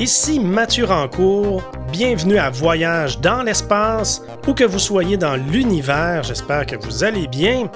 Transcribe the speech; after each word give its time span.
Ici 0.00 0.38
Mathieu 0.38 0.84
Rancourt, 0.84 1.60
bienvenue 1.90 2.38
à 2.38 2.50
Voyage 2.50 3.18
dans 3.18 3.42
l'espace, 3.42 4.22
où 4.46 4.54
que 4.54 4.62
vous 4.62 4.78
soyez 4.78 5.16
dans 5.16 5.34
l'univers, 5.34 6.22
j'espère 6.22 6.66
que 6.66 6.76
vous 6.76 7.02
allez 7.02 7.26
bien. 7.26 7.68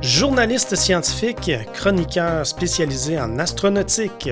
Journaliste 0.00 0.74
scientifique, 0.76 1.50
chroniqueur 1.74 2.46
spécialisé 2.46 3.20
en 3.20 3.38
astronautique. 3.38 4.30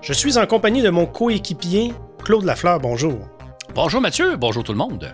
Je 0.00 0.14
suis 0.14 0.38
en 0.38 0.46
compagnie 0.46 0.80
de 0.80 0.88
mon 0.88 1.04
coéquipier, 1.04 1.92
Claude 2.24 2.44
Lafleur, 2.44 2.80
bonjour. 2.80 3.18
Bonjour 3.74 4.00
Mathieu, 4.00 4.36
bonjour 4.36 4.64
tout 4.64 4.72
le 4.72 4.78
monde. 4.78 5.12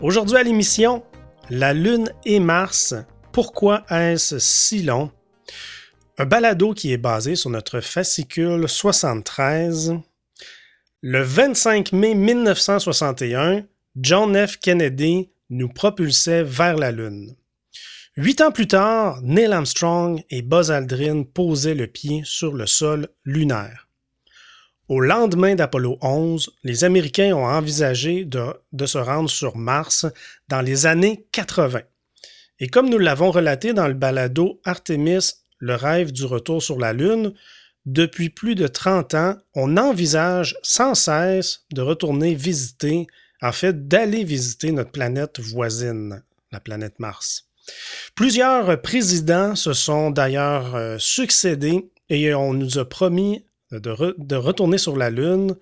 Aujourd'hui 0.00 0.36
à 0.36 0.44
l'émission, 0.44 1.02
la 1.50 1.74
Lune 1.74 2.12
et 2.24 2.38
Mars, 2.38 2.94
pourquoi 3.32 3.82
est-ce 3.90 4.38
si 4.38 4.84
long? 4.84 5.10
Un 6.18 6.24
balado 6.24 6.72
qui 6.72 6.92
est 6.92 6.98
basé 6.98 7.34
sur 7.34 7.50
notre 7.50 7.80
fascicule 7.80 8.68
73. 8.68 9.98
Le 11.00 11.22
25 11.22 11.92
mai 11.92 12.16
1961, 12.16 13.62
John 13.94 14.34
F. 14.34 14.56
Kennedy 14.56 15.30
nous 15.48 15.68
propulsait 15.68 16.42
vers 16.42 16.76
la 16.76 16.90
Lune. 16.90 17.36
Huit 18.16 18.40
ans 18.40 18.50
plus 18.50 18.66
tard, 18.66 19.20
Neil 19.22 19.52
Armstrong 19.52 20.20
et 20.28 20.42
Buzz 20.42 20.72
Aldrin 20.72 21.22
posaient 21.22 21.76
le 21.76 21.86
pied 21.86 22.22
sur 22.24 22.52
le 22.52 22.66
sol 22.66 23.06
lunaire. 23.24 23.86
Au 24.88 24.98
lendemain 24.98 25.54
d'Apollo 25.54 25.98
11, 26.02 26.50
les 26.64 26.82
Américains 26.82 27.32
ont 27.32 27.46
envisagé 27.46 28.24
de, 28.24 28.46
de, 28.72 28.86
se 28.86 28.98
rendre 28.98 29.30
sur 29.30 29.56
Mars 29.56 30.04
dans 30.48 30.62
les 30.62 30.86
années 30.86 31.28
80. 31.30 31.82
Et 32.58 32.66
comme 32.66 32.90
nous 32.90 32.98
l'avons 32.98 33.30
relaté 33.30 33.72
dans 33.72 33.86
le 33.86 33.94
balado 33.94 34.60
Artemis, 34.64 35.30
le 35.58 35.76
rêve 35.76 36.10
du 36.10 36.24
retour 36.24 36.60
sur 36.60 36.76
la 36.76 36.92
Lune, 36.92 37.34
depuis 37.88 38.28
plus 38.28 38.54
de 38.54 38.66
30 38.66 39.14
ans, 39.14 39.36
on 39.54 39.78
envisage 39.78 40.58
sans 40.62 40.94
cesse 40.94 41.64
de 41.72 41.80
retourner 41.80 42.34
visiter, 42.34 43.06
en 43.40 43.50
fait 43.50 43.88
d'aller 43.88 44.24
visiter 44.24 44.72
notre 44.72 44.90
planète 44.90 45.40
voisine, 45.40 46.22
la 46.52 46.60
planète 46.60 46.98
Mars. 46.98 47.48
Plusieurs 48.14 48.80
présidents 48.82 49.56
se 49.56 49.72
sont 49.72 50.10
d'ailleurs 50.10 50.74
euh, 50.74 50.98
succédés 50.98 51.90
et 52.10 52.34
on 52.34 52.52
nous 52.52 52.76
a 52.76 52.86
promis 52.86 53.46
de, 53.70 53.90
re 53.90 54.12
de, 54.18 54.36
retourner 54.36 54.76
sur 54.76 54.96
la 54.96 55.08
Lune 55.08 55.56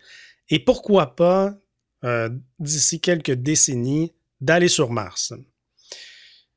et 0.48 0.58
pourquoi 0.58 1.14
pas, 1.14 1.54
euh, 2.02 2.28
d'ici 2.58 3.00
quelques 3.00 3.32
décennies, 3.32 4.12
d'aller 4.40 4.68
sur 4.68 4.90
Mars. 4.90 5.32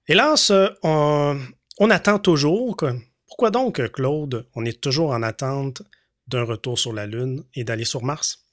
Hélas, 0.08 0.52
on, 0.82 1.40
on 1.78 1.90
attend 1.92 2.18
toujours. 2.18 2.78
Quoi. 3.38 3.52
Pourquoi 3.52 3.52
donc, 3.52 3.92
Claude, 3.92 4.48
on 4.56 4.66
est 4.66 4.82
toujours 4.82 5.12
en 5.12 5.24
attente 5.24 5.84
d'un 6.28 6.44
retour 6.44 6.78
sur 6.78 6.94
la 6.94 7.06
Lune 7.06 7.44
et 7.56 7.64
d'aller 7.64 7.86
sur 7.86 8.04
Mars? 8.04 8.46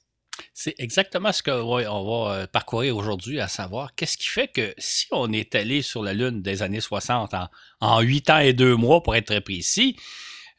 C'est 0.53 0.75
exactement 0.77 1.31
ce 1.31 1.43
va, 1.49 1.91
on 1.91 2.25
va 2.25 2.33
euh, 2.33 2.47
parcourir 2.47 2.95
aujourd'hui, 2.95 3.39
à 3.39 3.47
savoir 3.47 3.95
qu'est-ce 3.95 4.17
qui 4.17 4.27
fait 4.27 4.47
que 4.47 4.73
si 4.77 5.07
on 5.11 5.31
est 5.31 5.55
allé 5.55 5.81
sur 5.81 6.03
la 6.03 6.13
Lune 6.13 6.41
des 6.41 6.61
années 6.61 6.81
60 6.81 7.33
en, 7.81 8.01
huit 8.01 8.29
ans 8.29 8.39
et 8.39 8.53
deux 8.53 8.75
mois, 8.75 9.01
pour 9.01 9.15
être 9.15 9.25
très 9.25 9.41
précis, 9.41 9.95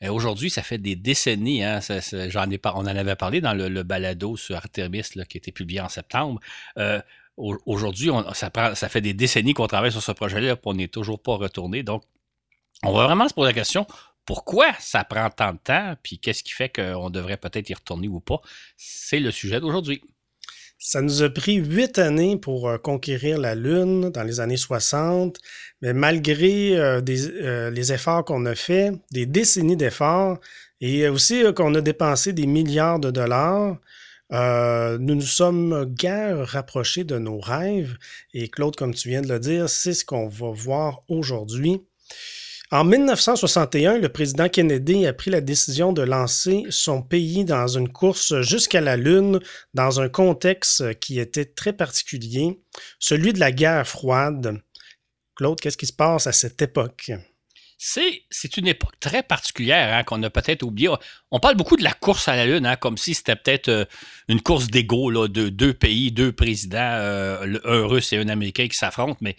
euh, 0.03 0.13
aujourd'hui, 0.13 0.51
ça 0.51 0.63
fait 0.63 0.79
des 0.79 0.97
décennies, 0.97 1.63
hein, 1.63 1.81
on 2.13 2.81
en 2.81 2.87
avait 2.87 3.17
parlé 3.17 3.41
dans 3.41 3.55
le, 3.55 3.83
balado 3.83 4.37
sur 4.37 4.57
Artemis 4.57 5.03
qui 5.03 5.21
a 5.21 5.23
été 5.23 5.53
publié 5.53 5.81
en 5.81 5.89
septembre. 5.89 6.41
Euh, 6.77 7.01
aujourd'hui, 7.37 8.11
ça, 8.35 8.51
ça 8.75 8.89
fait 8.89 9.01
des 9.01 9.15
décennies 9.15 9.55
qu'on 9.55 9.69
travaille 9.69 9.93
sur 9.93 10.03
ce 10.03 10.13
projet-là, 10.13 10.53
et 10.53 10.57
on 10.65 10.75
n'est 10.75 10.89
toujours 10.89 11.23
pas 11.23 11.37
retourné. 11.37 11.83
Donc, 11.83 12.03
on 12.85 12.93
va 12.93 13.05
vraiment 13.05 13.29
se 13.29 13.35
poser 13.35 13.49
la 13.49 13.55
question 13.55 13.87
pourquoi 14.29 14.75
ça 14.79 15.05
prend 15.05 15.31
tant 15.31 15.55
de 15.55 15.59
temps, 15.59 15.95
puis 16.03 16.19
qu'est-ce 16.19 16.43
qui 16.43 16.53
fait 16.53 16.69
qu'on 16.69 17.09
devrait 17.09 17.39
peut-être 17.39 17.71
y 17.71 17.73
retourner 17.73 18.09
ou 18.09 18.21
pas? 18.21 18.43
C'est 18.77 19.21
le 19.21 19.31
sujet 19.31 19.59
d'aujourd'hui. 19.59 20.03
Ça 20.79 21.01
nous 21.01 21.23
a 21.23 21.31
pris 21.31 21.55
huit 21.55 21.99
années 21.99 22.37
pour 22.37 22.69
euh, 22.69 22.77
conquérir 22.77 23.39
la 23.39 23.55
Lune 23.55 24.11
dans 24.11 24.25
les 24.25 24.41
années 24.41 24.59
60, 24.59 25.39
mais 25.81 25.95
malgré 25.95 26.77
euh, 26.77 27.01
euh, 27.09 27.71
les 27.71 27.93
efforts 27.95 28.27
qu'on 28.27 28.45
a 28.45 28.55
faits, 28.55 28.93
des 29.13 29.25
décennies 29.25 29.79
d'efforts, 29.79 30.39
et 30.83 31.09
aussi 31.09 31.43
qu'on 31.57 31.75
a 31.75 31.81
dépensé 31.81 32.35
des 32.35 32.47
milliards 32.47 33.01
de 33.01 33.11
dollars, 33.11 33.79
nous 34.31 35.15
nous 35.15 35.21
sommes 35.23 35.87
guère 35.87 36.47
rapprochés 36.47 37.05
de 37.05 37.19
nos 37.19 37.41
rêves. 37.41 37.97
Et 38.35 38.49
Claude, 38.49 38.77
comme 38.77 38.95
tu 38.95 39.09
viens 39.09 39.23
de 39.23 39.29
le 39.29 39.41
dire, 39.41 39.71
c'est 39.71 39.95
ce 39.95 40.05
qu'on 40.05 40.29
va 40.29 40.51
voir 40.51 41.01
aujourd'hui. 41.09 41.81
En 42.71 42.85
1961, 42.85 43.97
le 43.97 44.11
président 44.11 44.51
Kennedy 44.51 45.07
a 45.07 45.15
pris 45.15 45.31
la 45.31 45.41
décision 45.41 45.95
de 45.95 46.03
lancer 46.03 46.67
son 46.69 47.01
pays 47.01 47.47
dans 47.47 47.67
une 47.67 47.89
course 47.89 48.43
jusqu'à 48.43 48.83
la 48.83 48.99
Lune 48.99 49.41
dans 49.73 50.01
un 50.03 50.11
contexte 50.11 50.99
qui 51.01 51.19
était 51.19 51.47
très 51.47 51.73
particulier, 51.73 52.61
celui 52.99 53.33
de 53.33 53.41
la 53.41 53.53
guerre 53.53 53.89
froide. 53.89 54.61
Claude, 55.35 55.59
qu'est-ce 55.59 55.79
qui 55.79 55.87
se 55.87 55.95
passe 55.95 56.27
à 56.27 56.33
cette 56.33 56.61
époque? 56.61 57.11
C'est 57.79 58.57
une 58.59 58.67
époque 58.67 59.01
très 59.01 59.23
particulière 59.23 59.97
hein, 59.97 60.03
qu'on 60.03 60.23
a 60.23 60.29
peut-être 60.29 60.63
oublié. 60.63 60.91
On 61.31 61.41
parle 61.41 61.55
beaucoup 61.55 61.77
de 61.77 61.85
la 61.85 61.93
course 61.93 62.29
à 62.29 62.37
la 62.37 62.45
Lune, 62.45 62.67
hein, 62.67 62.77
comme 62.77 62.99
si 62.99 63.15
c'était 63.15 63.37
peut-être 63.37 63.69
euh, 63.69 63.85
une 64.27 64.43
course 64.43 64.67
d'ego 64.67 65.29
de 65.29 65.49
deux 65.49 65.73
pays, 65.73 66.13
deux 66.13 66.33
présidents, 66.33 66.77
euh, 66.81 67.59
un 67.65 67.87
russe 67.87 68.13
et 68.13 68.19
un 68.19 68.29
américain 68.29 68.69
qui 68.69 68.77
s'affrontent, 68.77 69.19
mais 69.21 69.37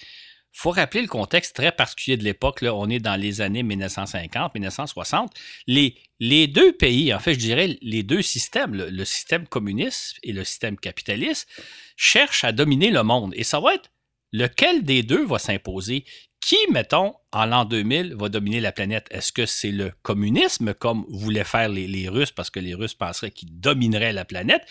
faut 0.51 0.71
rappeler 0.71 1.01
le 1.01 1.07
contexte 1.07 1.55
très 1.55 1.71
particulier 1.71 2.17
de 2.17 2.23
l'époque. 2.23 2.59
On 2.63 2.89
est 2.89 2.99
dans 2.99 3.15
les 3.15 3.41
années 3.41 3.63
1950, 3.63 4.53
1960. 4.55 5.31
Les, 5.67 6.47
deux 6.47 6.73
pays, 6.73 7.13
en 7.13 7.19
fait, 7.19 7.33
je 7.33 7.39
dirais 7.39 7.77
les 7.81 8.03
deux 8.03 8.21
systèmes, 8.21 8.73
le, 8.73 8.89
le, 8.89 9.05
système 9.05 9.47
communiste 9.47 10.17
et 10.23 10.33
le 10.33 10.43
système 10.43 10.77
capitaliste, 10.77 11.47
cherchent 11.95 12.43
à 12.43 12.51
dominer 12.51 12.89
le 12.89 13.03
monde. 13.03 13.33
Et 13.35 13.43
ça 13.43 13.59
va 13.59 13.75
être 13.75 13.89
lequel 14.31 14.83
des 14.83 15.03
deux 15.03 15.25
va 15.25 15.39
s'imposer? 15.39 16.05
Qui, 16.41 16.57
mettons, 16.71 17.15
en 17.33 17.45
l'an 17.45 17.65
2000, 17.65 18.15
va 18.15 18.29
dominer 18.29 18.61
la 18.61 18.71
planète? 18.71 19.07
Est-ce 19.11 19.31
que 19.31 19.45
c'est 19.45 19.71
le 19.71 19.91
communisme, 20.03 20.73
comme 20.73 21.05
voulaient 21.09 21.43
faire 21.43 21.67
les, 21.67 21.85
les 21.85 22.07
Russes, 22.07 22.31
parce 22.31 22.49
que 22.49 22.59
les 22.59 22.73
Russes 22.73 22.93
penseraient 22.93 23.31
qu'ils 23.31 23.59
domineraient 23.59 24.13
la 24.13 24.25
planète, 24.25 24.63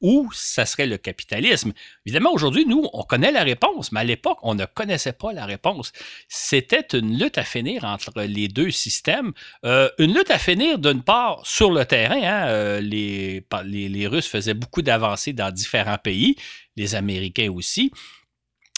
ou 0.00 0.28
ça 0.32 0.66
serait 0.66 0.86
le 0.86 0.98
capitalisme? 0.98 1.72
Évidemment, 2.06 2.32
aujourd'hui, 2.32 2.66
nous, 2.66 2.88
on 2.92 3.02
connaît 3.02 3.32
la 3.32 3.42
réponse, 3.42 3.92
mais 3.92 4.00
à 4.00 4.04
l'époque, 4.04 4.38
on 4.42 4.54
ne 4.54 4.64
connaissait 4.64 5.12
pas 5.12 5.32
la 5.32 5.46
réponse. 5.46 5.92
C'était 6.28 6.86
une 6.98 7.18
lutte 7.18 7.38
à 7.38 7.44
finir 7.44 7.84
entre 7.84 8.22
les 8.22 8.48
deux 8.48 8.70
systèmes. 8.70 9.32
Euh, 9.64 9.88
une 9.98 10.14
lutte 10.14 10.30
à 10.30 10.38
finir, 10.38 10.78
d'une 10.78 11.02
part, 11.02 11.40
sur 11.44 11.70
le 11.70 11.84
terrain. 11.84 12.20
Hein, 12.22 12.48
euh, 12.48 12.80
les, 12.80 13.44
les, 13.64 13.88
les 13.88 14.06
Russes 14.06 14.28
faisaient 14.28 14.54
beaucoup 14.54 14.82
d'avancées 14.82 15.32
dans 15.32 15.50
différents 15.50 15.98
pays, 15.98 16.36
les 16.76 16.94
Américains 16.94 17.50
aussi. 17.50 17.92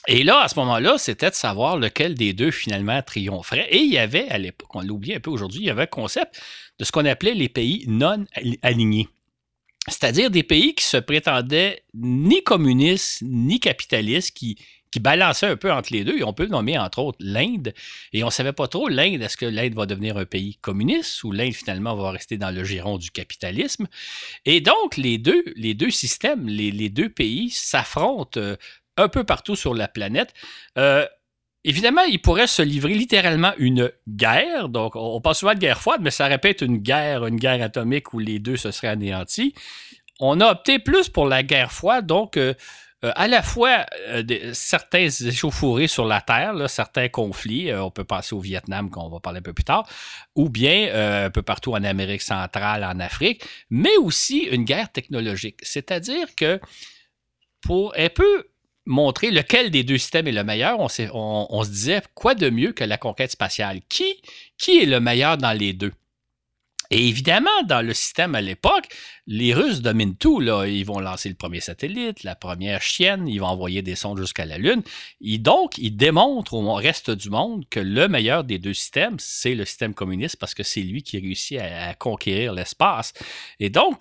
Et 0.08 0.24
là, 0.24 0.40
à 0.40 0.48
ce 0.48 0.58
moment-là, 0.58 0.98
c'était 0.98 1.30
de 1.30 1.34
savoir 1.34 1.76
lequel 1.76 2.14
des 2.14 2.32
deux 2.32 2.50
finalement 2.50 3.00
triompherait. 3.02 3.68
Et 3.70 3.78
il 3.78 3.92
y 3.92 3.98
avait, 3.98 4.28
à 4.30 4.38
l'époque, 4.38 4.74
on 4.74 4.82
l'oublie 4.82 5.14
un 5.14 5.20
peu 5.20 5.30
aujourd'hui, 5.30 5.60
il 5.60 5.66
y 5.66 5.70
avait 5.70 5.82
un 5.82 5.86
concept 5.86 6.40
de 6.80 6.84
ce 6.84 6.90
qu'on 6.90 7.04
appelait 7.04 7.34
les 7.34 7.48
pays 7.48 7.84
non 7.86 8.24
alignés. 8.62 9.08
C'est-à-dire 9.88 10.30
des 10.30 10.44
pays 10.44 10.74
qui 10.74 10.84
se 10.84 10.96
prétendaient 10.96 11.82
ni 11.94 12.42
communistes 12.42 13.22
ni 13.22 13.58
capitalistes, 13.58 14.36
qui, 14.36 14.56
balançaient 15.00 15.46
un 15.46 15.56
peu 15.56 15.72
entre 15.72 15.92
les 15.92 16.04
deux. 16.04 16.18
Et 16.18 16.22
on 16.22 16.34
peut 16.34 16.46
nommer 16.46 16.78
entre 16.78 16.98
autres 16.98 17.18
l'Inde. 17.18 17.72
Et 18.12 18.22
on 18.22 18.26
ne 18.26 18.30
savait 18.30 18.52
pas 18.52 18.68
trop, 18.68 18.88
l'Inde, 18.88 19.22
est-ce 19.22 19.38
que 19.38 19.46
l'Inde 19.46 19.74
va 19.74 19.86
devenir 19.86 20.18
un 20.18 20.26
pays 20.26 20.56
communiste 20.56 21.24
ou 21.24 21.32
l'Inde 21.32 21.54
finalement 21.54 21.96
va 21.96 22.10
rester 22.10 22.36
dans 22.36 22.50
le 22.50 22.62
giron 22.62 22.98
du 22.98 23.10
capitalisme? 23.10 23.88
Et 24.44 24.60
donc, 24.60 24.98
les 24.98 25.16
deux, 25.16 25.90
systèmes, 25.90 26.46
les, 26.46 26.70
les 26.70 26.90
deux 26.90 27.08
pays 27.08 27.48
s'affrontent 27.48 28.38
euh, 28.38 28.56
un 28.98 29.08
peu 29.08 29.24
partout 29.24 29.56
sur 29.56 29.74
la 29.74 29.88
planète. 29.88 30.34
Euh, 30.78 31.06
évidemment, 31.64 32.02
il 32.02 32.20
pourrait 32.20 32.46
se 32.46 32.62
livrer 32.62 32.94
littéralement 32.94 33.52
une 33.58 33.92
guerre. 34.08 34.68
Donc, 34.68 34.96
on 34.96 35.20
parle 35.20 35.36
souvent 35.36 35.54
de 35.54 35.58
guerre 35.58 35.80
froide, 35.80 36.00
mais 36.02 36.10
ça 36.10 36.26
répète 36.26 36.60
une 36.60 36.78
guerre, 36.78 37.26
une 37.26 37.36
guerre 37.36 37.62
atomique 37.62 38.12
où 38.12 38.18
les 38.18 38.38
deux 38.38 38.56
se 38.56 38.70
seraient 38.70 38.88
anéantis. 38.88 39.54
On 40.20 40.40
a 40.40 40.50
opté 40.50 40.78
plus 40.78 41.08
pour 41.08 41.26
la 41.26 41.42
guerre 41.42 41.72
froide, 41.72 42.06
donc 42.06 42.36
euh, 42.36 42.54
euh, 43.04 43.10
à 43.16 43.26
la 43.26 43.42
fois 43.42 43.86
euh, 44.08 44.22
certains 44.52 45.08
échauffourées 45.08 45.88
sur 45.88 46.06
la 46.06 46.20
Terre, 46.20 46.70
certains 46.70 47.08
conflits, 47.08 47.74
on 47.74 47.90
peut 47.90 48.04
penser 48.04 48.34
au 48.34 48.38
Vietnam, 48.38 48.90
qu'on 48.90 49.08
va 49.08 49.18
parler 49.18 49.38
un 49.38 49.42
peu 49.42 49.52
plus 49.52 49.64
tard, 49.64 49.88
ou 50.36 50.48
bien 50.48 51.24
un 51.24 51.30
peu 51.30 51.42
partout 51.42 51.72
en 51.72 51.82
Amérique 51.82 52.22
centrale, 52.22 52.84
en 52.84 53.00
Afrique, 53.00 53.44
mais 53.70 53.96
aussi 53.96 54.42
une 54.44 54.64
guerre 54.64 54.92
technologique. 54.92 55.58
C'est-à-dire 55.62 56.34
que 56.36 56.60
pour 57.60 57.94
un 57.96 58.08
peu 58.08 58.51
montrer 58.86 59.30
lequel 59.30 59.70
des 59.70 59.84
deux 59.84 59.98
systèmes 59.98 60.26
est 60.26 60.32
le 60.32 60.44
meilleur, 60.44 60.78
on, 60.80 60.88
se 60.88 61.68
disait 61.70 62.02
quoi 62.14 62.34
de 62.34 62.50
mieux 62.50 62.72
que 62.72 62.84
la 62.84 62.98
conquête 62.98 63.30
spatiale? 63.30 63.80
Qui, 63.88 64.20
qui 64.58 64.78
est 64.78 64.86
le 64.86 65.00
meilleur 65.00 65.38
dans 65.38 65.52
les 65.52 65.72
deux? 65.72 65.92
Et 66.90 67.08
évidemment, 67.08 67.62
dans 67.66 67.80
le 67.80 67.94
système 67.94 68.34
à 68.34 68.42
l'époque, 68.42 68.86
les 69.26 69.54
Russes 69.54 69.80
dominent 69.80 70.14
tout. 70.14 70.40
Là. 70.40 70.66
Ils 70.66 70.84
vont 70.84 71.00
lancer 71.00 71.30
le 71.30 71.34
premier 71.34 71.60
satellite, 71.60 72.22
la 72.22 72.34
première 72.34 72.82
chienne, 72.82 73.26
ils 73.26 73.38
vont 73.38 73.46
envoyer 73.46 73.80
des 73.80 73.94
sondes 73.94 74.18
jusqu'à 74.18 74.44
la 74.44 74.58
Lune. 74.58 74.82
Et 75.22 75.38
donc, 75.38 75.78
ils 75.78 75.96
démontrent 75.96 76.52
au 76.52 76.74
reste 76.74 77.10
du 77.10 77.30
monde 77.30 77.64
que 77.70 77.80
le 77.80 78.08
meilleur 78.08 78.44
des 78.44 78.58
deux 78.58 78.74
systèmes, 78.74 79.16
c'est 79.18 79.54
le 79.54 79.64
système 79.64 79.94
communiste 79.94 80.36
parce 80.36 80.52
que 80.52 80.62
c'est 80.62 80.82
lui 80.82 81.02
qui 81.02 81.18
réussit 81.18 81.60
à 81.60 81.94
conquérir 81.94 82.52
l'espace. 82.52 83.14
Et 83.58 83.70
donc, 83.70 83.98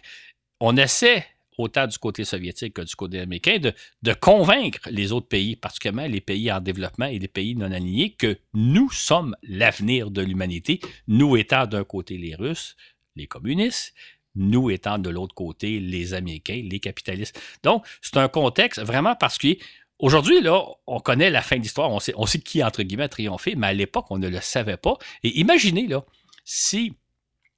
on 0.60 0.76
essaie 0.76 1.26
autant 1.62 1.88
du 1.88 1.98
côté 1.98 2.26
soviétique 2.26 2.74
que 2.74 2.82
du 2.82 2.96
côté 2.96 3.20
américain, 3.20 3.60
de, 3.60 3.74
de 4.02 4.14
convaincre 4.14 4.80
les 4.90 5.12
autres 5.12 5.28
pays, 5.28 5.56
particulièrement 5.56 6.08
les 6.08 6.22
pays 6.22 6.52
en 6.52 6.60
développement 6.60 7.06
et 7.06 7.20
les 7.20 7.28
pays 7.28 7.56
non 7.56 7.72
alignés, 7.72 8.12
que 8.12 8.38
nous 8.54 8.90
sommes 8.92 9.36
l'avenir 9.44 10.12
de 10.12 10.22
l'humanité, 10.22 10.80
nous 11.08 11.38
étant 11.38 11.66
d'un 11.66 11.84
côté 11.84 12.18
les 12.18 12.36
Russes, 12.36 12.76
les 13.16 13.28
communistes, 13.28 13.94
nous 14.36 14.70
étant 14.70 14.98
de 14.98 15.10
l'autre 15.10 15.36
côté 15.36 15.80
les 15.80 16.14
Américains, 16.14 16.62
les 16.64 16.80
capitalistes. 16.80 17.40
Donc, 17.64 17.86
c'est 18.02 18.18
un 18.18 18.28
contexte 18.28 18.82
vraiment 18.82 19.16
particulier. 19.16 19.60
Aujourd'hui, 20.00 20.42
là, 20.42 20.64
on 20.88 21.00
connaît 21.00 21.30
la 21.30 21.42
fin 21.42 21.58
de 21.58 21.62
l'histoire, 21.62 21.92
on 21.92 22.00
sait, 22.00 22.14
on 22.16 22.26
sait 22.26 22.40
qui, 22.40 22.64
entre 22.64 22.82
guillemets, 22.82 23.04
a 23.04 23.10
triomphé, 23.10 23.56
mais 23.56 23.68
à 23.68 23.74
l'époque, 23.74 24.06
on 24.10 24.18
ne 24.18 24.28
le 24.28 24.42
savait 24.42 24.78
pas. 24.78 24.98
Et 25.24 25.40
imaginez, 25.40 25.88
là, 25.88 26.04
si 26.44 26.94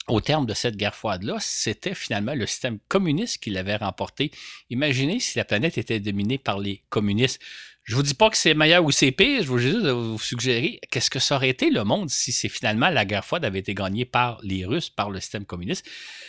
au 0.07 0.21
terme 0.21 0.45
de 0.45 0.53
cette 0.53 0.75
guerre 0.75 0.95
froide-là, 0.95 1.37
c'était 1.39 1.95
finalement 1.95 2.35
le 2.35 2.45
système 2.45 2.79
communiste 2.87 3.37
qui 3.41 3.49
l'avait 3.49 3.75
remporté. 3.75 4.31
Imaginez 4.69 5.19
si 5.19 5.37
la 5.37 5.45
planète 5.45 5.77
était 5.77 5.99
dominée 5.99 6.37
par 6.37 6.59
les 6.59 6.83
communistes. 6.89 7.41
Je 7.83 7.95
vous 7.95 8.03
dis 8.03 8.13
pas 8.13 8.29
que 8.29 8.37
c'est 8.37 8.53
meilleur 8.53 8.83
ou 8.83 8.91
c'est 8.91 9.11
pire, 9.11 9.43
je 9.43 9.47
vous 9.47 9.57
juste 9.57 9.85
vous 9.85 10.19
suggérer 10.19 10.79
qu'est-ce 10.89 11.09
que 11.09 11.19
ça 11.19 11.35
aurait 11.35 11.49
été 11.49 11.69
le 11.69 11.83
monde 11.83 12.09
si 12.09 12.31
c'est 12.31 12.49
finalement 12.49 12.89
la 12.89 13.03
guerre 13.03 13.25
froide 13.25 13.43
avait 13.43 13.59
été 13.59 13.73
gagnée 13.73 14.05
par 14.05 14.39
les 14.41 14.65
Russes, 14.65 14.89
par 14.89 15.09
le 15.09 15.19
système 15.19 15.45
communiste. 15.45 15.85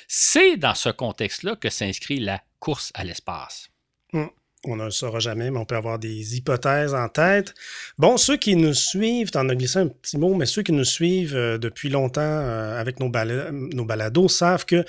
C'est 0.09 0.57
dans 0.57 0.75
ce 0.75 0.89
contexte-là 0.89 1.55
que 1.57 1.71
s'inscrit 1.71 2.19
la 2.19 2.43
course 2.59 2.91
à 2.95 3.05
l'espace. 3.05 3.69
Hum 4.13 4.31
on 4.67 4.77
ne 4.77 4.85
le 4.85 4.91
saura 4.91 5.19
jamais, 5.19 5.51
mais 5.51 5.59
on 5.59 5.65
peut 5.65 5.77
avoir 5.77 5.99
des 5.99 6.37
hypothèses 6.37 6.95
en 6.95 7.09
tête. 7.09 7.55
Bon, 7.99 8.17
ceux 8.17 8.37
qui 8.37 8.57
nous 8.57 8.75
suivent, 8.75 9.31
en 9.35 9.49
as 9.49 9.55
glissé 9.55 9.79
un 9.81 9.89
petit 9.89 10.19
mot, 10.19 10.35
mais 10.35 10.47
ceux 10.47 10.63
qui 10.63 10.73
nous 10.73 10.85
suivent 10.85 11.37
euh, 11.37 11.59
depuis 11.59 11.89
longtemps 11.89 12.21
euh, 12.23 12.81
avec 12.81 13.01
nos, 13.01 13.11
nos, 13.53 13.85
balados 13.85 14.29
savent 14.29 14.65
que 14.65 14.85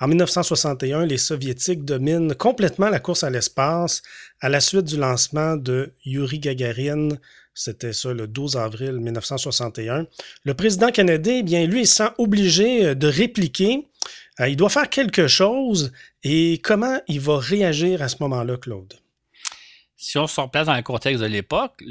en 0.00 0.08
1961, 0.08 1.04
les 1.04 1.18
Soviétiques 1.18 1.84
dominent 1.84 2.34
complètement 2.34 2.88
la 2.88 3.00
course 3.00 3.22
à 3.22 3.28
l'espace 3.28 4.02
à 4.40 4.48
la 4.48 4.60
suite 4.60 4.86
du 4.86 4.96
lancement 4.96 5.56
de 5.56 5.92
Yuri 6.06 6.38
Gagarin. 6.38 7.10
C'était 7.52 7.92
ça 7.92 8.14
le 8.14 8.26
12 8.26 8.56
avril 8.56 8.92
1961. 8.92 10.06
Le 10.44 10.54
président 10.54 10.90
canadien, 10.90 11.36
eh 11.40 11.42
bien, 11.42 11.66
lui, 11.66 11.80
il 11.82 11.86
sent 11.86 12.08
obligé 12.16 12.86
euh, 12.86 12.94
de 12.94 13.06
répliquer. 13.06 13.86
il 14.46 14.56
doit 14.56 14.70
faire 14.70 14.88
quelque 14.88 15.26
chose. 15.26 15.92
Et 16.22 16.60
comment 16.62 16.98
il 17.08 17.20
va 17.20 17.38
réagir 17.38 18.00
à 18.00 18.08
ce 18.08 18.16
moment-là, 18.20 18.56
Claude? 18.56 18.94
Si 20.00 20.16
on 20.16 20.26
se 20.26 20.40
replace 20.40 20.66
dans 20.66 20.74
le 20.74 20.82
contexte 20.82 21.22
de 21.22 21.28
l'époque, 21.28 21.84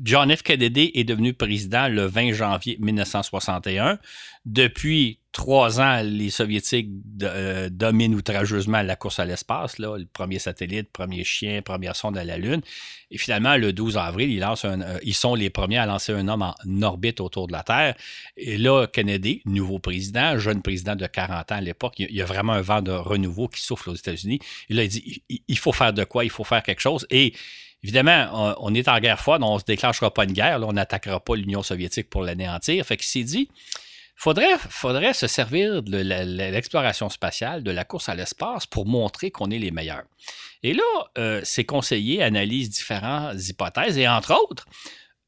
John 0.00 0.34
F. 0.34 0.42
Kennedy 0.42 0.92
est 0.94 1.02
devenu 1.02 1.34
président 1.34 1.88
le 1.88 2.04
20 2.04 2.32
janvier 2.32 2.76
1961. 2.78 3.98
Depuis 4.44 5.18
trois 5.38 5.80
ans, 5.80 6.02
les 6.02 6.30
Soviétiques 6.30 6.90
euh, 7.22 7.68
dominent 7.70 8.16
outrageusement 8.16 8.82
la 8.82 8.96
course 8.96 9.20
à 9.20 9.24
l'espace. 9.24 9.78
Le 9.78 10.04
premier 10.12 10.40
satellite, 10.40 10.90
premier 10.92 11.22
chien, 11.22 11.62
première 11.62 11.94
sonde 11.94 12.18
à 12.18 12.24
la 12.24 12.38
Lune. 12.38 12.60
Et 13.12 13.18
finalement, 13.18 13.56
le 13.56 13.72
12 13.72 13.96
avril, 13.98 14.32
ils, 14.32 14.40
lancent 14.40 14.64
euh, 14.64 14.98
ils 15.04 15.14
sont 15.14 15.36
les 15.36 15.48
premiers 15.48 15.78
à 15.78 15.86
lancer 15.86 16.12
un 16.12 16.26
homme 16.26 16.42
en 16.42 16.82
orbite 16.82 17.20
autour 17.20 17.46
de 17.46 17.52
la 17.52 17.62
Terre. 17.62 17.94
Et 18.36 18.58
là, 18.58 18.88
Kennedy, 18.88 19.40
nouveau 19.46 19.78
président, 19.78 20.36
jeune 20.38 20.60
président 20.60 20.96
de 20.96 21.06
40 21.06 21.52
ans 21.52 21.54
à 21.54 21.60
l'époque, 21.60 21.94
il 22.00 22.12
y 22.12 22.20
a 22.20 22.24
vraiment 22.24 22.54
un 22.54 22.60
vent 22.60 22.82
de 22.82 22.90
renouveau 22.90 23.46
qui 23.46 23.62
souffle 23.62 23.90
aux 23.90 23.94
États-Unis. 23.94 24.40
Là, 24.70 24.82
il 24.82 24.88
dit 24.88 25.22
il 25.46 25.58
faut 25.58 25.72
faire 25.72 25.92
de 25.92 26.02
quoi 26.02 26.24
Il 26.24 26.30
faut 26.30 26.44
faire 26.44 26.64
quelque 26.64 26.82
chose. 26.82 27.06
Et 27.10 27.32
Évidemment, 27.84 28.56
on, 28.60 28.74
est 28.74 28.88
en 28.88 28.98
guerre 28.98 29.20
froide, 29.20 29.40
on 29.44 29.54
ne 29.54 29.60
se 29.60 29.64
déclenchera 29.64 30.12
pas 30.12 30.24
une 30.24 30.32
guerre, 30.32 30.58
on 30.66 30.72
n'attaquera 30.72 31.20
pas 31.20 31.36
l'Union 31.36 31.62
soviétique 31.62 32.10
pour 32.10 32.22
l'anéantir. 32.22 32.84
Fait 32.84 32.96
qu'il 32.96 33.06
s'est 33.06 33.22
dit, 33.22 33.48
faudrait, 34.18 34.58
faudrait 34.58 35.14
se 35.14 35.26
servir 35.26 35.82
de 35.82 35.98
l'exploration 36.50 37.08
spatiale, 37.08 37.62
de 37.62 37.70
la 37.70 37.84
course 37.84 38.08
à 38.08 38.14
l'espace 38.14 38.66
pour 38.66 38.84
montrer 38.84 39.30
qu'on 39.30 39.50
est 39.50 39.58
les 39.58 39.70
meilleurs. 39.70 40.04
Et 40.62 40.74
là, 40.74 40.82
euh, 41.16 41.40
ces 41.44 41.64
conseillers 41.64 42.22
analysent 42.22 42.70
différentes 42.70 43.48
hypothèses 43.48 43.96
et 43.96 44.08
entre 44.08 44.34
autres, 44.34 44.66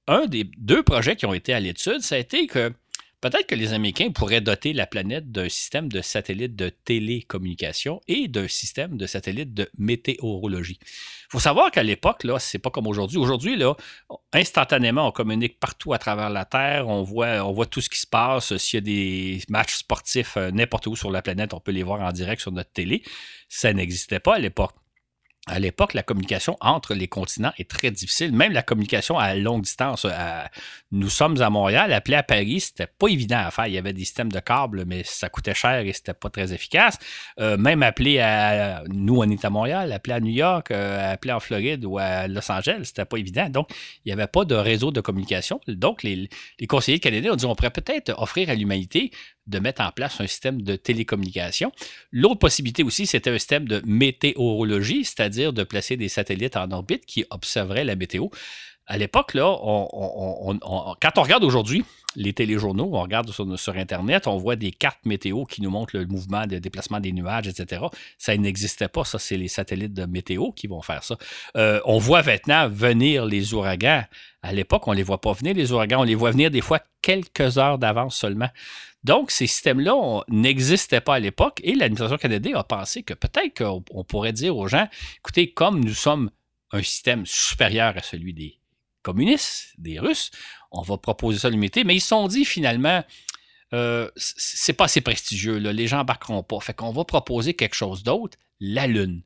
un 0.08 0.26
des 0.26 0.44
deux 0.58 0.82
projets 0.82 1.14
qui 1.14 1.24
ont 1.24 1.34
été 1.34 1.54
à 1.54 1.60
l'étude, 1.60 2.00
ça 2.00 2.16
a 2.16 2.18
été 2.18 2.48
que 2.48 2.72
Peut-être 3.20 3.46
que 3.46 3.54
les 3.54 3.74
Américains 3.74 4.10
pourraient 4.10 4.40
doter 4.40 4.72
la 4.72 4.86
planète 4.86 5.30
d'un 5.30 5.50
système 5.50 5.90
de 5.90 6.00
satellites 6.00 6.56
de 6.56 6.70
télécommunication 6.70 8.00
et 8.08 8.28
d'un 8.28 8.48
système 8.48 8.96
de 8.96 9.06
satellites 9.06 9.52
de 9.52 9.68
météorologie. 9.76 10.78
Il 10.80 11.32
faut 11.32 11.38
savoir 11.38 11.70
qu'à 11.70 11.82
l'époque, 11.82 12.24
là, 12.24 12.38
c'est 12.38 12.58
pas 12.58 12.70
comme 12.70 12.86
aujourd'hui. 12.86 13.18
Aujourd'hui, 13.18 13.62
instantanément, 14.32 15.06
on 15.06 15.12
communique 15.12 15.60
partout 15.60 15.92
à 15.92 15.98
travers 15.98 16.30
la 16.30 16.46
Terre. 16.46 16.88
On 16.88 17.02
voit, 17.02 17.44
on 17.44 17.52
voit 17.52 17.66
tout 17.66 17.82
ce 17.82 17.90
qui 17.90 18.00
se 18.00 18.06
passe. 18.06 18.56
S'il 18.56 18.78
y 18.78 18.78
a 18.78 18.80
des 18.80 19.42
matchs 19.50 19.74
sportifs 19.76 20.38
euh, 20.38 20.50
n'importe 20.50 20.86
où 20.86 20.96
sur 20.96 21.10
la 21.10 21.20
planète, 21.20 21.52
on 21.52 21.60
peut 21.60 21.72
les 21.72 21.82
voir 21.82 22.00
en 22.00 22.12
direct 22.12 22.40
sur 22.40 22.52
notre 22.52 22.72
télé. 22.72 23.02
Ça 23.50 23.72
n'existait 23.74 24.20
pas 24.20 24.36
à 24.36 24.38
l'époque 24.38 24.72
à 25.46 25.58
l'époque, 25.58 25.94
la 25.94 26.02
communication 26.02 26.56
entre 26.60 26.94
les 26.94 27.08
continents 27.08 27.52
est 27.58 27.68
très 27.68 27.90
difficile. 27.90 28.32
Même 28.32 28.52
la 28.52 28.62
communication 28.62 29.18
à 29.18 29.34
longue 29.34 29.62
distance. 29.62 30.04
Euh, 30.04 30.42
nous 30.92 31.08
sommes 31.08 31.40
à 31.40 31.48
Montréal, 31.48 31.92
appeler 31.92 32.16
à 32.16 32.22
Paris, 32.22 32.60
c'était 32.60 32.86
pas 32.86 33.08
évident 33.08 33.38
à 33.38 33.50
faire. 33.50 33.66
Il 33.66 33.72
y 33.72 33.78
avait 33.78 33.94
des 33.94 34.04
systèmes 34.04 34.30
de 34.30 34.38
câbles, 34.38 34.84
mais 34.86 35.02
ça 35.02 35.30
coûtait 35.30 35.54
cher 35.54 35.80
et 35.80 35.92
c'était 35.94 36.14
pas 36.14 36.28
très 36.28 36.52
efficace. 36.52 36.98
Euh, 37.38 37.56
même 37.56 37.82
appeler 37.82 38.20
à 38.20 38.82
nous, 38.88 39.16
on 39.16 39.30
est 39.30 39.44
à 39.44 39.50
Montréal, 39.50 39.92
appeler 39.92 40.14
à 40.14 40.20
New 40.20 40.32
York, 40.32 40.70
euh, 40.70 41.14
appeler 41.14 41.32
en 41.32 41.40
Floride 41.40 41.86
ou 41.86 41.98
à 41.98 42.28
Los 42.28 42.50
Angeles, 42.52 42.82
c'était 42.84 43.06
pas 43.06 43.16
évident. 43.16 43.48
Donc, 43.48 43.70
il 44.04 44.08
n'y 44.08 44.12
avait 44.12 44.26
pas 44.26 44.44
de 44.44 44.54
réseau 44.54 44.90
de 44.90 45.00
communication. 45.00 45.58
Donc, 45.68 46.02
les, 46.02 46.28
les 46.58 46.66
conseillers 46.66 47.00
canadiens 47.00 47.32
ont 47.32 47.36
dit 47.36 47.46
on 47.46 47.54
pourrait 47.54 47.70
peut-être 47.70 48.12
offrir 48.18 48.50
à 48.50 48.54
l'humanité 48.54 49.10
de 49.46 49.58
mettre 49.58 49.82
en 49.82 49.90
place 49.90 50.20
un 50.20 50.26
système 50.26 50.62
de 50.62 50.76
télécommunication. 50.76 51.72
L'autre 52.12 52.38
possibilité 52.38 52.82
aussi, 52.82 53.06
c'était 53.06 53.30
un 53.30 53.38
système 53.38 53.66
de 53.66 53.82
météorologie, 53.84 55.04
c'est-à-dire 55.04 55.52
de 55.52 55.64
placer 55.64 55.96
des 55.96 56.08
satellites 56.08 56.56
en 56.56 56.70
orbite 56.70 57.04
qui 57.06 57.24
observeraient 57.30 57.84
la 57.84 57.96
météo. 57.96 58.28
À 58.86 58.98
l'époque, 58.98 59.34
là, 59.34 59.56
quand 59.60 61.12
on 61.16 61.22
regarde 61.22 61.44
aujourd'hui 61.44 61.84
les 62.16 62.32
téléjournaux, 62.32 62.90
on 62.92 63.02
regarde 63.02 63.30
sur, 63.30 63.76
Internet, 63.76 64.26
on 64.26 64.36
voit 64.36 64.56
des 64.56 64.72
cartes 64.72 65.04
météo 65.04 65.44
qui 65.44 65.62
nous 65.62 65.70
montrent 65.70 65.96
le 65.96 66.06
mouvement 66.06 66.46
de 66.46 66.58
déplacement 66.58 67.00
des 67.00 67.12
nuages, 67.12 67.46
etc. 67.46 67.82
Ça 68.18 68.36
n'existait 68.36 68.88
pas, 68.88 69.04
ça, 69.04 69.18
c'est 69.18 69.36
les 69.36 69.48
satellites 69.48 69.94
de 69.94 70.06
météo 70.06 70.50
qui 70.52 70.66
vont 70.66 70.82
faire 70.82 71.04
ça. 71.04 71.16
Euh, 71.56 71.80
on 71.84 71.98
voit 71.98 72.22
maintenant 72.22 72.68
venir 72.68 73.26
les 73.26 73.54
ouragans. 73.54 74.04
À 74.42 74.52
l'époque, 74.52 74.88
on 74.88 74.92
ne 74.92 74.96
les 74.96 75.02
voit 75.02 75.20
pas 75.20 75.32
venir, 75.32 75.54
les 75.54 75.72
ouragans, 75.72 76.00
on 76.00 76.04
les 76.04 76.14
voit 76.14 76.32
venir 76.32 76.50
des 76.50 76.60
fois 76.60 76.80
quelques 77.02 77.58
heures 77.58 77.78
d'avance 77.78 78.16
seulement. 78.16 78.48
Donc, 79.04 79.30
ces 79.30 79.46
systèmes-là 79.46 80.22
n'existaient 80.28 81.00
pas 81.00 81.14
à 81.14 81.20
l'époque 81.20 81.60
et 81.62 81.74
l'administration 81.74 82.18
canadienne 82.18 82.56
a 82.56 82.64
pensé 82.64 83.02
que 83.02 83.14
peut-être 83.14 83.62
qu'on 83.62 84.04
pourrait 84.04 84.32
dire 84.32 84.56
aux 84.56 84.68
gens, 84.68 84.88
écoutez, 85.18 85.52
comme 85.52 85.82
nous 85.82 85.94
sommes 85.94 86.30
un 86.72 86.82
système 86.82 87.24
supérieur 87.24 87.96
à 87.96 88.02
celui 88.02 88.34
des 88.34 88.58
communistes, 89.02 89.74
des 89.78 89.98
Russes, 89.98 90.30
on 90.70 90.82
va 90.82 90.98
proposer 90.98 91.38
ça 91.38 91.48
à 91.48 91.50
l'humanité, 91.50 91.84
mais 91.84 91.96
ils 91.96 92.00
se 92.00 92.08
sont 92.08 92.28
dit 92.28 92.44
finalement, 92.44 93.02
euh, 93.72 94.08
c'est 94.16 94.72
pas 94.72 94.84
assez 94.84 95.00
prestigieux, 95.00 95.56
les 95.56 95.86
gens 95.86 96.00
embarqueront 96.00 96.42
pas. 96.42 96.60
Fait 96.60 96.74
qu'on 96.74 96.92
va 96.92 97.04
proposer 97.04 97.54
quelque 97.54 97.74
chose 97.74 98.02
d'autre, 98.02 98.38
la 98.60 98.86
Lune. 98.86 99.22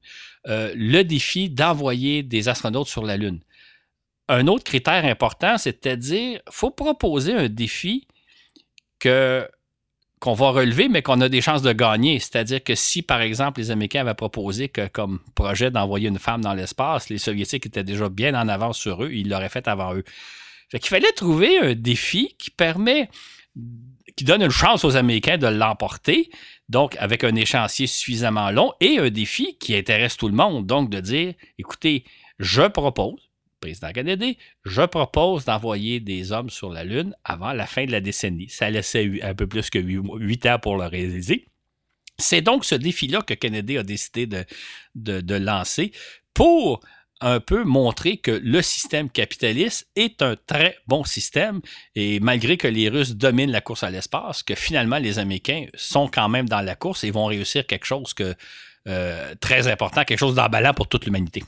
Euh, 0.46 0.72
le 0.76 1.02
défi 1.02 1.50
d'envoyer 1.50 2.22
des 2.22 2.48
astronautes 2.48 2.88
sur 2.88 3.04
la 3.04 3.16
Lune. 3.16 3.40
Un 4.28 4.46
autre 4.46 4.64
critère 4.64 5.04
important, 5.04 5.58
c'est-à-dire, 5.58 6.40
faut 6.50 6.70
proposer 6.70 7.34
un 7.34 7.48
défi 7.48 8.06
que 8.98 9.48
qu'on 10.20 10.32
va 10.32 10.50
relever, 10.52 10.88
mais 10.88 11.02
qu'on 11.02 11.20
a 11.20 11.28
des 11.28 11.42
chances 11.42 11.60
de 11.60 11.72
gagner. 11.72 12.18
C'est-à-dire 12.18 12.64
que 12.64 12.74
si, 12.74 13.02
par 13.02 13.20
exemple, 13.20 13.60
les 13.60 13.70
Américains 13.70 14.00
avaient 14.00 14.14
proposé 14.14 14.70
comme 14.70 15.20
projet 15.34 15.70
d'envoyer 15.70 16.08
une 16.08 16.18
femme 16.18 16.40
dans 16.40 16.54
l'espace, 16.54 17.10
les 17.10 17.18
Soviétiques 17.18 17.66
étaient 17.66 17.84
déjà 17.84 18.08
bien 18.08 18.34
en 18.34 18.48
avance 18.48 18.78
sur 18.78 19.04
eux, 19.04 19.12
ils 19.12 19.28
l'auraient 19.28 19.50
fait 19.50 19.68
avant 19.68 19.94
eux. 19.94 20.04
Fait 20.74 20.80
qu'il 20.80 20.88
fallait 20.88 21.12
trouver 21.12 21.56
un 21.58 21.74
défi 21.74 22.34
qui 22.36 22.50
permet, 22.50 23.08
qui 24.16 24.24
donne 24.24 24.42
une 24.42 24.50
chance 24.50 24.84
aux 24.84 24.96
Américains 24.96 25.38
de 25.38 25.46
l'emporter, 25.46 26.30
donc 26.68 26.96
avec 26.98 27.22
un 27.22 27.36
échéancier 27.36 27.86
suffisamment 27.86 28.50
long, 28.50 28.72
et 28.80 28.98
un 28.98 29.08
défi 29.08 29.56
qui 29.58 29.76
intéresse 29.76 30.16
tout 30.16 30.26
le 30.26 30.34
monde, 30.34 30.66
donc 30.66 30.90
de 30.90 30.98
dire, 30.98 31.34
écoutez, 31.60 32.02
je 32.40 32.62
propose, 32.62 33.30
président 33.60 33.92
Kennedy, 33.92 34.36
je 34.64 34.82
propose 34.82 35.44
d'envoyer 35.44 36.00
des 36.00 36.32
hommes 36.32 36.50
sur 36.50 36.70
la 36.70 36.82
Lune 36.82 37.14
avant 37.22 37.52
la 37.52 37.68
fin 37.68 37.84
de 37.84 37.92
la 37.92 38.00
décennie. 38.00 38.48
Ça 38.48 38.68
laissait 38.68 39.22
un 39.22 39.34
peu 39.36 39.46
plus 39.46 39.70
que 39.70 39.78
huit 39.78 40.44
ans 40.46 40.58
pour 40.58 40.76
le 40.76 40.86
réaliser. 40.86 41.46
C'est 42.18 42.42
donc 42.42 42.64
ce 42.64 42.74
défi-là 42.74 43.22
que 43.22 43.34
Kennedy 43.34 43.78
a 43.78 43.84
décidé 43.84 44.26
de, 44.26 44.44
de, 44.96 45.34
lancer 45.36 45.92
pour 46.34 46.80
un 47.24 47.40
peu 47.40 47.64
montrer 47.64 48.18
que 48.18 48.30
le 48.30 48.60
système 48.60 49.08
capitaliste 49.08 49.88
est 49.96 50.20
un 50.20 50.36
très 50.46 50.76
bon 50.86 51.04
système 51.04 51.62
et 51.94 52.20
malgré 52.20 52.58
que 52.58 52.68
les 52.68 52.90
Russes 52.90 53.16
dominent 53.16 53.50
la 53.50 53.62
course 53.62 53.82
à 53.82 53.90
l'espace, 53.90 54.42
que 54.42 54.54
finalement 54.54 54.98
les 54.98 55.18
Américains 55.18 55.66
sont 55.74 56.06
quand 56.06 56.28
même 56.28 56.48
dans 56.50 56.60
la 56.60 56.76
course 56.76 57.02
et 57.02 57.10
vont 57.10 57.24
réussir 57.24 57.66
quelque 57.66 57.86
chose 57.86 58.12
que 58.12 58.34
euh, 58.86 59.34
très 59.40 59.68
important, 59.68 60.04
quelque 60.04 60.18
chose 60.18 60.34
d'emballant 60.34 60.74
pour 60.74 60.86
toute 60.86 61.06
l'humanité. 61.06 61.42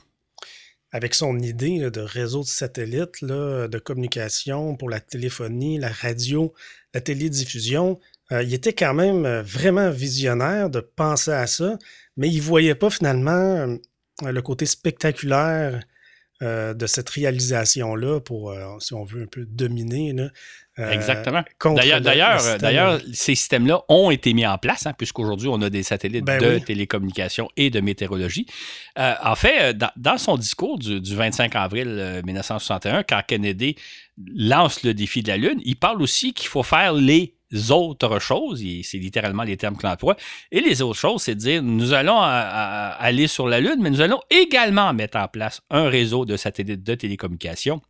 Avec 0.93 1.15
son 1.15 1.39
idée 1.41 1.91
de 1.91 2.01
réseau 2.01 2.41
de 2.41 2.47
satellites, 2.47 3.23
de 3.23 3.79
communication 3.79 4.77
pour 4.77 4.89
la 4.89 5.01
téléphonie, 5.01 5.79
la 5.79 5.91
radio, 5.91 6.55
la 6.95 7.03
télédiffusion, 7.03 8.01
il 8.31 8.55
était 8.55 8.73
quand 8.73 8.95
même 8.95 9.41
vraiment 9.41 9.91
visionnaire 9.91 10.71
de 10.71 10.81
penser 10.81 11.33
à 11.33 11.47
ça, 11.47 11.77
mais 12.17 12.29
il 12.29 12.39
ne 12.39 12.43
voyait 12.43 12.75
pas 12.75 12.89
finalement 12.89 13.77
le 14.23 14.43
côté 14.43 14.67
spectaculaire 14.67 15.81
de 16.41 16.87
cette 16.87 17.09
réalisation-là 17.09 18.21
pour, 18.21 18.55
si 18.81 18.93
on 18.93 19.05
veut, 19.05 19.23
un 19.23 19.27
peu 19.27 19.47
dominer 19.47 20.13
euh, 20.79 20.91
Exactement. 20.91 21.43
D'ailleurs, 21.75 22.03
d'ailleurs, 22.03 23.01
ces 23.15 23.35
systèmes-là 23.35 23.83
ont 23.89 24.11
été 24.11 24.35
mis 24.35 24.47
en 24.47 24.59
place, 24.59 24.87
hein, 24.87 24.93
puisqu'aujourd'hui, 24.93 25.49
on 25.49 25.61
a 25.63 25.71
des 25.71 25.83
satellites 25.83 26.25
ben 26.25 26.39
de 26.39 26.59
télécommunications 26.59 27.49
et 27.57 27.71
de 27.71 27.81
météorologie. 27.81 28.47
Euh, 28.99 29.15
en 29.25 29.35
fait, 29.37 29.75
euh, 29.75 29.89
dans, 29.97 30.19
son 30.19 30.37
discours 30.37 30.79
du, 30.79 31.01
25 31.01 31.57
avril 31.57 32.21
1961, 32.27 33.05
quand 33.05 33.23
Kennedy 33.27 33.77
lance 34.35 34.83
le 34.83 34.93
défi 34.93 35.23
de 35.23 35.29
la 35.29 35.39
Lune, 35.39 35.61
il 35.65 35.77
parle 35.77 36.03
aussi 36.03 36.35
qu'il 36.35 36.49
faut 36.49 36.63
faire 36.63 36.93
les 36.93 37.36
autres 37.71 38.19
choses, 38.19 38.63
c'est 38.83 38.99
littéralement 38.99 39.43
les 39.43 39.57
termes 39.57 39.77
que 39.77 39.87
l'emploi, 39.87 40.17
et 40.51 40.61
les 40.61 40.83
autres 40.83 40.99
choses, 40.99 41.23
c'est 41.23 41.35
de 41.35 41.41
dire, 41.41 41.63
nous 41.63 41.93
allons 41.93 42.19
aller 42.21 43.27
sur 43.27 43.49
la 43.49 43.61
Lune, 43.61 43.79
mais 43.81 43.91
nous 43.91 44.01
allons 44.01 44.21
également 44.31 44.93
mettre 44.93 45.19
en 45.19 45.29
place 45.29 45.61
un 45.71 45.89
réseau 45.89 46.25
de 46.25 46.37
satellites 46.37 46.83
de 46.83 46.95
télécommunications 46.95 47.81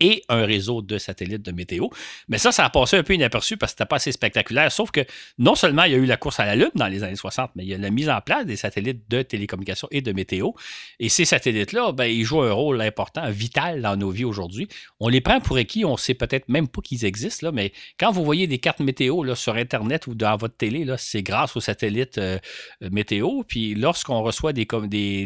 et 0.00 0.24
un 0.28 0.44
réseau 0.44 0.82
de 0.82 0.98
satellites 0.98 1.42
de 1.42 1.52
météo. 1.52 1.88
Mais 2.28 2.38
ça, 2.38 2.52
ça 2.52 2.64
a 2.64 2.70
passé 2.70 2.96
un 2.96 3.02
peu 3.02 3.14
inaperçu 3.14 3.56
parce 3.56 3.72
que 3.72 3.78
c'était 3.78 3.88
pas 3.88 3.96
assez 3.96 4.12
spectaculaire. 4.12 4.70
Sauf 4.72 4.90
que 4.90 5.00
non 5.38 5.54
seulement 5.54 5.84
il 5.84 5.92
y 5.92 5.94
a 5.94 5.98
eu 5.98 6.06
la 6.06 6.16
course 6.16 6.40
à 6.40 6.46
la 6.46 6.56
Lune 6.56 6.70
dans 6.74 6.88
les 6.88 7.02
années 7.02 7.16
60, 7.16 7.50
mais 7.54 7.64
il 7.64 7.68
y 7.68 7.74
a 7.74 7.78
la 7.78 7.90
mise 7.90 8.08
en 8.08 8.20
place 8.20 8.46
des 8.46 8.56
satellites 8.56 9.08
de 9.08 9.22
télécommunications 9.22 9.88
et 9.90 10.00
de 10.00 10.12
météo. 10.12 10.50
Et 10.98 11.08
ces 11.08 11.24
satellites-là, 11.24 11.92
ben, 11.92 12.06
ils 12.06 12.24
jouent 12.24 12.42
un 12.42 12.52
rôle 12.52 12.80
important, 12.80 13.28
vital 13.30 13.82
dans 13.82 13.96
nos 13.96 14.10
vies 14.10 14.24
aujourd'hui. 14.24 14.68
On 15.00 15.08
les 15.08 15.20
prend 15.20 15.40
pour 15.40 15.56
acquis, 15.56 15.84
on 15.84 15.96
sait 15.96 16.14
peut-être 16.14 16.48
même 16.48 16.68
pas 16.68 16.80
qu'ils 16.82 17.04
existent, 17.04 17.46
là, 17.46 17.52
mais 17.52 17.72
quand 17.98 18.10
vous 18.10 18.24
voyez 18.24 18.46
des 18.46 18.58
cartes 18.58 18.80
météo 18.80 19.22
là, 19.22 19.34
sur 19.34 19.54
Internet 19.54 20.06
ou 20.06 20.14
dans 20.14 20.36
votre 20.36 20.56
télé, 20.56 20.86
c'est 20.98 21.22
grâce 21.22 21.56
aux 21.56 21.60
satellites 21.60 22.18
euh, 22.18 22.38
météo. 22.80 23.42
Puis 23.46 23.74
lorsqu'on 23.74 24.22
reçoit 24.22 24.52
des, 24.52 24.66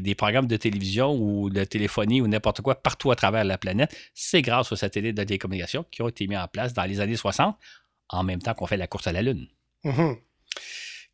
des, 0.00 0.14
programmes 0.14 0.46
de 0.46 0.56
télévision 0.56 1.14
ou 1.14 1.50
de 1.50 1.64
téléphonie 1.64 2.20
ou 2.20 2.26
n'importe 2.26 2.60
quoi 2.60 2.74
partout 2.74 3.10
à 3.10 3.16
travers 3.16 3.44
la 3.44 3.58
planète, 3.58 3.94
c'est 4.14 4.42
grâce 4.42 4.57
aux 4.60 4.76
satellites 4.76 5.16
de 5.16 5.24
télécommunication 5.24 5.84
qui 5.90 6.02
ont 6.02 6.08
été 6.08 6.26
mis 6.26 6.36
en 6.36 6.48
place 6.48 6.72
dans 6.72 6.84
les 6.84 7.00
années 7.00 7.16
60, 7.16 7.56
en 8.10 8.24
même 8.24 8.40
temps 8.40 8.54
qu'on 8.54 8.66
fait 8.66 8.76
la 8.76 8.86
course 8.86 9.06
à 9.06 9.12
la 9.12 9.22
Lune. 9.22 9.46
Mhm. 9.84 10.16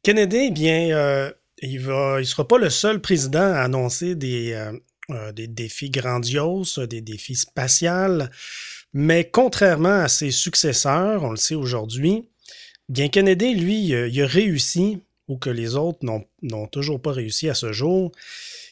Kennedy, 0.02 0.46
eh 0.48 0.50
bien, 0.50 0.90
euh, 0.90 1.32
il 1.58 1.80
ne 1.82 2.20
il 2.20 2.26
sera 2.26 2.46
pas 2.46 2.58
le 2.58 2.70
seul 2.70 3.00
président 3.00 3.40
à 3.40 3.60
annoncer 3.60 4.14
des, 4.14 4.52
euh, 4.52 4.72
euh, 5.10 5.32
des 5.32 5.46
défis 5.46 5.90
grandioses, 5.90 6.78
des 6.78 7.00
défis 7.00 7.36
spatials, 7.36 8.30
mais 8.92 9.30
contrairement 9.30 10.00
à 10.00 10.08
ses 10.08 10.30
successeurs, 10.30 11.24
on 11.24 11.30
le 11.30 11.36
sait 11.36 11.54
aujourd'hui, 11.54 12.28
bien 12.88 13.08
Kennedy, 13.08 13.54
lui, 13.54 13.86
il 13.86 14.22
a 14.22 14.26
réussi, 14.26 15.00
ou 15.26 15.38
que 15.38 15.50
les 15.50 15.74
autres 15.74 16.00
n'ont 16.02 16.66
toujours 16.66 17.00
pas 17.00 17.12
réussi 17.12 17.48
à 17.48 17.54
ce 17.54 17.72
jour. 17.72 18.12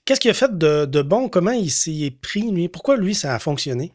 Qu'est-ce 0.05 0.21
qu'il 0.21 0.31
a 0.31 0.35
fait 0.35 0.57
de, 0.57 0.85
de 0.85 1.02
bon? 1.02 1.29
Comment 1.29 1.52
il 1.52 1.71
s'y 1.71 2.05
est 2.05 2.11
pris, 2.11 2.50
lui? 2.50 2.69
Pourquoi 2.69 2.97
lui, 2.97 3.14
ça 3.14 3.35
a 3.35 3.38
fonctionné? 3.38 3.93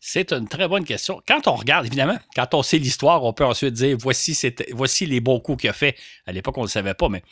C'est 0.00 0.32
une 0.32 0.48
très 0.48 0.68
bonne 0.68 0.84
question. 0.84 1.22
Quand 1.26 1.46
on 1.48 1.54
regarde, 1.54 1.86
évidemment, 1.86 2.18
quand 2.34 2.54
on 2.54 2.62
sait 2.62 2.78
l'histoire, 2.78 3.24
on 3.24 3.32
peut 3.32 3.44
ensuite 3.44 3.74
dire 3.74 3.96
voici, 3.98 5.06
les 5.06 5.20
bons 5.20 5.40
coups 5.40 5.62
qu'il 5.62 5.70
a 5.70 5.72
fait. 5.72 5.96
À 6.26 6.32
l'époque, 6.32 6.58
on 6.58 6.62
ne 6.62 6.66
le 6.66 6.70
savait 6.70 6.94
pas, 6.94 7.08
mais 7.08 7.22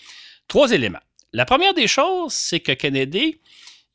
trois 0.48 0.70
éléments. 0.72 1.00
La 1.32 1.44
première 1.44 1.74
des 1.74 1.86
choses, 1.86 2.32
c'est 2.32 2.60
que 2.60 2.72
Kennedy, 2.72 3.38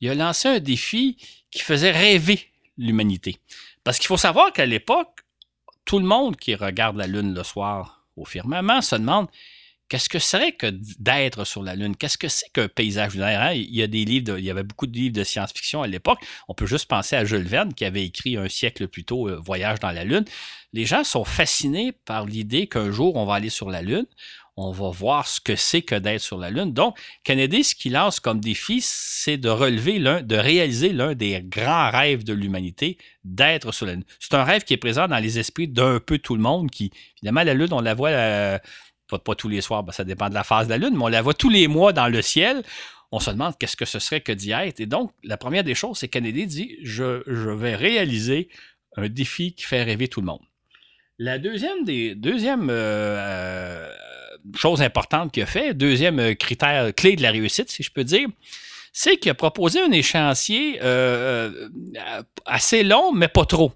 a 0.07 0.13
lancé 0.13 0.47
un 0.47 0.59
défi 0.59 1.17
qui 1.51 1.62
faisait 1.62 1.91
rêver 1.91 2.51
l'humanité. 2.77 3.38
Parce 3.83 3.97
qu'il 3.97 4.07
faut 4.07 4.17
savoir 4.17 4.53
qu'à 4.53 4.65
l'époque, 4.65 5.21
tout 5.83 6.00
le 6.00 6.05
monde 6.05 6.35
qui 6.35 6.55
regarde 6.55 6.97
la 6.97 7.07
Lune 7.07 7.33
le 7.33 7.43
soir 7.43 8.05
au 8.15 8.25
firmament 8.25 8.81
se 8.81 8.95
demande 8.95 9.27
Qu'est-ce 9.88 10.10
que 10.10 10.18
serait 10.18 10.54
que 10.54 10.68
d'être 11.00 11.46
sur 11.46 11.62
la 11.62 11.75
Lune? 11.75 11.96
Qu'est-ce 11.96 12.18
que 12.18 12.27
c'est 12.27 12.50
qu'un 12.51 12.68
paysage 12.68 13.13
lunaire? 13.13 13.42
Hein? 13.42 13.54
Il 13.54 13.75
y 13.75 13.84
a 13.84 13.88
des 13.88 14.04
livres, 14.04 14.39
il 14.39 14.44
y 14.46 14.50
avait 14.50 14.63
beaucoup 14.63 14.88
de 14.88 14.96
livres 14.96 15.13
de 15.13 15.24
science-fiction 15.24 15.84
à 15.84 15.88
l'époque. 15.88 16.20
On 16.48 16.56
peut 16.56 16.65
juste 16.65 16.88
penser 16.88 17.15
à 17.15 17.24
Jules 17.24 17.48
Verne 17.48 17.72
qui 17.74 17.86
avait 17.86 18.04
écrit 18.04 18.36
un 18.36 18.50
siècle 18.50 18.88
plus 18.88 19.04
tôt 19.04 19.30
euh, 19.30 19.39
Voyage 19.39 19.80
dans 19.80 19.92
la 19.92 20.04
Lune. 20.04 20.25
Les 20.74 20.86
gens 20.86 21.04
sont 21.04 21.24
fascinés 21.24 21.92
par 21.92 22.25
l'idée 22.25 22.65
qu'un 22.65 22.92
jour 22.92 23.15
on 23.15 23.25
va 23.25 23.36
aller 23.36 23.51
sur 23.51 23.70
la 23.70 23.84
Lune. 23.84 24.08
On 24.58 24.72
va 24.72 24.89
voir 24.89 25.27
ce 25.27 25.42
que 25.42 25.56
c'est 25.56 25.82
que 25.82 25.96
d'être 25.96 26.22
sur 26.22 26.38
la 26.38 26.50
Lune. 26.50 26.72
Donc, 26.72 26.98
Kennedy, 27.25 27.63
ce 27.65 27.75
qu'il 27.75 27.92
lance 27.92 28.22
comme 28.22 28.39
défi, 28.39 28.80
c'est 28.82 29.38
de 29.38 29.50
relever 29.50 30.00
l'un, 30.00 30.22
de 30.22 30.38
réaliser 30.38 30.94
l'un 30.94 31.13
des 31.13 31.42
grands 31.44 31.92
rêves 31.92 32.24
de 32.24 32.32
l'humanité, 32.32 32.98
d'être 33.25 33.74
sur 33.74 33.86
la 33.86 33.94
Lune. 33.94 34.06
C'est 34.20 34.34
un 34.34 34.46
rêve 34.46 34.63
qui 34.63 34.74
est 34.74 34.77
présent 34.77 35.10
dans 35.10 35.20
les 35.20 35.39
esprits 35.39 35.68
d'un 35.68 36.00
peu 36.00 36.20
tout 36.20 36.36
le 36.36 36.42
monde 36.42 36.72
qui, 36.72 36.89
évidemment, 37.18 37.44
la 37.44 37.54
Lune, 37.54 37.74
on 37.74 37.82
la 37.82 37.94
voit 37.94 38.12
euh, 38.12 38.58
pas, 39.07 39.35
tous 39.35 39.50
les 39.50 39.62
soirs, 39.62 39.83
ben, 39.83 39.91
ça 39.91 40.03
dépend 40.03 40.29
de 40.29 40.33
la 40.33 40.43
phase 40.43 40.67
de 40.67 40.71
la 40.71 40.77
Lune, 40.77 40.95
mais 40.95 41.03
on 41.03 41.07
la 41.07 41.21
voit 41.21 41.33
tous 41.33 41.50
les 41.50 41.67
mois 41.67 41.93
dans 41.93 42.07
le 42.07 42.21
ciel. 42.21 42.63
On 43.12 43.19
se 43.19 43.29
demande 43.29 43.57
qu'est-ce 43.57 43.75
que 43.75 43.85
ce 43.85 44.00
serait 44.00 44.21
que 44.21 44.31
d'y 44.31 44.51
être. 44.51 44.79
Et 44.79 44.85
donc, 44.85 45.12
la 45.24 45.38
première 45.38 45.63
des 45.63 45.75
choses, 45.75 45.97
c'est 46.00 46.07
Kennedy 46.07 46.47
dit 46.47 46.77
je, 46.81 47.21
vais 47.51 47.75
réaliser 47.75 48.50
un 48.97 49.07
défi 49.07 49.53
qui 49.53 49.63
fait 49.63 49.83
rêver 49.83 50.07
tout 50.07 50.21
le 50.21 50.27
monde. 50.27 50.41
La 51.17 51.38
deuxième 51.38 51.85
des 51.85 52.13
deuxième 52.13 52.69
euh, 52.69 52.74
euh, 52.74 53.89
chose 54.55 54.81
importante 54.81 55.31
qu'il 55.31 55.43
a 55.43 55.45
fait, 55.45 55.74
deuxième 55.74 56.19
euh, 56.19 56.33
critère 56.33 56.93
clé 56.93 57.15
de 57.15 57.21
la 57.21 57.31
réussite, 57.31 57.69
si 57.69 57.83
je 57.83 57.91
peux 57.91 58.03
dire, 58.03 58.27
c'est 58.91 59.17
qu'il 59.17 59.31
a 59.31 59.33
proposé 59.33 59.81
un 59.81 59.91
échéancier 59.91 60.79
assez 62.45 62.83
long, 62.83 63.12
mais 63.13 63.27
pas 63.27 63.45
trop. 63.45 63.74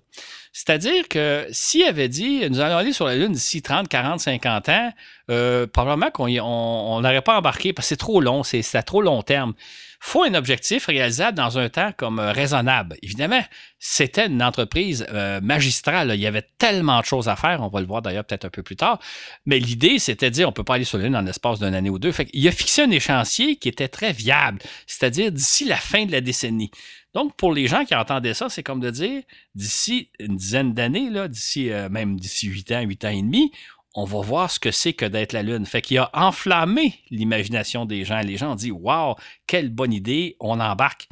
C'est-à-dire 0.51 1.07
que 1.07 1.47
s'il 1.51 1.83
avait 1.83 2.09
dit 2.09 2.49
nous 2.49 2.59
allons 2.59 2.77
aller 2.77 2.93
sur 2.93 3.05
la 3.05 3.15
Lune 3.15 3.33
d'ici 3.33 3.61
30, 3.61 3.87
40, 3.87 4.19
50 4.19 4.69
ans, 4.69 4.93
euh, 5.29 5.67
probablement 5.67 6.09
qu'on 6.09 6.27
n'aurait 6.27 7.21
pas 7.21 7.37
embarqué 7.37 7.71
parce 7.71 7.87
que 7.87 7.89
c'est 7.89 7.97
trop 7.97 8.19
long, 8.19 8.43
c'est 8.43 8.63
à 8.75 8.81
trop 8.81 9.01
long 9.01 9.21
terme. 9.21 9.53
faut 9.99 10.23
un 10.23 10.33
objectif 10.33 10.87
réalisable 10.87 11.37
dans 11.37 11.59
un 11.59 11.69
temps 11.69 11.91
comme 11.95 12.19
euh, 12.19 12.31
raisonnable. 12.31 12.95
Évidemment, 13.03 13.43
c'était 13.77 14.25
une 14.25 14.41
entreprise 14.41 15.05
euh, 15.09 15.39
magistrale. 15.39 16.11
Il 16.15 16.19
y 16.19 16.25
avait 16.25 16.47
tellement 16.57 16.99
de 17.01 17.05
choses 17.05 17.29
à 17.29 17.35
faire. 17.35 17.61
On 17.61 17.67
va 17.67 17.79
le 17.79 17.85
voir 17.85 18.01
d'ailleurs 18.01 18.25
peut-être 18.25 18.45
un 18.45 18.49
peu 18.49 18.63
plus 18.63 18.75
tard. 18.75 18.99
Mais 19.45 19.59
l'idée, 19.59 19.99
c'était 19.99 20.31
de 20.31 20.35
dire 20.35 20.47
on 20.47 20.51
ne 20.51 20.55
peut 20.55 20.63
pas 20.63 20.75
aller 20.75 20.83
sur 20.83 20.97
la 20.97 21.03
Lune 21.03 21.15
en 21.15 21.21
l'espace 21.21 21.59
d'une 21.59 21.75
année 21.75 21.91
ou 21.91 21.99
deux. 21.99 22.13
Il 22.33 22.47
a 22.47 22.51
fixé 22.51 22.81
un 22.81 22.91
échéancier 22.91 23.57
qui 23.57 23.69
était 23.69 23.87
très 23.87 24.13
viable, 24.13 24.59
c'est-à-dire 24.87 25.31
d'ici 25.31 25.65
la 25.65 25.77
fin 25.77 26.05
de 26.05 26.11
la 26.11 26.21
décennie. 26.21 26.71
Donc, 27.13 27.35
pour 27.35 27.53
les 27.53 27.67
gens 27.67 27.85
qui 27.85 27.95
entendaient 27.95 28.33
ça, 28.33 28.49
c'est 28.49 28.63
comme 28.63 28.79
de 28.79 28.91
dire, 28.91 29.23
d'ici 29.55 30.11
une 30.19 30.35
dizaine 30.35 30.73
d'années, 30.73 31.09
d'ici 31.27 31.71
euh, 31.71 31.89
même 31.89 32.19
d'ici 32.19 32.47
huit 32.47 32.71
ans, 32.71 32.81
huit 32.81 33.03
ans 33.03 33.09
et 33.09 33.21
demi, 33.21 33.51
on 33.95 34.05
va 34.05 34.21
voir 34.21 34.51
ce 34.51 34.59
que 34.59 34.71
c'est 34.71 34.93
que 34.93 35.05
d'être 35.05 35.33
la 35.33 35.41
Lune. 35.41 35.65
Fait 35.65 35.81
qu'il 35.81 35.97
a 35.97 36.09
enflammé 36.13 36.99
l'imagination 37.09 37.85
des 37.85 38.05
gens. 38.05 38.19
Les 38.19 38.37
gens 38.37 38.51
ont 38.51 38.55
dit 38.55 38.71
Waouh, 38.71 39.15
quelle 39.47 39.69
bonne 39.69 39.93
idée, 39.93 40.35
on 40.39 40.59
embarque. 40.59 41.07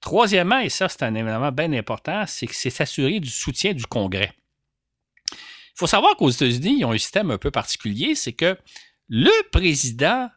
Troisièmement, 0.00 0.58
et 0.58 0.68
ça, 0.68 0.88
c'est 0.88 1.02
un 1.02 1.14
élément 1.14 1.52
bien 1.52 1.72
important, 1.72 2.24
c'est 2.26 2.46
que 2.46 2.54
c'est 2.54 2.70
s'assurer 2.70 3.20
du 3.20 3.30
soutien 3.30 3.72
du 3.72 3.86
Congrès. 3.86 4.32
Il 5.32 5.78
faut 5.78 5.86
savoir 5.86 6.16
qu'aux 6.16 6.30
États-Unis, 6.30 6.78
ils 6.78 6.84
ont 6.84 6.92
un 6.92 6.98
système 6.98 7.30
un 7.30 7.38
peu 7.38 7.50
particulier, 7.50 8.14
c'est 8.14 8.32
que 8.32 8.58
le 9.08 9.30
président 9.50 10.28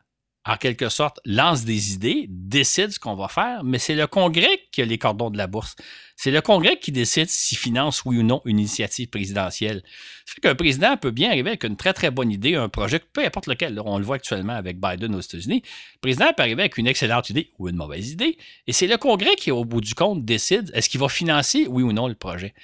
en 0.50 0.58
quelque 0.58 0.90
sorte, 0.90 1.20
lance 1.26 1.64
des 1.64 1.94
idées, 1.94 2.26
décide 2.28 2.90
ce 2.90 3.00
qu'on 3.00 3.16
va 3.16 3.28
faire, 3.28 3.64
mais 3.64 3.78
c'est 3.78 3.94
le 3.94 4.08
Congrès 4.08 4.64
qui 4.72 4.82
a 4.82 4.86
les 4.86 4.98
cordons 4.98 5.30
de 5.30 5.38
la 5.38 5.46
bourse. 5.46 5.76
C'est 6.16 6.32
le 6.32 6.42
Congrès 6.42 6.80
qui 6.80 6.92
décide 6.92 7.30
s'il 7.30 7.58
finance 7.58 8.04
oui 8.04 8.18
ou 8.18 8.24
non 8.24 8.42
une 8.46 8.58
initiative 8.58 9.10
présidentielle. 9.10 9.84
Ça 10.26 10.34
fait 10.34 10.42
qu'un 10.42 10.56
président 10.56 10.98
peut 10.98 11.12
bien 11.12 11.30
arriver 11.30 11.52
avec 11.52 11.64
une 11.66 11.78
très 11.78 11.94
très 11.94 12.10
bonne 12.10 12.32
idée, 12.32 12.56
un 12.56 12.68
projet, 12.68 13.00
peu 13.00 13.24
importe 13.24 13.46
lequel. 13.46 13.80
on 13.86 14.00
le 14.00 14.04
voit 14.04 14.16
actuellement 14.16 14.54
avec 14.54 14.80
Biden 14.80 15.14
aux 15.14 15.22
États-Unis. 15.22 15.62
Le 15.64 16.00
président 16.02 16.34
peut 16.36 16.42
arriver 16.42 16.64
avec 16.64 16.80
une 16.80 16.88
excellente 16.88 17.30
idée 17.30 17.52
ou 17.60 17.70
une 17.70 17.76
mauvaise 17.76 18.10
idée, 18.10 18.40
et 18.66 18.74
c'est 18.74 18.88
le 18.88 18.98
Congrès 18.98 19.36
qui, 19.36 19.52
au 19.52 19.66
bout 19.66 19.82
du 19.82 19.94
compte, 19.94 20.26
décide 20.26 20.72
est-ce 20.74 20.90
qu'il 20.90 21.00
va 21.00 21.10
financer 21.10 21.68
oui 21.70 21.84
ou 21.84 21.94
non 21.94 22.08
le 22.08 22.16
projet. 22.16 22.56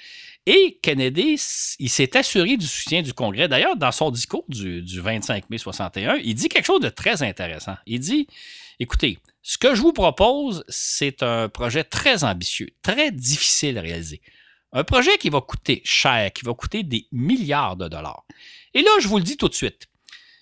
Et 0.48 0.78
Kennedy, 0.80 1.40
il 1.80 1.90
s'est 1.90 2.16
assuré 2.16 2.56
du 2.56 2.66
soutien 2.66 3.02
du 3.02 3.12
Congrès. 3.12 3.48
D'ailleurs, 3.48 3.76
dans 3.76 3.90
son 3.90 4.12
discours 4.12 4.44
du, 4.48 4.80
25 5.00 5.50
mai 5.50 5.58
61, 5.58 6.16
il 6.22 6.34
dit 6.34 6.48
quelque 6.48 6.64
chose 6.64 6.80
de 6.80 6.88
très 6.88 7.24
intéressant. 7.24 7.74
Il 7.84 7.98
dit, 7.98 8.28
écoutez, 8.78 9.18
ce 9.42 9.58
que 9.58 9.74
je 9.74 9.82
vous 9.82 9.92
propose, 9.92 10.64
c'est 10.68 11.24
un 11.24 11.48
projet 11.48 11.82
très 11.82 12.22
ambitieux, 12.22 12.68
très 12.82 13.10
difficile 13.10 13.76
à 13.78 13.80
réaliser. 13.80 14.20
Un 14.72 14.84
projet 14.84 15.18
qui 15.18 15.30
va 15.30 15.40
coûter 15.40 15.82
cher, 15.84 16.32
qui 16.32 16.44
va 16.44 16.54
coûter 16.54 16.84
des 16.84 17.08
milliards 17.10 17.76
de 17.76 17.88
dollars. 17.88 18.24
Et 18.72 18.82
là, 18.82 18.90
je 19.00 19.08
vous 19.08 19.18
le 19.18 19.24
dis 19.24 19.36
tout 19.36 19.48
de 19.48 19.54
suite, 19.54 19.88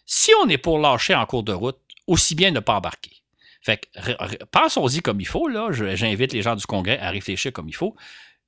si 0.04 0.32
on 0.42 0.48
est 0.50 0.58
pour 0.58 0.78
lâcher 0.78 1.14
en 1.14 1.24
cours 1.24 1.44
de 1.44 1.52
route, 1.52 1.78
aussi 2.06 2.34
bien 2.34 2.50
ne 2.50 2.60
pas 2.60 2.76
embarquer. 2.76 3.22
Fait 3.62 3.78
que, 3.78 4.44
pensons-y 4.50 5.00
comme 5.00 5.22
il 5.22 5.26
faut, 5.26 5.48
là. 5.48 5.68
J'invite 5.72 6.34
les 6.34 6.42
gens 6.42 6.56
du 6.56 6.66
Congrès 6.66 6.98
à 6.98 7.08
réfléchir 7.08 7.50
comme 7.50 7.68
il 7.68 7.74
faut 7.74 7.96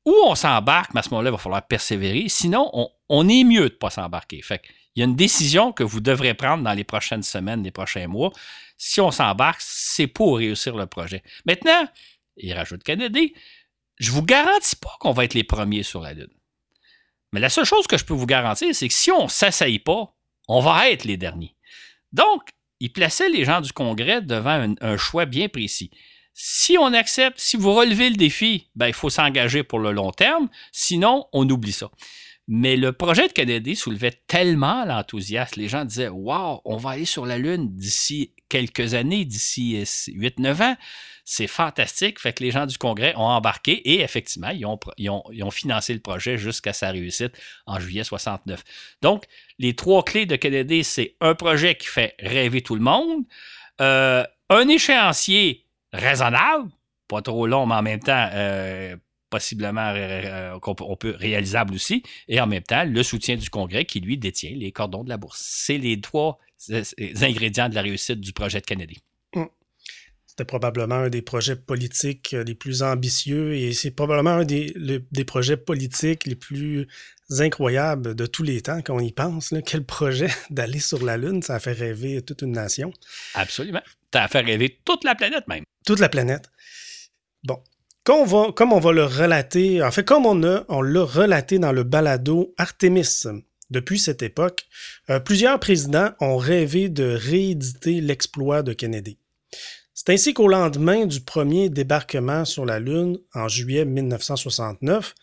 ou 0.07 0.15
on 0.25 0.35
s'embarque, 0.35 0.95
mais 0.95 1.01
à 1.01 1.03
ce 1.03 1.11
moment-là, 1.11 1.29
il 1.29 1.33
va 1.33 1.39
falloir 1.39 1.67
persévérer. 1.67 2.29
Sinon, 2.29 2.71
on, 3.09 3.29
est 3.29 3.45
mieux 3.45 3.69
de 3.69 3.75
ne 3.75 3.79
pas 3.79 3.91
s'embarquer. 3.91 4.41
Fait 4.41 4.63
il 4.95 5.01
y 5.01 5.03
a 5.03 5.05
une 5.05 5.17
décision 5.17 5.73
que 5.73 5.83
vous 5.83 6.01
devrez 6.01 6.33
prendre 6.33 6.65
dans 6.65 6.73
les 6.73 6.85
prochaines 6.85 7.23
semaines, 7.23 7.63
les 7.63 7.71
prochains 7.71 8.07
mois. 8.07 8.33
Si 8.79 8.99
on 9.03 9.11
s'embarque, 9.11 9.61
c'est 9.61 10.07
pour 10.07 10.39
réussir 10.39 10.75
le 10.75 10.87
projet. 10.87 11.23
Maintenant, 11.45 11.87
il 12.39 12.55
rajoute 12.55 12.83
Kennedy, 12.83 13.35
je 13.99 14.11
ne 14.11 14.15
vous 14.15 14.23
garantis 14.23 14.77
pas 14.77 14.97
qu'on 15.01 15.13
va 15.13 15.25
être 15.25 15.35
les 15.35 15.45
premiers 15.45 15.83
sur 15.83 16.01
la 16.01 16.15
Lune. 16.15 16.29
Mais 17.33 17.41
la 17.41 17.51
seule 17.51 17.65
chose 17.65 17.87
que 17.87 17.99
je 17.99 18.05
peux 18.05 18.15
vous 18.15 18.27
garantir, 18.27 18.75
c'est 18.75 18.89
que 18.89 18.95
si 18.95 19.11
on 19.11 19.25
ne 19.25 19.29
s'essaye 19.29 19.79
pas, 19.79 20.15
on 20.49 20.61
va 20.61 20.89
être 20.91 21.05
les 21.05 21.17
derniers. 21.17 21.55
Donc, 22.13 22.49
il 22.81 22.93
plaçait 22.93 23.29
les 23.29 23.45
gens 23.45 23.61
du 23.61 23.73
Congrès 23.73 24.23
devant 24.23 24.75
un, 24.81 24.97
choix 24.97 25.27
bien 25.27 25.49
précis. 25.49 25.91
Si 26.39 26.77
on 26.79 26.93
accepte, 26.93 27.41
si 27.41 27.57
vous 27.57 27.73
relevez 27.73 28.11
le 28.11 28.17
défi, 28.17 28.69
ben, 28.75 28.89
il 28.89 28.93
faut 28.93 29.09
s'engager 29.09 29.63
pour 29.63 29.79
le 29.79 29.91
long 29.91 30.11
terme, 30.11 30.51
sinon 30.71 31.25
on 31.33 31.49
oublie 31.49 31.73
ça. 31.73 31.91
Mais 32.47 32.77
le 32.77 32.93
projet 32.93 33.27
de 33.27 33.33
Kennedy 33.33 33.75
soulevait 33.75 34.21
tellement 34.27 34.85
l'enthousiasme. 34.85 35.59
Les 35.59 35.69
gens 35.69 35.87
disaient 35.87 36.09
Waouh, 36.09 36.61
on 36.67 36.77
va 36.77 36.91
aller 36.91 37.07
sur 37.07 37.25
la 37.25 37.39
Lune 37.39 37.75
d'ici 37.75 38.35
quelques 38.51 38.93
années, 38.93 39.25
d'ici 39.25 39.83
8-9 39.83 40.63
ans. 40.63 40.77
C'est 41.25 41.47
fantastique. 41.47 42.21
Fait 42.21 42.35
que 42.35 42.45
les 42.45 42.51
gens 42.51 42.67
du 42.67 42.77
Congrès 42.77 43.15
ont 43.17 43.23
embarqué 43.23 43.73
et 43.73 44.03
effectivement, 44.03 44.51
ils 44.51 44.67
ont, 44.67 44.79
ont, 45.09 45.51
financé 45.51 45.95
le 45.95 46.01
projet 46.01 46.37
jusqu'à 46.37 46.75
sa 46.75 46.91
réussite 46.91 47.33
en 47.65 47.81
juillet 47.81 48.05
69. 48.05 48.63
Donc, 49.01 49.25
les 49.59 49.75
trois 49.75 50.05
clés 50.05 50.27
de 50.27 50.37
Kennedy, 50.37 50.85
c'est 50.85 51.17
un 51.23 51.35
projet 51.35 51.77
qui 51.77 51.87
fait 51.87 52.15
rêver 52.19 52.61
tout 52.61 52.75
le 52.75 52.83
monde, 52.83 53.25
euh, 53.81 54.23
un 54.51 54.69
échéancier 54.69 55.66
raisonnable, 55.93 56.71
pas 57.09 57.23
trop 57.23 57.47
long, 57.47 57.67
mais 57.67 57.75
en 57.75 57.83
même 57.83 58.01
temps 58.01 58.29
euh, 58.33 58.97
possiblement 59.31 59.93
euh, 59.95 60.59
réalisable 61.19 61.75
aussi, 61.75 62.03
et 62.29 62.41
en 62.41 62.47
même 62.47 62.63
temps 62.63 62.85
le 62.85 63.03
soutien 63.03 63.37
du 63.37 63.51
Congrès 63.51 63.85
qui 63.85 64.01
lui 64.01 64.19
détient 64.19 64.55
les 64.55 64.73
cordons 64.73 65.05
de 65.05 65.09
la 65.09 65.17
bourse. 65.17 65.43
C'est 65.45 65.79
les 65.79 66.01
trois 66.01 66.39
ingrédients 67.21 67.69
de 67.69 67.75
la 67.75 67.83
réussite 67.83 68.21
du 68.21 68.33
projet 68.33 68.61
de 68.61 68.67
Kennedy. 68.67 68.99
Hum. 69.35 69.49
C'était 70.27 70.45
probablement 70.45 70.97
un 70.97 71.09
des 71.09 71.23
projets 71.23 71.57
politiques 71.57 72.33
les 72.33 72.55
plus 72.55 72.83
ambitieux 72.83 73.55
et 73.55 73.73
c'est 73.73 73.91
probablement 73.91 74.31
un 74.31 74.45
des, 74.45 74.75
des, 75.11 75.25
projets 75.25 75.57
politiques 75.57 76.27
les 76.27 76.37
plus 76.37 76.87
incroyables 77.39 78.15
de 78.15 78.27
tous 78.27 78.43
les 78.43 78.61
temps 78.61 78.81
quand 78.83 78.97
on 78.97 79.01
y 79.01 79.13
pense. 79.13 79.55
Quel 79.65 79.85
projet 79.85 80.29
d'aller 80.51 80.81
sur 80.81 81.05
la 81.05 81.17
Lune, 81.17 81.43
ça 81.43 81.57
a 81.57 81.61
fait 81.61 81.73
rêver 81.73 82.23
toute 82.23 82.43
une 82.43 82.53
nation. 82.53 82.93
Absolument. 83.35 83.83
Ça 84.13 84.25
a 84.25 84.29
fait 84.29 84.41
rêver 84.41 84.81
toute 84.85 85.05
la 85.05 85.15
planète 85.15 85.47
même. 85.49 85.65
Toute 85.85 86.01
la 86.01 86.09
planète. 86.09 86.51
Bon, 87.45 87.63
comme 88.05 88.21
on, 88.21 88.25
va, 88.25 88.53
comme 88.53 88.73
on 88.73 88.81
va 88.81 88.93
le 88.93 89.05
relater, 89.05 89.83
en 89.83 89.91
fait, 89.91 90.05
comme 90.05 90.27
on, 90.27 90.43
a, 90.45 90.65
on 90.69 90.81
l'a 90.81 91.05
relaté 91.05 91.59
dans 91.59 91.73
le 91.73 91.83
balado 91.83 92.55
Artemis, 92.57 93.25
depuis 93.71 93.99
cette 93.99 94.23
époque, 94.23 94.67
euh, 95.11 95.19
plusieurs 95.19 95.59
présidents 95.59 96.11
ont 96.21 96.37
rêvé 96.37 96.89
de 96.89 97.17
rééditer 97.21 98.01
l'exploit 98.01 98.63
de 98.63 98.73
Kennedy. 98.73 99.19
C'est 99.93 100.11
ainsi 100.11 100.35
qu'au 100.35 100.47
lendemain 100.47 101.07
du 101.07 101.21
premier 101.21 101.69
débarquement 101.69 102.45
sur 102.45 102.65
la 102.65 102.79
Lune, 102.79 103.19
en 103.35 103.49
juillet 103.49 103.85
1969, 103.85 105.15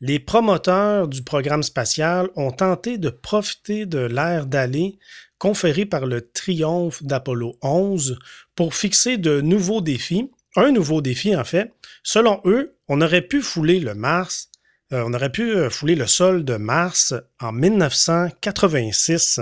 les 0.00 0.18
promoteurs 0.18 1.08
du 1.08 1.22
programme 1.22 1.62
spatial 1.62 2.28
ont 2.36 2.52
tenté 2.52 2.98
de 2.98 3.10
profiter 3.10 3.86
de 3.86 3.98
l'ère 3.98 4.46
d'aller 4.46 4.98
conféré 5.38 5.86
par 5.86 6.06
le 6.06 6.30
triomphe 6.30 7.02
d'Apollo 7.02 7.56
11 7.62 8.18
pour 8.54 8.74
fixer 8.74 9.16
de 9.16 9.40
nouveaux 9.40 9.80
défis. 9.80 10.30
Un 10.56 10.72
nouveau 10.72 11.00
défi, 11.00 11.34
en 11.34 11.44
fait. 11.44 11.72
Selon 12.02 12.40
eux, 12.44 12.76
on 12.88 13.00
aurait 13.00 13.22
pu 13.22 13.40
fouler 13.40 13.80
le 13.80 13.94
Mars 13.94 14.50
euh, 14.92 15.04
on 15.06 15.14
aurait 15.14 15.30
pu 15.30 15.54
euh, 15.54 15.70
fouler 15.70 15.94
le 15.94 16.08
sol 16.08 16.44
de 16.44 16.56
Mars 16.56 17.14
en 17.40 17.52
1986. 17.52 19.40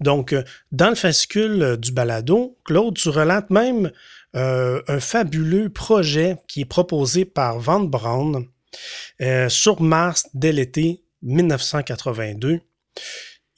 Donc, 0.00 0.32
euh, 0.32 0.42
dans 0.70 0.88
le 0.88 0.94
fascicule 0.94 1.76
du 1.78 1.92
balado, 1.92 2.56
Claude, 2.64 2.96
tu 2.96 3.10
relates 3.10 3.50
même 3.50 3.90
un 4.34 4.98
fabuleux 4.98 5.68
projet 5.68 6.38
qui 6.48 6.62
est 6.62 6.64
proposé 6.64 7.26
par 7.26 7.58
Van 7.58 7.80
Braun 7.80 8.46
sur 9.48 9.80
Mars 9.80 10.28
dès 10.34 10.52
l'été 10.52 11.02
1982. 11.22 12.60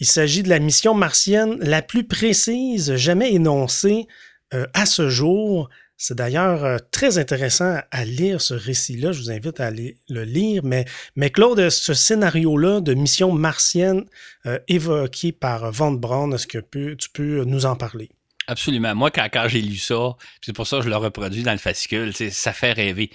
Il 0.00 0.06
s'agit 0.06 0.42
de 0.42 0.48
la 0.48 0.58
mission 0.58 0.94
martienne 0.94 1.56
la 1.60 1.82
plus 1.82 2.04
précise 2.04 2.96
jamais 2.96 3.32
énoncée 3.32 4.06
à 4.50 4.86
ce 4.86 5.08
jour 5.08 5.68
c'est 5.96 6.16
d'ailleurs 6.16 6.64
euh, 6.64 6.78
très 6.90 7.18
intéressant 7.18 7.78
à 7.90 8.04
lire 8.04 8.40
ce 8.40 8.54
récit-là. 8.54 9.12
Je 9.12 9.20
vous 9.20 9.30
invite 9.30 9.60
à 9.60 9.66
aller 9.66 9.96
le 10.08 10.24
lire. 10.24 10.62
Mais, 10.64 10.84
mais 11.14 11.30
Claude, 11.30 11.70
ce 11.70 11.94
scénario-là 11.94 12.80
de 12.80 12.94
mission 12.94 13.32
martienne 13.32 14.04
euh, 14.46 14.58
évoqué 14.66 15.32
par 15.32 15.70
Van 15.70 15.92
Braun, 15.92 16.32
est-ce 16.32 16.46
que 16.46 16.58
tu 16.94 17.08
peux 17.10 17.44
nous 17.44 17.64
en 17.64 17.76
parler? 17.76 18.10
Absolument. 18.46 18.94
Moi, 18.94 19.10
quand, 19.10 19.48
j'ai 19.48 19.62
lu 19.62 19.76
ça, 19.76 20.16
c'est 20.42 20.52
pour 20.52 20.66
ça 20.66 20.78
que 20.78 20.84
je 20.84 20.90
le 20.90 20.96
reproduis 20.96 21.42
dans 21.42 21.52
le 21.52 21.58
fascicule, 21.58 22.12
ça 22.14 22.52
fait 22.52 22.72
rêver. 22.72 23.10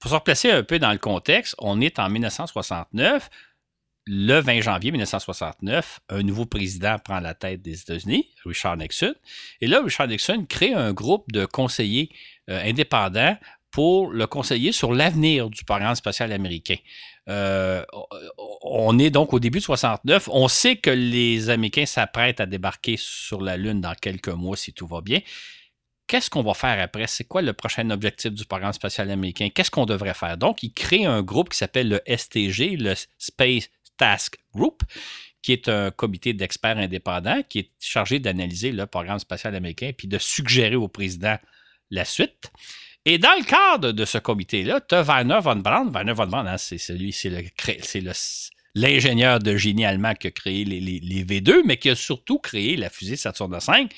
Pour 0.00 0.10
se 0.10 0.14
replacer 0.14 0.50
un 0.50 0.62
peu 0.62 0.78
dans 0.78 0.92
le 0.92 0.98
contexte, 0.98 1.54
on 1.58 1.80
est 1.80 1.98
en 1.98 2.08
1969 2.08 3.28
le 4.10 4.40
20 4.40 4.62
janvier 4.62 4.90
1969, 4.90 6.00
un 6.08 6.22
nouveau 6.22 6.46
président 6.46 6.96
prend 6.98 7.20
la 7.20 7.34
tête 7.34 7.60
des 7.60 7.78
États-Unis, 7.82 8.30
Richard 8.46 8.78
Nixon. 8.78 9.14
Et 9.60 9.66
là, 9.66 9.82
Richard 9.82 10.08
Nixon 10.08 10.46
crée 10.48 10.72
un 10.72 10.94
groupe 10.94 11.30
de 11.30 11.44
conseillers 11.44 12.08
euh, 12.48 12.58
indépendants 12.64 13.36
pour 13.70 14.10
le 14.10 14.26
conseiller 14.26 14.72
sur 14.72 14.94
l'avenir 14.94 15.50
du 15.50 15.62
programme 15.62 15.94
spatial 15.94 16.32
américain. 16.32 16.76
Euh, 17.28 17.84
on 18.62 18.98
est 18.98 19.10
donc 19.10 19.34
au 19.34 19.40
début 19.40 19.58
de 19.58 19.64
69. 19.64 20.30
On 20.32 20.48
sait 20.48 20.76
que 20.76 20.88
les 20.88 21.50
Américains 21.50 21.84
s'apprêtent 21.84 22.40
à 22.40 22.46
débarquer 22.46 22.96
sur 22.96 23.42
la 23.42 23.58
Lune 23.58 23.82
dans 23.82 23.94
quelques 23.94 24.28
mois 24.28 24.56
si 24.56 24.72
tout 24.72 24.86
va 24.86 25.02
bien. 25.02 25.20
Qu'est-ce 26.08 26.30
qu'on 26.30 26.42
va 26.42 26.54
faire 26.54 26.82
après? 26.82 27.06
C'est 27.06 27.24
quoi 27.24 27.42
le 27.42 27.52
prochain 27.52 27.90
objectif 27.90 28.32
du 28.32 28.46
programme 28.46 28.72
spatial 28.72 29.10
américain? 29.10 29.50
Qu'est-ce 29.54 29.70
qu'on 29.70 29.84
devrait 29.84 30.14
faire? 30.14 30.38
Donc, 30.38 30.62
il 30.62 30.72
crée 30.72 31.04
un 31.04 31.22
groupe 31.22 31.50
qui 31.50 31.58
s'appelle 31.58 31.88
le 31.88 32.00
STG, 32.16 32.76
le 32.78 32.94
Space 33.18 33.68
Task 33.98 34.38
Group, 34.54 34.82
qui 35.42 35.52
est 35.52 35.68
un 35.68 35.90
comité 35.90 36.32
d'experts 36.32 36.78
indépendants 36.78 37.42
qui 37.46 37.58
est 37.58 37.70
chargé 37.78 38.18
d'analyser 38.20 38.72
le 38.72 38.86
programme 38.86 39.18
spatial 39.18 39.54
américain 39.54 39.90
puis 39.96 40.08
de 40.08 40.18
suggérer 40.18 40.76
au 40.76 40.88
président 40.88 41.36
la 41.90 42.06
suite. 42.06 42.50
Et 43.04 43.18
dans 43.18 43.34
le 43.38 43.44
cadre 43.44 43.92
de 43.92 44.04
ce 44.04 44.18
comité-là, 44.18 44.80
tu 44.80 44.94
as 44.94 45.02
Werner 45.02 45.40
von 45.42 45.56
Braun. 45.56 45.90
Werner 45.90 46.12
von 46.12 46.26
Braun, 46.26 46.46
hein, 46.46 46.58
c'est 46.58 46.78
celui, 46.78 47.12
c'est 47.12 47.30
l'ingénieur 48.74 49.38
de 49.38 49.56
génie 49.56 49.84
allemand 49.84 50.14
qui 50.14 50.26
a 50.26 50.30
créé 50.30 50.64
les, 50.64 51.24
V2, 51.24 51.62
mais 51.64 51.76
qui 51.76 51.90
a 51.90 51.94
surtout 51.94 52.38
créé 52.38 52.76
la 52.76 52.90
fusée 52.90 53.16
Saturn 53.16 53.52
V 53.52 53.88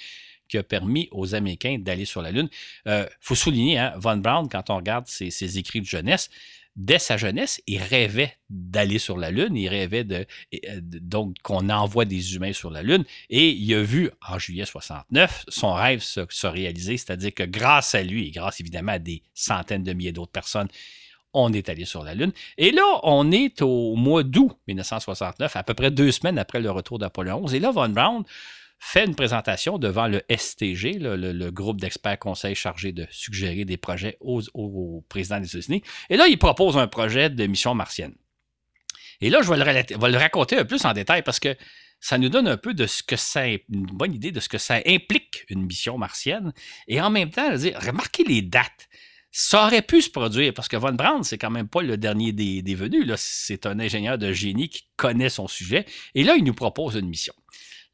qui 0.50 0.58
a 0.58 0.62
permis 0.62 1.08
aux 1.12 1.34
Américains 1.34 1.78
d'aller 1.78 2.04
sur 2.04 2.22
la 2.22 2.30
Lune. 2.30 2.48
Il 2.86 2.92
euh, 2.92 3.06
faut 3.20 3.34
souligner, 3.34 3.78
hein, 3.78 3.92
Von 3.96 4.18
Braun, 4.18 4.48
quand 4.48 4.70
on 4.70 4.76
regarde 4.76 5.06
ses 5.06 5.58
écrits 5.58 5.80
de 5.80 5.86
jeunesse, 5.86 6.30
dès 6.76 6.98
sa 6.98 7.16
jeunesse, 7.16 7.60
il 7.66 7.82
rêvait 7.82 8.36
d'aller 8.48 8.98
sur 8.98 9.18
la 9.18 9.30
Lune, 9.30 9.56
il 9.56 9.68
rêvait 9.68 10.04
de, 10.04 10.26
euh, 10.54 10.80
donc 10.82 11.36
qu'on 11.42 11.68
envoie 11.68 12.04
des 12.04 12.34
humains 12.34 12.52
sur 12.52 12.70
la 12.70 12.82
Lune, 12.82 13.04
et 13.28 13.50
il 13.50 13.74
a 13.74 13.82
vu 13.82 14.10
en 14.26 14.38
juillet 14.38 14.64
69 14.64 15.44
son 15.48 15.74
rêve 15.74 16.00
se, 16.00 16.46
réaliser, 16.46 16.96
c'est-à-dire 16.96 17.34
que 17.34 17.42
grâce 17.42 17.94
à 17.94 18.02
lui, 18.02 18.28
et 18.28 18.30
grâce 18.30 18.60
évidemment 18.60 18.92
à 18.92 18.98
des 18.98 19.22
centaines 19.34 19.84
de 19.84 19.92
milliers 19.92 20.12
d'autres 20.12 20.32
personnes, 20.32 20.68
on 21.32 21.52
est 21.52 21.68
allé 21.68 21.84
sur 21.84 22.02
la 22.02 22.14
Lune. 22.14 22.32
Et 22.58 22.72
là, 22.72 22.82
on 23.04 23.30
est 23.30 23.62
au 23.62 23.94
mois 23.94 24.24
d'août 24.24 24.50
1969, 24.66 25.54
à 25.54 25.62
peu 25.62 25.74
près 25.74 25.92
deux 25.92 26.10
semaines 26.10 26.38
après 26.38 26.60
le 26.60 26.70
retour 26.72 26.98
d'Apollo 26.98 27.36
11, 27.36 27.54
et 27.54 27.60
là, 27.60 27.70
Von 27.70 27.90
Braun 27.90 28.24
fait 28.82 29.04
une 29.04 29.14
présentation 29.14 29.78
devant 29.78 30.08
le 30.08 30.22
STG, 30.34 30.98
le, 30.98 31.50
groupe 31.50 31.80
d'experts 31.80 32.18
conseils 32.18 32.54
chargé 32.54 32.92
de 32.92 33.06
suggérer 33.10 33.66
des 33.66 33.76
projets 33.76 34.16
au 34.20 35.04
président 35.08 35.38
des 35.38 35.46
États-Unis. 35.46 35.82
Et 36.08 36.16
là, 36.16 36.26
il 36.26 36.38
propose 36.38 36.78
un 36.78 36.88
projet 36.88 37.28
de 37.28 37.46
mission 37.46 37.74
martienne. 37.74 38.14
Et 39.20 39.28
là, 39.28 39.42
je 39.42 39.50
vais 39.50 39.56
le, 39.58 40.16
raconter 40.16 40.56
un 40.56 40.60
peu 40.60 40.68
plus 40.68 40.84
en 40.86 40.94
détail 40.94 41.22
parce 41.22 41.38
que 41.38 41.54
ça 42.00 42.16
nous 42.16 42.30
donne 42.30 42.48
un 42.48 42.56
peu 42.56 42.72
de 42.72 42.86
ce 42.86 43.02
que 43.02 43.16
ça, 43.16 43.46
une 43.46 43.60
bonne 43.68 44.14
idée 44.14 44.32
de 44.32 44.40
ce 44.40 44.48
que 44.48 44.56
ça 44.56 44.80
implique 44.86 45.44
une 45.50 45.66
mission 45.66 45.98
martienne. 45.98 46.54
Et 46.88 47.00
en 47.02 47.10
même 47.10 47.30
temps, 47.30 47.50
remarquez 47.50 48.24
les 48.24 48.40
dates. 48.40 48.88
Ça 49.30 49.66
aurait 49.66 49.82
pu 49.82 50.00
se 50.00 50.10
produire 50.10 50.54
parce 50.54 50.68
que 50.68 50.76
Von 50.76 50.94
Braun, 50.94 51.22
c'est 51.22 51.38
quand 51.38 51.50
même 51.50 51.68
pas 51.68 51.82
le 51.82 51.98
dernier 51.98 52.32
des, 52.32 52.62
des 52.62 52.74
venus. 52.74 53.06
C'est 53.16 53.66
un 53.66 53.78
ingénieur 53.78 54.16
de 54.16 54.32
génie 54.32 54.70
qui 54.70 54.88
connaît 54.96 55.28
son 55.28 55.46
sujet. 55.46 55.84
Et 56.14 56.24
là, 56.24 56.34
il 56.36 56.42
nous 56.42 56.54
propose 56.54 56.94
une 56.94 57.06
mission. 57.06 57.34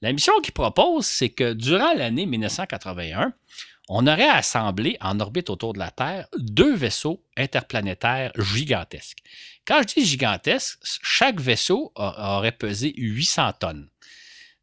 La 0.03 0.13
mission 0.13 0.39
qu'il 0.43 0.53
propose, 0.53 1.07
c'est 1.07 1.31
que 1.31 1.53
durant 1.53 1.95
l'année 1.95 2.27
1981, 2.27 3.33
on 3.89 4.07
aurait 4.07 4.29
assemblé 4.29 4.97
en 5.01 5.21
orbite 5.21 5.49
autour 5.49 5.73
de 5.73 5.79
la 5.79 5.91
Terre 5.91 6.27
deux 6.39 6.75
vaisseaux 6.75 7.23
interplanétaires 7.37 8.33
gigantesques. 8.37 9.19
Quand 9.67 9.81
je 9.83 9.95
dis 9.95 10.07
gigantesques, 10.07 10.79
chaque 10.83 11.41
vaisseau 11.41 11.93
aurait 11.95 12.53
pesé 12.53 12.93
800 12.97 13.53
tonnes. 13.61 13.89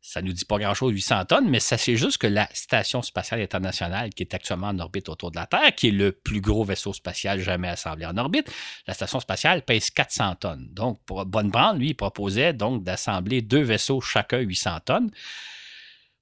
Ça 0.06 0.22
ne 0.22 0.28
nous 0.28 0.34
dit 0.34 0.44
pas 0.44 0.58
grand-chose, 0.58 0.92
800 0.92 1.26
tonnes, 1.26 1.50
mais 1.50 1.62
sachez 1.62 1.96
juste 1.96 2.18
que 2.18 2.28
la 2.28 2.50
Station 2.54 3.02
spatiale 3.02 3.42
internationale, 3.42 4.10
qui 4.10 4.24
est 4.24 4.34
actuellement 4.34 4.68
en 4.68 4.80
orbite 4.80 5.08
autour 5.08 5.32
de 5.32 5.38
la 5.38 5.46
Terre, 5.46 5.74
qui 5.74 5.88
est 5.88 5.92
le 5.92 6.12
plus 6.12 6.42
gros 6.42 6.66
vaisseau 6.66 6.92
spatial 6.92 7.40
jamais 7.40 7.70
assemblé 7.70 8.06
en 8.06 8.18
orbite, 8.18 8.52
la 8.86 8.94
station 8.94 9.22
spatiale 9.22 9.62
pèse 9.62 9.92
400 9.92 10.36
tonnes. 10.36 10.68
Donc, 10.72 11.00
pour 11.06 11.26
Bonne 11.26 11.54
lui, 11.76 11.92
il 11.92 11.94
proposait 11.94 12.52
donc 12.52 12.84
d'assembler 12.84 13.42
deux 13.42 13.62
vaisseaux 13.62 14.02
chacun 14.02 14.40
800 14.40 14.80
tonnes 14.84 15.12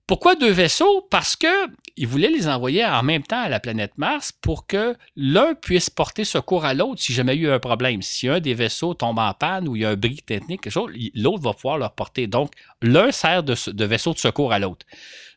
Pourquoi 0.08 0.36
deux 0.36 0.52
vaisseaux? 0.52 1.08
Parce 1.10 1.36
qu'ils 1.36 2.08
voulaient 2.08 2.30
les 2.30 2.48
envoyer 2.48 2.86
en 2.86 3.04
même 3.04 3.24
temps 3.24 3.42
à 3.42 3.50
la 3.50 3.60
planète 3.60 3.98
Mars 3.98 4.32
pour 4.32 4.68
que 4.68 4.96
l'un 5.16 5.54
puisse 5.54 5.90
porter 5.90 6.26
secours 6.26 6.66
à 6.66 6.74
l'autre 6.74 7.02
si 7.02 7.14
jamais 7.14 7.36
il 7.36 7.44
y 7.44 7.46
a 7.46 7.50
eu 7.50 7.54
un 7.54 7.60
problème. 7.60 8.02
Si 8.02 8.28
un 8.28 8.40
des 8.40 8.54
vaisseaux 8.54 8.94
tombe 8.94 9.20
en 9.20 9.34
panne 9.34 9.68
ou 9.68 9.76
il 9.76 9.84
y 9.84 9.86
a 9.86 9.90
un 9.90 9.96
bris 9.96 10.18
technique, 10.18 10.68
l'autre 11.16 11.44
va 11.44 11.54
pouvoir 11.54 11.78
leur 11.78 11.94
porter. 11.94 12.28
Donc, 12.28 12.52
l'un 12.82 13.12
sert 13.12 13.44
de, 13.44 13.86
vaisseau 13.86 14.14
de 14.14 14.20
secours 14.20 14.52
à 14.52 14.60
l'autre. 14.60 14.86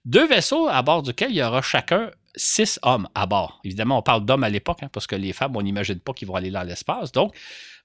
Deux 0.04 0.26
vaisseaux 0.26 0.68
à 0.68 0.82
bord 0.82 1.02
duquel 1.02 1.30
il 1.30 1.36
y 1.36 1.42
aura 1.42 1.62
chacun 1.62 2.10
six 2.36 2.78
hommes 2.82 3.08
à 3.14 3.26
bord. 3.26 3.60
Évidemment, 3.64 3.98
on 3.98 4.02
parle 4.02 4.24
d'hommes 4.24 4.44
à 4.44 4.48
l'époque, 4.48 4.82
hein, 4.82 4.88
parce 4.92 5.06
que 5.06 5.16
les 5.16 5.32
femmes, 5.32 5.56
on 5.56 5.62
n'imagine 5.62 6.00
pas 6.00 6.12
qu'ils 6.12 6.28
vont 6.28 6.34
aller 6.34 6.50
dans 6.50 6.62
l'espace. 6.62 7.12
Donc, 7.12 7.34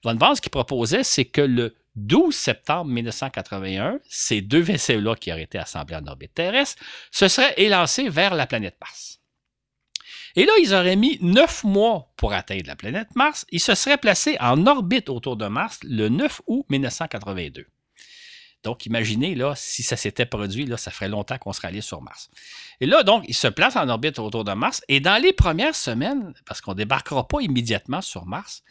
Von 0.02 0.14
Braun, 0.14 0.34
ce 0.34 0.40
qu'il 0.40 0.50
proposait, 0.50 1.04
c'est 1.04 1.24
que 1.24 1.40
le 1.40 1.74
12 1.96 2.34
septembre 2.34 2.90
1981, 2.90 3.98
ces 4.08 4.40
deux 4.40 4.60
vaisseaux-là 4.60 5.16
qui 5.16 5.32
auraient 5.32 5.42
été 5.42 5.58
assemblés 5.58 5.96
en 5.96 6.06
orbite 6.06 6.34
terrestre 6.34 6.82
se 7.10 7.28
seraient 7.28 7.54
élancés 7.56 8.08
vers 8.08 8.34
la 8.34 8.46
planète 8.46 8.76
Mars. 8.80 9.20
Et 10.36 10.46
là, 10.46 10.52
ils 10.62 10.74
auraient 10.74 10.96
mis 10.96 11.18
neuf 11.20 11.64
mois 11.64 12.12
pour 12.16 12.32
atteindre 12.32 12.66
la 12.66 12.76
planète 12.76 13.16
Mars. 13.16 13.44
Ils 13.50 13.60
se 13.60 13.74
seraient 13.74 13.98
placés 13.98 14.36
en 14.40 14.66
orbite 14.66 15.08
autour 15.08 15.36
de 15.36 15.46
Mars 15.46 15.80
le 15.82 16.08
9 16.08 16.42
août 16.46 16.64
1982. 16.68 17.66
Donc, 18.62 18.84
imaginez, 18.84 19.34
là, 19.34 19.54
si 19.56 19.82
ça 19.82 19.96
s'était 19.96 20.26
produit, 20.26 20.66
là, 20.66 20.76
ça 20.76 20.90
ferait 20.90 21.08
longtemps 21.08 21.38
qu'on 21.38 21.52
serait 21.52 21.68
allé 21.68 21.80
sur 21.80 22.02
Mars. 22.02 22.30
Et 22.80 22.86
là, 22.86 23.02
donc, 23.02 23.24
ils 23.26 23.34
se 23.34 23.48
placent 23.48 23.76
en 23.76 23.88
orbite 23.88 24.18
autour 24.18 24.44
de 24.44 24.52
Mars. 24.52 24.82
Et 24.88 25.00
dans 25.00 25.20
les 25.20 25.32
premières 25.32 25.74
semaines, 25.74 26.34
parce 26.46 26.60
qu'on 26.60 26.72
ne 26.72 26.76
débarquera 26.76 27.26
pas 27.26 27.40
immédiatement 27.40 28.02
sur 28.02 28.26
Mars, 28.26 28.62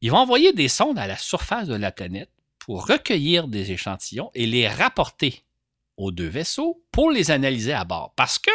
ils 0.00 0.10
vont 0.10 0.18
envoyer 0.18 0.52
des 0.52 0.68
sondes 0.68 0.98
à 0.98 1.06
la 1.06 1.16
surface 1.16 1.66
de 1.66 1.74
la 1.74 1.90
planète 1.90 2.30
pour 2.66 2.84
recueillir 2.84 3.46
des 3.46 3.70
échantillons 3.70 4.32
et 4.34 4.44
les 4.44 4.66
rapporter 4.66 5.44
aux 5.96 6.10
deux 6.10 6.26
vaisseaux 6.26 6.82
pour 6.90 7.12
les 7.12 7.30
analyser 7.30 7.72
à 7.72 7.84
bord. 7.84 8.12
Parce 8.16 8.40
que, 8.40 8.50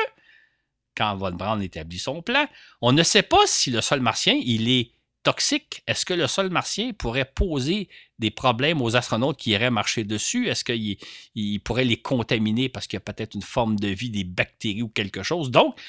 quand 0.97 1.15
Von 1.15 1.31
Braun 1.31 1.61
établit 1.61 1.97
son 1.97 2.21
plan, 2.21 2.45
on 2.81 2.91
ne 2.91 3.03
sait 3.03 3.23
pas 3.23 3.39
si 3.45 3.71
le 3.71 3.79
sol 3.79 4.01
martien, 4.01 4.37
il 4.43 4.69
est 4.69 4.91
toxique. 5.23 5.81
Est-ce 5.87 6.05
que 6.05 6.13
le 6.13 6.27
sol 6.27 6.49
martien 6.49 6.91
pourrait 6.91 7.23
poser 7.23 7.87
des 8.19 8.31
problèmes 8.31 8.81
aux 8.81 8.97
astronautes 8.97 9.37
qui 9.37 9.51
iraient 9.51 9.71
marcher 9.71 10.03
dessus? 10.03 10.49
Est-ce 10.49 10.65
qu'il 10.65 11.63
pourrait 11.63 11.85
les 11.85 12.01
contaminer 12.01 12.67
parce 12.67 12.87
qu'il 12.87 12.97
y 12.97 13.03
a 13.03 13.13
peut-être 13.13 13.33
une 13.35 13.41
forme 13.41 13.79
de 13.79 13.87
vie, 13.87 14.09
des 14.09 14.25
bactéries 14.25 14.81
ou 14.83 14.89
quelque 14.89 15.23
chose? 15.23 15.51
Donc, 15.51 15.79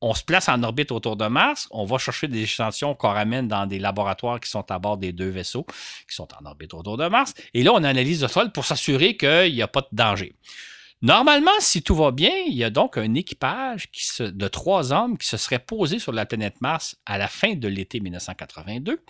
on 0.00 0.14
se 0.14 0.24
place 0.24 0.48
en 0.48 0.62
orbite 0.62 0.92
autour 0.92 1.16
de 1.16 1.26
Mars, 1.26 1.68
on 1.70 1.84
va 1.84 1.98
chercher 1.98 2.26
des 2.26 2.42
échantillons 2.42 2.94
qu'on 2.94 3.10
ramène 3.10 3.48
dans 3.48 3.66
des 3.66 3.78
laboratoires 3.78 4.40
qui 4.40 4.48
sont 4.48 4.70
à 4.70 4.78
bord 4.78 4.96
des 4.96 5.12
deux 5.12 5.28
vaisseaux 5.28 5.66
qui 6.08 6.14
sont 6.14 6.28
en 6.40 6.46
orbite 6.46 6.72
autour 6.72 6.96
de 6.96 7.06
Mars. 7.06 7.34
Et 7.52 7.62
là, 7.62 7.72
on 7.74 7.84
analyse 7.84 8.22
le 8.22 8.28
sol 8.28 8.50
pour 8.52 8.64
s'assurer 8.64 9.16
qu'il 9.16 9.52
n'y 9.52 9.62
a 9.62 9.68
pas 9.68 9.82
de 9.82 9.88
danger. 9.92 10.34
Normalement, 11.02 11.50
si 11.60 11.82
tout 11.82 11.94
va 11.94 12.10
bien, 12.10 12.32
il 12.46 12.54
y 12.54 12.64
a 12.64 12.70
donc 12.70 12.98
un 12.98 13.14
équipage 13.14 13.88
de 14.20 14.48
trois 14.48 14.92
hommes 14.92 15.16
qui 15.16 15.26
se 15.26 15.38
serait 15.38 15.58
posé 15.58 15.98
sur 15.98 16.12
la 16.12 16.26
planète 16.26 16.60
Mars 16.60 16.96
à 17.06 17.16
la 17.16 17.28
fin 17.28 17.54
de 17.54 17.68
l'été 17.68 18.00
1982. 18.00 19.02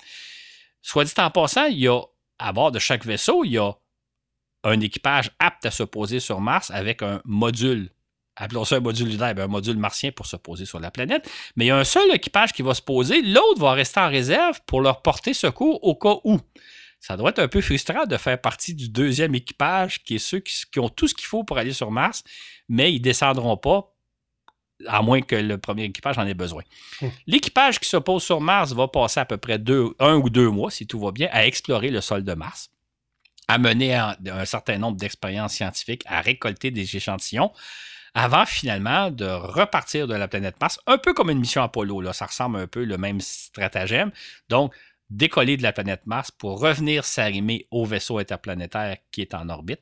Soit 0.82 1.04
dit 1.04 1.12
en 1.18 1.30
passant, 1.30 1.66
il 1.66 1.78
y 1.78 1.88
a, 1.88 2.00
à 2.38 2.52
bord 2.52 2.70
de 2.70 2.78
chaque 2.78 3.04
vaisseau, 3.04 3.44
il 3.44 3.52
y 3.52 3.58
a 3.58 3.72
un 4.62 4.80
équipage 4.80 5.30
apte 5.38 5.66
à 5.66 5.70
se 5.70 5.82
poser 5.82 6.20
sur 6.20 6.40
Mars 6.40 6.70
avec 6.70 7.02
un 7.02 7.20
module, 7.24 7.90
appelons 8.40 8.64
ça 8.64 8.76
un 8.76 8.80
module 8.80 9.08
lunaire, 9.08 9.34
ben, 9.34 9.44
un 9.44 9.48
module 9.48 9.76
martien 9.76 10.10
pour 10.10 10.26
se 10.26 10.36
poser 10.36 10.64
sur 10.64 10.80
la 10.80 10.90
planète. 10.90 11.30
Mais 11.56 11.66
il 11.66 11.68
y 11.68 11.70
a 11.70 11.76
un 11.76 11.84
seul 11.84 12.12
équipage 12.12 12.52
qui 12.52 12.62
va 12.62 12.74
se 12.74 12.82
poser, 12.82 13.22
l'autre 13.22 13.60
va 13.60 13.72
rester 13.72 14.00
en 14.00 14.08
réserve 14.08 14.60
pour 14.66 14.80
leur 14.80 15.02
porter 15.02 15.34
secours 15.34 15.82
au 15.84 15.94
cas 15.94 16.16
où 16.24 16.40
ça 17.00 17.16
doit 17.16 17.30
être 17.30 17.38
un 17.38 17.48
peu 17.48 17.60
frustrant 17.60 18.04
de 18.04 18.16
faire 18.16 18.40
partie 18.40 18.74
du 18.74 18.88
deuxième 18.88 19.34
équipage, 19.34 20.02
qui 20.02 20.16
est 20.16 20.18
ceux 20.18 20.40
qui, 20.40 20.78
ont 20.78 20.90
tout 20.90 21.08
ce 21.08 21.14
qu'il 21.14 21.26
faut 21.26 21.44
pour 21.44 21.56
aller 21.56 21.72
sur 21.72 21.90
Mars, 21.90 22.24
mais 22.68 22.92
ils 22.92 22.98
ne 22.98 23.04
descendront 23.04 23.56
pas, 23.56 23.94
à 24.86 25.00
moins 25.00 25.22
que 25.22 25.36
le 25.36 25.56
premier 25.56 25.84
équipage 25.84 26.18
en 26.18 26.26
ait 26.26 26.34
besoin. 26.34 26.62
Hmm. 27.00 27.08
L'équipage 27.26 27.80
qui 27.80 27.88
se 27.88 27.96
pose 27.96 28.22
sur 28.22 28.40
Mars 28.40 28.72
va 28.72 28.88
passer 28.88 29.20
à 29.20 29.24
peu 29.24 29.38
près 29.38 29.58
deux, 29.58 29.94
un 29.98 30.16
ou 30.16 30.28
deux 30.28 30.50
mois, 30.50 30.70
si 30.70 30.86
tout 30.86 31.00
va 31.00 31.10
bien, 31.10 31.28
à 31.32 31.46
explorer 31.46 31.90
le 31.90 32.02
sol 32.02 32.22
de 32.22 32.34
Mars, 32.34 32.70
à 33.48 33.56
mener 33.56 33.94
un, 33.94 34.16
un 34.26 34.44
certain 34.44 34.76
nombre 34.76 34.98
d'expériences 34.98 35.54
scientifiques, 35.54 36.02
à 36.06 36.20
récolter 36.20 36.70
des 36.70 36.96
échantillons, 36.96 37.50
avant 38.14 38.46
finalement 38.46 39.10
de 39.10 39.26
repartir 39.26 40.06
de 40.06 40.14
la 40.14 40.28
planète 40.28 40.56
Mars, 40.60 40.80
un 40.86 40.98
peu 40.98 41.14
comme 41.14 41.30
une 41.30 41.38
mission 41.38 41.62
Apollo. 41.62 42.00
Là, 42.00 42.12
ça 42.12 42.26
ressemble 42.26 42.58
un 42.58 42.66
peu 42.66 42.84
le 42.84 42.98
même 42.98 43.20
stratagème. 43.20 44.10
Donc, 44.48 44.74
décoller 45.10 45.56
de 45.56 45.62
la 45.62 45.72
planète 45.72 46.06
Mars 46.06 46.30
pour 46.30 46.60
revenir 46.60 47.04
s'arrimer 47.04 47.66
au 47.70 47.84
vaisseau 47.84 48.18
interplanétaire 48.18 48.96
qui 49.10 49.22
est 49.22 49.34
en 49.34 49.48
orbite. 49.48 49.80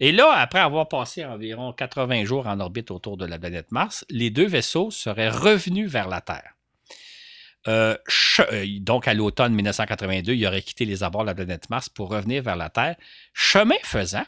Et 0.00 0.12
là, 0.12 0.32
après 0.32 0.58
avoir 0.58 0.88
passé 0.88 1.24
environ 1.24 1.72
80 1.72 2.24
jours 2.24 2.46
en 2.46 2.60
orbite 2.60 2.90
autour 2.90 3.16
de 3.16 3.24
la 3.24 3.38
planète 3.38 3.70
Mars, 3.72 4.04
les 4.10 4.30
deux 4.30 4.46
vaisseaux 4.46 4.90
seraient 4.90 5.30
revenus 5.30 5.90
vers 5.90 6.08
la 6.08 6.20
Terre. 6.20 6.52
Euh, 7.68 7.96
euh, 8.52 8.66
donc, 8.80 9.08
à 9.08 9.14
l'automne 9.14 9.54
1982, 9.54 10.34
il 10.34 10.46
aurait 10.46 10.62
quitté 10.62 10.84
les 10.84 11.02
abords 11.02 11.22
de 11.22 11.28
la 11.28 11.34
planète 11.34 11.68
Mars 11.70 11.88
pour 11.88 12.10
revenir 12.10 12.42
vers 12.42 12.56
la 12.56 12.68
Terre. 12.68 12.96
Chemin 13.32 13.76
faisant, 13.82 14.24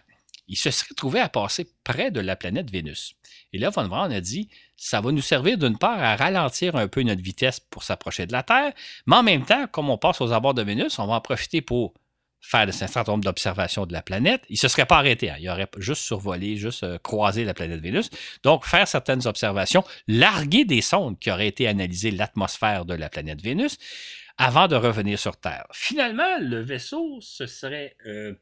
il 0.48 0.56
se 0.56 0.70
serait 0.70 0.94
trouvé 0.94 1.20
à 1.20 1.28
passer 1.28 1.68
près 1.84 2.10
de 2.10 2.20
la 2.20 2.36
planète 2.36 2.70
Vénus. 2.70 3.14
Et 3.52 3.58
là, 3.58 3.70
Von 3.70 3.86
Braun 3.86 4.10
a 4.10 4.20
dit, 4.20 4.48
ça 4.76 5.00
va 5.00 5.12
nous 5.12 5.22
servir 5.22 5.58
d'une 5.58 5.78
part 5.78 6.02
à 6.02 6.16
ralentir 6.16 6.76
un 6.76 6.88
peu 6.88 7.02
notre 7.02 7.22
vitesse 7.22 7.60
pour 7.60 7.82
s'approcher 7.82 8.26
de 8.26 8.32
la 8.32 8.42
Terre, 8.42 8.72
mais 9.06 9.16
en 9.16 9.22
même 9.22 9.44
temps, 9.44 9.66
comme 9.66 9.90
on 9.90 9.98
passe 9.98 10.20
aux 10.20 10.32
abords 10.32 10.54
de 10.54 10.62
Vénus, 10.62 10.98
on 10.98 11.06
va 11.06 11.14
en 11.14 11.20
profiter 11.20 11.60
pour 11.60 11.94
faire 12.40 12.68
un 12.68 12.72
certain 12.72 13.02
nombre 13.12 13.24
d'observations 13.24 13.86
de 13.86 13.92
la 13.92 14.02
planète. 14.02 14.42
Il 14.48 14.54
ne 14.54 14.58
se 14.58 14.68
serait 14.68 14.86
pas 14.86 14.98
arrêté. 14.98 15.30
Hein. 15.30 15.36
Il 15.40 15.48
aurait 15.48 15.68
juste 15.78 16.02
survolé, 16.02 16.56
juste 16.56 16.84
euh, 16.84 16.98
croisé 16.98 17.44
la 17.44 17.54
planète 17.54 17.80
Vénus. 17.80 18.10
Donc, 18.42 18.64
faire 18.64 18.86
certaines 18.86 19.26
observations, 19.26 19.84
larguer 20.06 20.64
des 20.64 20.80
sondes 20.80 21.18
qui 21.18 21.30
auraient 21.30 21.48
été 21.48 21.66
analyser 21.66 22.10
l'atmosphère 22.10 22.84
de 22.84 22.94
la 22.94 23.08
planète 23.08 23.42
Vénus 23.42 23.76
avant 24.36 24.68
de 24.68 24.76
revenir 24.76 25.18
sur 25.18 25.36
Terre. 25.36 25.66
Finalement, 25.72 26.38
le 26.40 26.60
vaisseau 26.60 27.20
se 27.20 27.46
serait 27.46 27.96
euh, 28.06 28.34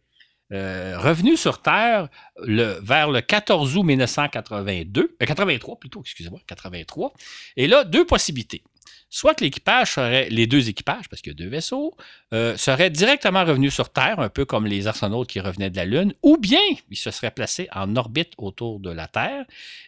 euh, 0.53 0.97
revenu 0.99 1.37
sur 1.37 1.61
Terre 1.61 2.09
vers 2.39 3.11
le 3.11 3.21
14 3.21 3.77
août 3.77 3.83
1982, 3.83 5.17
83 5.19 5.75
euh, 5.75 5.79
plutôt, 5.79 6.01
excusez-moi, 6.01 6.41
83. 6.47 7.13
Et 7.57 7.67
là, 7.67 7.85
deux 7.85 8.07
possibilités. 8.07 8.63
Soit 9.09 9.35
que 9.35 9.45
l'équipage 9.45 9.93
serait, 9.93 10.29
les 10.31 10.47
deux 10.47 10.69
équipages, 10.69 11.09
parce 11.09 11.23
qu'il 11.23 11.33
y 11.33 11.37
a 11.37 11.39
deux 11.39 11.49
vaisseaux, 11.49 11.97
euh, 12.33 12.57
seraient 12.57 12.91
directement 12.91 13.45
revenus 13.45 13.73
sur 13.73 13.91
Terre, 13.91 14.21
un 14.21 14.29
peu 14.29 14.45
comme 14.45 14.67
les 14.67 14.89
astronautes 14.89 15.29
qui 15.29 15.41
revenaient 15.41 15.71
de 15.71 15.77
la 15.77 15.85
Lune, 15.85 16.13
ou 16.23 16.37
bien 16.37 16.61
ils 16.91 16.97
se 16.97 17.11
seraient 17.11 17.31
placés 17.31 17.69
en 17.73 17.95
orbite 17.97 18.33
autour 18.37 18.81
de 18.81 18.91
la 18.91 19.07
Terre 19.07 19.45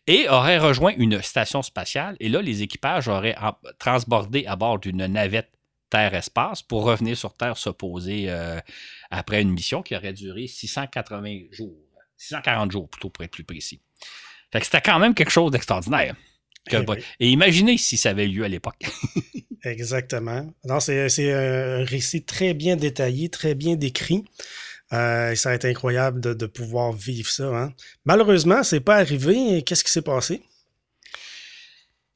et 0.07 0.29
auraient 0.29 0.59
rejoint 0.59 0.92
une 0.97 1.21
station 1.21 1.62
spatiale. 1.62 2.16
Et 2.21 2.29
là, 2.29 2.40
les 2.42 2.62
équipages 2.62 3.09
auraient 3.09 3.37
transbordé 3.79 4.47
à 4.47 4.57
bord 4.57 4.79
d'une 4.79 5.07
navette 5.07 5.58
Terre-Espace 5.90 6.62
pour 6.62 6.85
revenir 6.85 7.16
sur 7.16 7.35
Terre 7.35 7.57
se 7.57 7.70
poser 7.70 8.31
après 9.11 9.42
une 9.42 9.51
mission 9.51 9.83
qui 9.83 9.96
aurait 9.96 10.12
duré 10.12 10.46
680 10.46 11.51
jours. 11.51 11.77
640 12.16 12.72
jours, 12.72 12.88
plutôt, 12.88 13.11
pour 13.11 13.24
être 13.24 13.31
plus 13.31 13.44
précis. 13.44 13.81
Fait 14.53 14.61
que 14.61 14.66
c'était 14.66 14.81
quand 14.81 14.98
même 14.98 15.14
quelque 15.14 15.31
chose 15.31 15.51
d'extraordinaire. 15.51 16.16
Eh 16.70 16.77
et 17.20 17.31
imaginez 17.31 17.79
si 17.79 17.96
ça 17.96 18.11
avait 18.11 18.27
lieu 18.27 18.44
à 18.44 18.48
l'époque. 18.48 18.85
Exactement. 19.64 20.53
Non, 20.64 20.81
c'est 20.81 21.33
un 21.33 21.85
récit 21.85 22.24
très 22.24 22.55
bien 22.55 22.77
détaillé, 22.77 23.29
très 23.29 23.55
bien 23.55 23.77
décrit. 23.77 24.24
Euh, 24.92 25.35
ça 25.35 25.51
a 25.51 25.55
été 25.55 25.68
incroyable 25.68 26.20
de, 26.20 26.46
pouvoir 26.46 26.92
vivre 26.92 27.29
ça. 27.29 27.44
Hein. 27.44 27.72
Malheureusement, 28.05 28.62
c'est 28.62 28.81
pas 28.81 28.96
arrivé. 28.96 29.62
Qu'est-ce 29.62 29.85
qui 29.85 29.90
s'est 29.90 30.03
passé? 30.03 30.42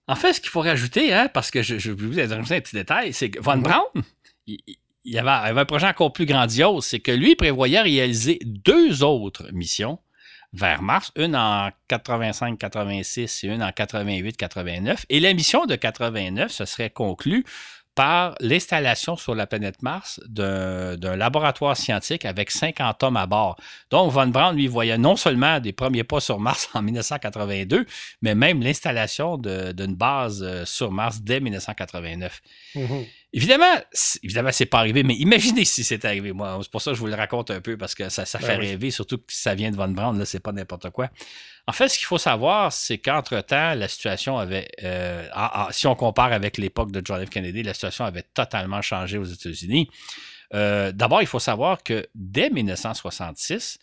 En 0.08 0.16
fait, 0.16 0.32
ce 0.34 0.40
qu'il 0.40 0.50
faut 0.50 0.60
rajouter, 0.60 1.12
hein, 1.12 1.28
parce 1.32 1.50
que 1.50 1.62
je, 1.62 1.78
je 1.78 1.92
vous 1.92 2.18
ai 2.18 2.32
un 2.32 2.42
petit 2.42 2.74
détail, 2.74 3.12
c'est 3.12 3.30
que 3.30 3.40
Von 3.40 3.56
mm-hmm. 3.56 3.62
Braun, 3.62 4.02
il 4.46 4.58
y, 5.04 5.18
avait, 5.18 5.60
un 5.60 5.64
projet 5.64 5.86
encore 5.86 6.12
plus 6.12 6.26
grandiose, 6.26 6.84
c'est 6.84 7.00
que 7.00 7.12
lui 7.12 7.36
prévoyait 7.36 7.80
réaliser 7.80 8.38
deux 8.44 9.02
autres 9.02 9.48
missions 9.52 9.98
vers 10.52 10.82
Mars, 10.82 11.12
une 11.16 11.34
en 11.34 11.70
85-86 11.88 13.46
et 13.46 13.48
une 13.48 13.62
en 13.62 13.68
88-89. 13.68 15.04
Et 15.08 15.20
la 15.20 15.32
mission 15.32 15.64
de 15.66 15.76
89 15.76 16.52
se 16.52 16.64
serait 16.64 16.90
conclue 16.90 17.44
par 17.94 18.35
l'installation 18.40 19.16
sur 19.16 19.35
la 19.35 19.46
planète 19.46 19.83
Mars 19.83 20.20
d'un 20.26 21.16
laboratoire 21.16 21.76
scientifique 21.76 22.24
avec 22.24 22.50
50 22.50 23.02
hommes 23.02 23.16
à 23.16 23.26
bord. 23.26 23.57
Donc, 23.90 24.11
Von 24.12 24.28
Braun, 24.28 24.52
lui, 24.52 24.66
voyait 24.66 24.98
non 24.98 25.16
seulement 25.16 25.61
des 25.61 25.72
premiers 25.72 26.05
pas 26.05 26.20
sur 26.20 26.38
Mars 26.38 26.68
en 26.74 26.83
1982, 26.83 27.87
mais 28.22 28.35
même 28.35 28.62
l'installation 28.62 29.37
d'une 29.37 29.94
base 29.94 30.42
euh, 30.42 30.64
sur 30.64 30.90
Mars 30.90 31.20
dès 31.20 31.40
1989. 31.40 32.40
Évidemment, 33.34 33.80
évidemment, 34.22 34.50
c'est 34.52 34.66
pas 34.66 34.78
arrivé, 34.78 35.02
mais 35.02 35.14
imaginez 35.14 35.64
si 35.64 35.84
c'était 35.84 36.08
arrivé. 36.08 36.32
Moi, 36.32 36.58
c'est 36.62 36.70
pour 36.70 36.82
ça 36.82 36.90
que 36.90 36.96
je 36.96 37.00
vous 37.00 37.06
le 37.06 37.14
raconte 37.14 37.50
un 37.50 37.62
peu 37.62 37.78
parce 37.78 37.94
que 37.94 38.10
ça, 38.10 38.26
ça 38.26 38.38
ben 38.38 38.46
fait 38.46 38.56
rêver, 38.56 38.90
surtout 38.90 39.16
que 39.18 39.24
ça 39.28 39.54
vient 39.54 39.70
de 39.70 39.76
Von 39.76 39.88
Braun, 39.88 40.18
là, 40.18 40.26
c'est 40.26 40.40
pas 40.40 40.52
n'importe 40.52 40.90
quoi. 40.90 41.08
En 41.66 41.72
fait, 41.72 41.88
ce 41.88 41.96
qu'il 41.98 42.06
faut 42.06 42.18
savoir, 42.18 42.72
c'est 42.72 42.98
qu'entre-temps, 42.98 43.74
la 43.74 43.88
situation 43.88 44.36
avait, 44.36 44.68
euh, 44.82 45.26
si 45.70 45.86
on 45.86 45.94
compare 45.94 46.32
avec 46.32 46.58
l'époque 46.58 46.90
de 46.90 47.00
John 47.04 47.24
F. 47.24 47.30
Kennedy, 47.30 47.62
la 47.62 47.72
situation 47.72 48.04
avait 48.04 48.24
totalement 48.34 48.82
changé 48.82 49.16
aux 49.16 49.24
États-Unis. 49.24 49.88
Euh, 50.54 50.92
d'abord, 50.92 51.22
il 51.22 51.28
faut 51.28 51.38
savoir 51.38 51.82
que 51.82 52.06
dès 52.14 52.50
1966, 52.50 53.78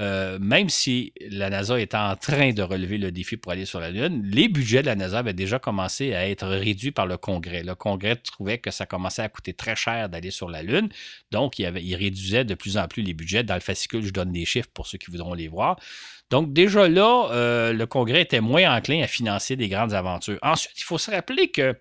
euh, 0.00 0.38
même 0.40 0.68
si 0.68 1.12
la 1.30 1.50
NASA 1.50 1.78
est 1.78 1.94
en 1.94 2.16
train 2.16 2.52
de 2.52 2.62
relever 2.62 2.98
le 2.98 3.12
défi 3.12 3.36
pour 3.36 3.52
aller 3.52 3.66
sur 3.66 3.80
la 3.80 3.90
Lune, 3.90 4.22
les 4.24 4.48
budgets 4.48 4.80
de 4.80 4.86
la 4.86 4.96
NASA 4.96 5.18
avaient 5.18 5.34
déjà 5.34 5.58
commencé 5.58 6.14
à 6.14 6.28
être 6.28 6.46
réduits 6.46 6.90
par 6.90 7.06
le 7.06 7.18
Congrès. 7.18 7.62
Le 7.62 7.74
Congrès 7.74 8.16
trouvait 8.16 8.58
que 8.58 8.70
ça 8.70 8.86
commençait 8.86 9.22
à 9.22 9.28
coûter 9.28 9.52
très 9.52 9.76
cher 9.76 10.08
d'aller 10.08 10.30
sur 10.30 10.48
la 10.48 10.62
Lune, 10.62 10.88
donc 11.30 11.58
il 11.58 11.94
réduisait 11.94 12.44
de 12.44 12.54
plus 12.54 12.78
en 12.78 12.88
plus 12.88 13.02
les 13.02 13.14
budgets. 13.14 13.42
Dans 13.42 13.54
le 13.54 13.60
fascicule, 13.60 14.02
je 14.02 14.12
donne 14.12 14.32
des 14.32 14.44
chiffres 14.44 14.70
pour 14.72 14.86
ceux 14.86 14.98
qui 14.98 15.10
voudront 15.10 15.34
les 15.34 15.48
voir. 15.48 15.78
Donc 16.30 16.52
déjà 16.52 16.88
là, 16.88 17.28
euh, 17.32 17.72
le 17.72 17.86
Congrès 17.86 18.22
était 18.22 18.40
moins 18.40 18.74
enclin 18.76 19.02
à 19.02 19.06
financer 19.06 19.56
des 19.56 19.68
grandes 19.68 19.92
aventures. 19.92 20.38
Ensuite, 20.42 20.78
il 20.78 20.84
faut 20.84 20.98
se 20.98 21.10
rappeler 21.10 21.48
que 21.48 21.76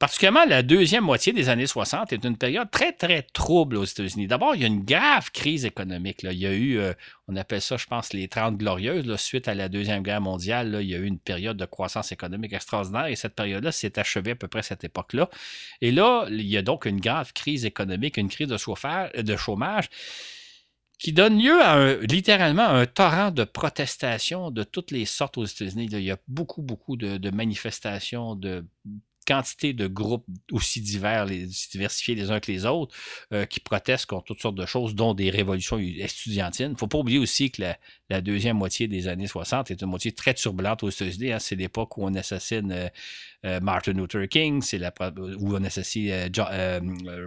Particulièrement 0.00 0.46
la 0.46 0.62
deuxième 0.62 1.04
moitié 1.04 1.34
des 1.34 1.50
années 1.50 1.66
60 1.66 2.14
est 2.14 2.24
une 2.24 2.38
période 2.38 2.70
très, 2.70 2.90
très 2.94 3.20
trouble 3.20 3.76
aux 3.76 3.84
États-Unis. 3.84 4.28
D'abord, 4.28 4.54
il 4.54 4.62
y 4.62 4.64
a 4.64 4.66
une 4.66 4.82
grave 4.82 5.30
crise 5.30 5.66
économique. 5.66 6.22
Il 6.22 6.38
y 6.38 6.46
a 6.46 6.54
eu, 6.54 6.78
euh, 6.78 6.94
on 7.28 7.36
appelle 7.36 7.60
ça, 7.60 7.76
je 7.76 7.84
pense, 7.84 8.14
les 8.14 8.26
30 8.26 8.56
glorieuses. 8.56 9.14
suite 9.16 9.46
à 9.46 9.52
la 9.52 9.68
Deuxième 9.68 10.02
Guerre 10.02 10.22
mondiale, 10.22 10.78
il 10.80 10.88
y 10.88 10.94
a 10.94 10.98
eu 10.98 11.04
une 11.04 11.18
période 11.18 11.58
de 11.58 11.66
croissance 11.66 12.12
économique 12.12 12.54
extraordinaire 12.54 13.08
et 13.08 13.14
cette 13.14 13.34
période-là 13.34 13.72
s'est 13.72 13.98
achevée 13.98 14.30
à 14.30 14.36
peu 14.36 14.48
près 14.48 14.60
à 14.60 14.62
cette 14.62 14.84
époque-là. 14.84 15.28
Et 15.82 15.92
là, 15.92 16.24
il 16.30 16.48
y 16.48 16.56
a 16.56 16.62
donc 16.62 16.86
une 16.86 16.98
grave 16.98 17.34
crise 17.34 17.66
économique, 17.66 18.16
une 18.16 18.30
crise 18.30 18.48
de, 18.48 19.20
de 19.20 19.36
chômage 19.36 19.90
qui 20.98 21.12
donne 21.12 21.38
lieu 21.38 21.60
à 21.62 21.96
littéralement 21.96 22.68
un 22.68 22.86
torrent 22.86 23.32
de 23.32 23.44
protestations 23.44 24.50
de 24.50 24.62
toutes 24.62 24.92
les 24.92 25.04
sortes 25.04 25.36
aux 25.36 25.44
États-Unis. 25.44 25.90
Il 25.92 26.00
y 26.00 26.10
a 26.10 26.18
beaucoup, 26.26 26.62
beaucoup 26.62 26.96
de, 26.96 27.18
de 27.18 27.30
manifestations, 27.30 28.34
de 28.34 28.64
quantité 29.30 29.72
de 29.72 29.86
groupes 29.86 30.26
aussi 30.50 30.80
divers, 30.80 31.24
les, 31.24 31.46
diversifiés 31.70 32.16
les 32.16 32.32
uns 32.32 32.40
que 32.40 32.50
les 32.50 32.66
autres, 32.66 32.96
euh, 33.32 33.46
qui 33.46 33.60
protestent 33.60 34.06
contre 34.06 34.24
toutes 34.24 34.42
sortes 34.42 34.56
de 34.56 34.66
choses, 34.66 34.96
dont 34.96 35.14
des 35.14 35.30
révolutions 35.30 35.78
estudiantines. 35.78 36.66
Il 36.66 36.72
ne 36.72 36.76
faut 36.76 36.88
pas 36.88 36.98
oublier 36.98 37.20
aussi 37.20 37.52
que 37.52 37.62
la, 38.08 38.20
deuxième 38.20 38.56
moitié 38.56 38.88
des 38.88 39.06
années 39.06 39.28
60 39.28 39.70
est 39.70 39.82
une 39.82 39.88
moitié 39.88 40.10
très 40.10 40.34
turbulente 40.34 40.82
aux 40.82 40.90
États-Unis. 40.90 41.30
Hein. 41.30 41.38
C'est 41.38 41.54
l'époque 41.54 41.96
où 41.96 42.04
on 42.04 42.12
assassine 42.14 42.72
euh, 42.72 42.88
euh, 43.46 43.60
Martin 43.60 43.92
Luther 43.92 44.28
King, 44.28 44.62
c'est 44.62 44.78
la 44.78 44.92
où 45.38 45.54
on 45.54 45.62
assassine 45.62 46.28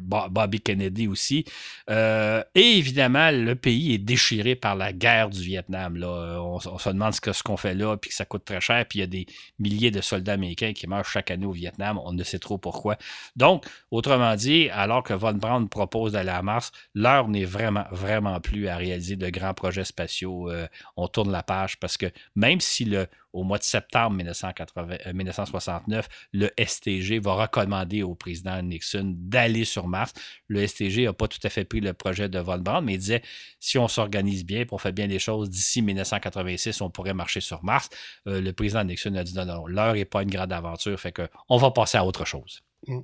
Bobby 0.04 0.60
Kennedy 0.60 1.08
aussi. 1.08 1.46
et 1.90 2.44
évidemment, 2.56 3.32
le 3.32 3.56
pays 3.56 3.94
est 3.94 3.98
déchiré 3.98 4.56
par 4.56 4.76
la 4.76 4.92
guerre 4.92 5.30
du 5.30 5.42
Vietnam. 5.42 5.96
Là. 5.96 6.42
On, 6.42 6.60
se 6.60 6.90
demande 6.90 7.14
ce 7.14 7.44
qu'on 7.44 7.58
fait 7.58 7.74
là, 7.74 7.96
puis 7.96 8.10
que 8.10 8.16
ça 8.16 8.26
coûte 8.26 8.44
très 8.44 8.60
cher, 8.60 8.86
puis 8.88 9.00
il 9.00 9.02
y 9.02 9.06
a 9.06 9.08
des 9.08 9.26
milliers 9.58 9.90
de 9.90 10.02
soldats 10.02 10.34
américains 10.34 10.74
qui 10.74 10.86
meurent 10.86 11.06
chaque 11.06 11.32
année 11.32 11.46
au 11.46 11.52
Vietnam. 11.54 11.93
On 12.04 12.14
ne 12.14 12.24
sait 12.24 12.40
trop 12.40 12.58
pourquoi. 12.58 12.98
Donc, 13.36 13.66
autrement 13.92 14.36
dit, 14.36 14.70
alors 14.70 15.04
que 15.04 15.14
Von 15.14 15.34
Braun 15.34 15.68
propose 15.68 16.14
d'aller 16.14 16.30
à 16.30 16.42
Mars, 16.42 16.72
l'heure 16.94 17.28
n'est 17.28 17.46
vraiment, 17.46 17.86
vraiment 17.92 18.40
plus 18.40 18.68
à 18.68 18.78
réaliser 18.78 19.16
de 19.16 19.30
grands 19.30 19.54
projets 19.54 19.86
spatiaux. 19.86 20.52
on 20.98 21.08
tourne 21.08 21.32
la 21.32 21.44
page 21.44 21.80
parce 21.80 21.98
que 21.98 22.08
même 22.36 22.60
si 22.60 22.86
le 22.86 23.08
au 23.34 23.44
mois 23.44 23.58
de 23.58 23.64
septembre 23.64 24.16
1969, 24.16 26.06
euh, 26.06 26.10
le 26.32 26.50
STG 26.64 27.20
va 27.20 27.34
recommander 27.34 28.04
au 28.04 28.14
président 28.16 28.62
Nixon 28.62 29.16
d'aller 29.18 29.66
sur 29.66 29.88
Mars. 29.88 30.14
Le 30.48 30.66
STG 30.66 31.06
n'a 31.06 31.14
pas 31.14 31.28
tout 31.28 31.40
à 31.44 31.50
fait 31.50 31.66
pris 31.66 31.82
le 31.82 31.94
projet 31.94 32.30
de 32.30 32.40
Von 32.40 32.60
Braun, 32.60 32.82
mais 32.82 32.94
il 32.94 33.00
disait 33.00 33.24
si 33.60 33.78
on 33.78 33.88
s'organise 33.88 34.46
bien, 34.46 34.64
on 34.72 34.78
fait 34.78 34.92
bien 34.92 35.08
les 35.08 35.20
choses, 35.20 35.50
d'ici 35.50 35.82
1986, 35.82 36.82
on 36.82 36.90
pourrait 36.90 37.16
marcher 37.16 37.42
sur 37.42 37.64
Mars. 37.64 37.90
Euh, 38.28 38.40
le 38.40 38.54
président 38.54 38.84
Nixon 38.84 39.16
a 39.16 39.24
dit 39.24 39.34
non, 39.34 39.46
non, 39.46 39.66
l'heure 39.66 39.96
n'est 39.96 40.06
pas 40.06 40.22
une 40.22 40.30
grande 40.30 40.54
aventure, 40.54 41.00
fait 41.00 41.12
que 41.12 41.28
on 41.50 41.58
va 41.58 41.72
passer 41.72 41.98
à 41.98 42.06
autre 42.06 42.26
chose. 42.26 42.62
Mm. 42.88 43.00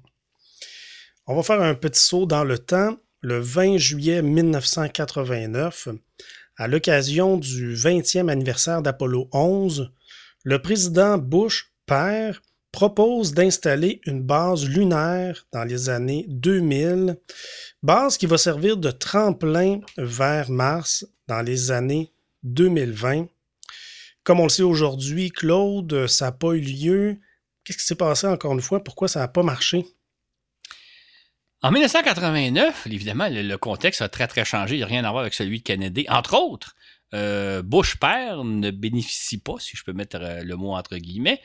On 1.25 1.35
va 1.35 1.43
faire 1.43 1.61
un 1.61 1.75
petit 1.75 2.01
saut 2.01 2.25
dans 2.25 2.43
le 2.43 2.57
temps. 2.57 2.97
Le 3.21 3.39
20 3.39 3.77
juillet 3.77 4.21
1989, 4.21 5.89
à 6.55 6.67
l'occasion 6.67 7.37
du 7.37 7.75
20e 7.75 8.29
anniversaire 8.29 8.81
d'Apollo 8.81 9.29
11, 9.33 9.91
le 10.43 10.61
président 10.61 11.17
Bush, 11.17 11.71
père, 11.85 12.41
propose 12.71 13.33
d'installer 13.33 13.99
une 14.05 14.21
base 14.21 14.67
lunaire 14.67 15.47
dans 15.51 15.63
les 15.63 15.89
années 15.89 16.25
2000, 16.29 17.17
base 17.81 18.17
qui 18.17 18.25
va 18.25 18.37
servir 18.37 18.77
de 18.77 18.91
tremplin 18.91 19.79
vers 19.97 20.49
Mars 20.49 21.05
dans 21.27 21.41
les 21.41 21.71
années 21.71 22.11
2020. 22.43 23.27
Comme 24.23 24.39
on 24.39 24.43
le 24.43 24.49
sait 24.49 24.63
aujourd'hui, 24.63 25.31
Claude, 25.31 26.07
ça 26.07 26.25
n'a 26.25 26.31
pas 26.31 26.51
eu 26.51 26.61
lieu. 26.61 27.17
Qu'est-ce 27.63 27.79
qui 27.79 27.85
s'est 27.85 27.95
passé 27.95 28.27
encore 28.27 28.53
une 28.53 28.61
fois? 28.61 28.83
Pourquoi 28.83 29.07
ça 29.07 29.19
n'a 29.19 29.27
pas 29.27 29.43
marché? 29.43 29.85
En 31.61 31.71
1989, 31.71 32.87
évidemment, 32.87 33.27
le, 33.29 33.55
contexte 33.57 34.01
a 34.01 34.07
très, 34.07 34.27
très 34.27 34.45
changé. 34.45 34.75
Il 34.75 34.77
n'y 34.77 34.83
a 34.83 34.87
rien 34.87 35.03
à 35.03 35.11
voir 35.11 35.21
avec 35.21 35.33
celui 35.33 35.59
de 35.59 35.63
Kennedy. 35.63 36.05
Entre 36.07 36.33
autres, 36.35 36.75
euh, 37.13 37.61
Bush 37.61 37.97
père 37.97 38.43
ne 38.43 38.71
bénéficie 38.71 39.39
pas, 39.39 39.55
si 39.59 39.75
je 39.75 39.83
peux 39.83 39.93
mettre 39.93 40.17
euh, 40.17 40.43
le 40.43 40.55
mot 40.55 40.75
entre 40.75 40.97
guillemets, 40.97 41.41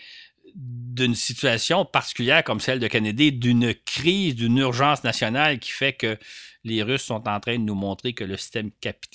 d'une 0.55 1.14
situation 1.14 1.85
particulière 1.85 2.44
comme 2.44 2.61
celle 2.61 2.79
de 2.79 2.87
Kennedy, 2.87 3.33
d'une 3.33 3.74
crise, 3.74 4.35
d'une 4.35 4.59
urgence 4.59 5.03
nationale 5.03 5.59
qui 5.59 5.72
fait 5.72 5.94
que 5.94 6.18
les 6.64 6.83
Russes 6.83 7.03
sont 7.03 7.29
en 7.29 7.40
train 7.40 7.59
de 7.59 7.64
nous 7.64 7.74
montrer 7.74 8.12
que 8.12 8.24
le 8.24 8.37
système 8.37 8.70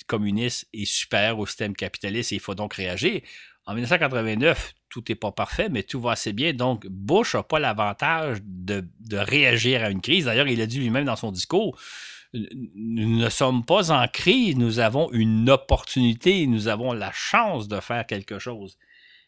communiste 0.06 0.68
est 0.72 0.84
supérieur 0.84 1.38
au 1.38 1.46
système 1.46 1.74
capitaliste 1.74 2.32
et 2.32 2.36
il 2.36 2.40
faut 2.40 2.54
donc 2.54 2.74
réagir. 2.74 3.20
En 3.66 3.74
1989, 3.74 4.74
tout 4.88 5.04
n'est 5.08 5.14
pas 5.14 5.32
parfait, 5.32 5.68
mais 5.68 5.82
tout 5.82 6.00
va 6.00 6.12
assez 6.12 6.32
bien. 6.32 6.52
Donc, 6.52 6.86
Bush 6.88 7.34
n'a 7.34 7.42
pas 7.42 7.60
l'avantage 7.60 8.38
de, 8.42 8.88
de, 9.00 9.16
réagir 9.16 9.84
à 9.84 9.90
une 9.90 10.00
crise. 10.00 10.24
D'ailleurs, 10.24 10.48
il 10.48 10.60
a 10.60 10.66
dit 10.66 10.78
lui-même 10.78 11.04
dans 11.04 11.16
son 11.16 11.30
discours, 11.30 11.78
nous 12.32 13.18
ne 13.18 13.28
sommes 13.28 13.64
pas 13.64 13.90
en 13.90 14.06
crise, 14.06 14.56
nous 14.56 14.78
avons 14.78 15.10
une 15.12 15.50
opportunité, 15.50 16.46
nous 16.46 16.68
avons 16.68 16.92
la 16.92 17.10
chance 17.12 17.68
de 17.68 17.80
faire 17.80 18.06
quelque 18.06 18.38
chose. 18.38 18.76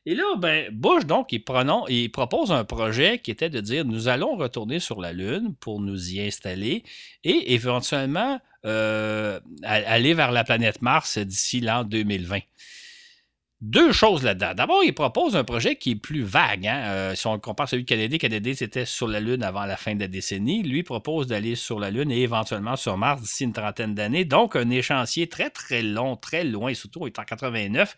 Et 0.05 0.15
là, 0.15 0.25
ben, 0.37 0.69
Bush, 0.73 1.05
donc, 1.07 1.33
il, 1.33 1.45
il, 1.89 2.11
propose 2.11 2.51
un 2.51 2.65
projet 2.65 3.19
qui 3.21 3.31
était 3.31 3.51
de 3.51 3.61
dire 3.61 3.85
nous 3.85 4.09
allons 4.09 4.37
retourner 4.37 4.81
sur 4.81 5.01
la 5.01 5.13
Lune 5.13 5.55
pour 5.61 5.81
nous 5.81 6.13
y 6.13 6.21
installer 6.21 6.83
et 7.23 7.55
éventuellement 7.55 8.41
euh, 8.65 9.39
aller 9.63 10.15
vers 10.15 10.33
la 10.33 10.43
planète 10.43 10.83
Mars 10.83 11.19
d'ici 11.19 11.61
l'an 11.61 11.85
2020 11.85 12.41
deux 13.63 13.93
choses 13.93 14.25
là-dedans. 14.25 14.55
D'abord, 14.55 14.83
il 14.85 14.93
propose 14.93 15.37
un 15.37 15.45
projet 15.45 15.77
qui 15.77 15.93
est 15.93 15.97
plus 15.97 16.23
vague. 16.23 16.67
Hein. 16.67 16.83
Euh, 16.87 17.15
si 17.15 17.29
on 17.29 17.39
compare 17.39 17.69
celui 17.69 17.85
de 17.85 17.89
Kennedy, 17.89 18.19
Kennedy 18.19 18.57
c'était 18.57 18.85
sur 18.85 19.07
la 19.07 19.21
Lune 19.21 19.45
avant 19.45 19.65
la 19.65 19.77
fin 19.77 19.95
de 19.95 20.01
la 20.01 20.09
décennie. 20.09 20.65
Lui 20.65 20.83
propose 20.83 21.29
d'aller 21.29 21.55
sur 21.55 21.79
la 21.79 21.93
Lune 21.93 22.11
et 22.11 22.23
éventuellement 22.23 22.75
sur 22.75 22.99
Mars 22.99 23.23
d'ici 23.23 23.45
une 23.45 23.53
trentaine 23.53 23.95
d'années. 23.95 24.25
Donc, 24.25 24.57
un 24.57 24.69
échéancier 24.69 25.29
très, 25.29 25.49
très 25.49 25.81
long, 25.81 26.17
très 26.17 26.43
loin, 26.43 26.75
surtout 26.75 27.07
est 27.07 27.17
en 27.21 27.23
89. 27.23 27.95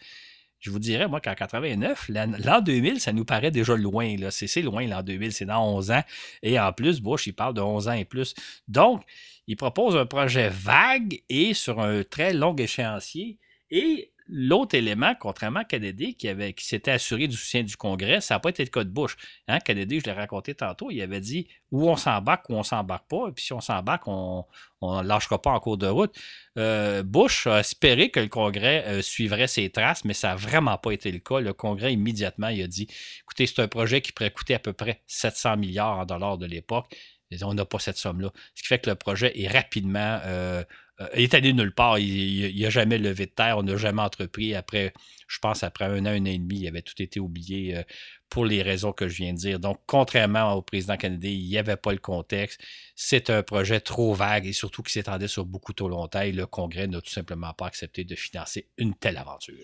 Je 0.60 0.70
vous 0.70 0.78
dirais, 0.78 1.08
moi, 1.08 1.20
qu'en 1.20 1.34
89, 1.34 2.10
l'an 2.10 2.60
2000, 2.60 3.00
ça 3.00 3.12
nous 3.12 3.24
paraît 3.24 3.50
déjà 3.50 3.74
loin. 3.74 4.14
C'est 4.30 4.62
loin, 4.62 4.86
l'an 4.86 5.02
2000, 5.02 5.32
c'est 5.32 5.46
dans 5.46 5.66
11 5.76 5.90
ans. 5.92 6.02
Et 6.42 6.60
en 6.60 6.72
plus, 6.74 7.00
Bush, 7.00 7.26
il 7.26 7.32
parle 7.32 7.54
de 7.54 7.62
11 7.62 7.88
ans 7.88 7.92
et 7.92 8.04
plus. 8.04 8.34
Donc, 8.68 9.02
il 9.46 9.56
propose 9.56 9.96
un 9.96 10.06
projet 10.06 10.50
vague 10.50 11.22
et 11.30 11.54
sur 11.54 11.80
un 11.80 12.02
très 12.02 12.34
long 12.34 12.54
échéancier. 12.56 13.38
Et 13.70 14.13
L'autre 14.26 14.74
élément, 14.74 15.14
contrairement 15.20 15.60
à 15.60 15.64
Kennedy, 15.64 16.14
qui, 16.14 16.28
s'était 16.58 16.92
assuré 16.92 17.28
du 17.28 17.36
soutien 17.36 17.62
du 17.62 17.76
Congrès, 17.76 18.22
ça 18.22 18.34
n'a 18.34 18.40
pas 18.40 18.48
été 18.48 18.64
le 18.64 18.70
cas 18.70 18.82
de 18.82 18.88
Bush. 18.88 19.16
Hein? 19.48 19.58
Kennedy, 19.60 20.00
je 20.00 20.06
l'ai 20.06 20.12
raconté 20.12 20.54
tantôt, 20.54 20.90
il 20.90 21.00
avait 21.02 21.20
dit 21.20 21.46
où 21.70 21.90
on 21.90 21.96
s'embarque 21.96 22.48
ou 22.48 22.54
on 22.54 22.62
s'embarque 22.62 23.06
pas, 23.06 23.28
et 23.28 23.32
puis 23.32 23.44
si 23.44 23.52
on 23.52 23.60
s'embarque, 23.60 24.08
on 24.08 24.46
ne 24.80 25.02
lâchera 25.02 25.42
pas 25.42 25.50
en 25.50 25.60
cours 25.60 25.76
de 25.76 25.88
route. 25.88 26.14
Euh, 26.56 27.02
Bush 27.02 27.46
a 27.46 27.60
espéré 27.60 28.10
que 28.10 28.20
le 28.20 28.28
Congrès 28.28 28.84
euh, 28.86 29.02
suivrait 29.02 29.46
ses 29.46 29.68
traces, 29.68 30.04
mais 30.04 30.14
ça 30.14 30.28
n'a 30.28 30.36
vraiment 30.36 30.78
pas 30.78 30.92
été 30.92 31.12
le 31.12 31.18
cas. 31.18 31.40
Le 31.40 31.52
Congrès, 31.52 31.92
immédiatement, 31.92 32.48
il 32.48 32.62
a 32.62 32.66
dit 32.66 32.86
écoutez, 33.22 33.46
c'est 33.46 33.60
un 33.60 33.68
projet 33.68 34.00
qui 34.00 34.12
pourrait 34.12 34.30
coûter 34.30 34.54
à 34.54 34.58
peu 34.58 34.72
près 34.72 35.02
700 35.06 35.58
milliards 35.58 35.98
en 35.98 36.06
dollars 36.06 36.38
de 36.38 36.46
l'époque. 36.46 36.94
On 37.42 37.54
n'a 37.54 37.64
pas 37.64 37.78
cette 37.78 37.96
somme-là. 37.96 38.30
Ce 38.54 38.62
qui 38.62 38.68
fait 38.68 38.78
que 38.78 38.88
le 38.88 38.96
projet 38.96 39.32
est 39.40 39.48
rapidement 39.48 40.20
euh, 40.24 40.62
euh, 41.00 41.08
il 41.14 41.22
est 41.22 41.34
allé 41.34 41.52
nulle 41.52 41.74
part. 41.74 41.98
Il 41.98 42.60
n'a 42.60 42.70
jamais 42.70 42.98
levé 42.98 43.26
de 43.26 43.30
terre. 43.30 43.58
On 43.58 43.62
n'a 43.62 43.76
jamais 43.76 44.02
entrepris. 44.02 44.54
Après, 44.54 44.92
je 45.28 45.38
pense, 45.38 45.62
après 45.62 45.86
un 45.86 46.06
an, 46.06 46.10
un 46.10 46.22
an 46.22 46.26
et 46.26 46.38
demi, 46.38 46.60
il 46.60 46.68
avait 46.68 46.82
tout 46.82 47.00
été 47.00 47.20
oublié 47.20 47.76
euh, 47.76 47.82
pour 48.28 48.44
les 48.44 48.62
raisons 48.62 48.92
que 48.92 49.08
je 49.08 49.16
viens 49.16 49.32
de 49.32 49.38
dire. 49.38 49.60
Donc, 49.60 49.80
contrairement 49.86 50.52
au 50.52 50.62
président 50.62 50.96
canadien, 50.96 51.30
il 51.30 51.48
n'y 51.48 51.58
avait 51.58 51.76
pas 51.76 51.92
le 51.92 51.98
contexte. 51.98 52.60
C'est 52.94 53.30
un 53.30 53.42
projet 53.42 53.80
trop 53.80 54.14
vague 54.14 54.46
et 54.46 54.52
surtout 54.52 54.82
qui 54.82 54.92
s'étendait 54.92 55.28
sur 55.28 55.44
beaucoup 55.44 55.72
trop 55.72 55.88
longtemps. 55.88 56.22
Et 56.22 56.32
le 56.32 56.46
Congrès 56.46 56.86
n'a 56.86 57.00
tout 57.00 57.10
simplement 57.10 57.52
pas 57.54 57.66
accepté 57.66 58.04
de 58.04 58.14
financer 58.14 58.68
une 58.78 58.94
telle 58.94 59.16
aventure. 59.16 59.54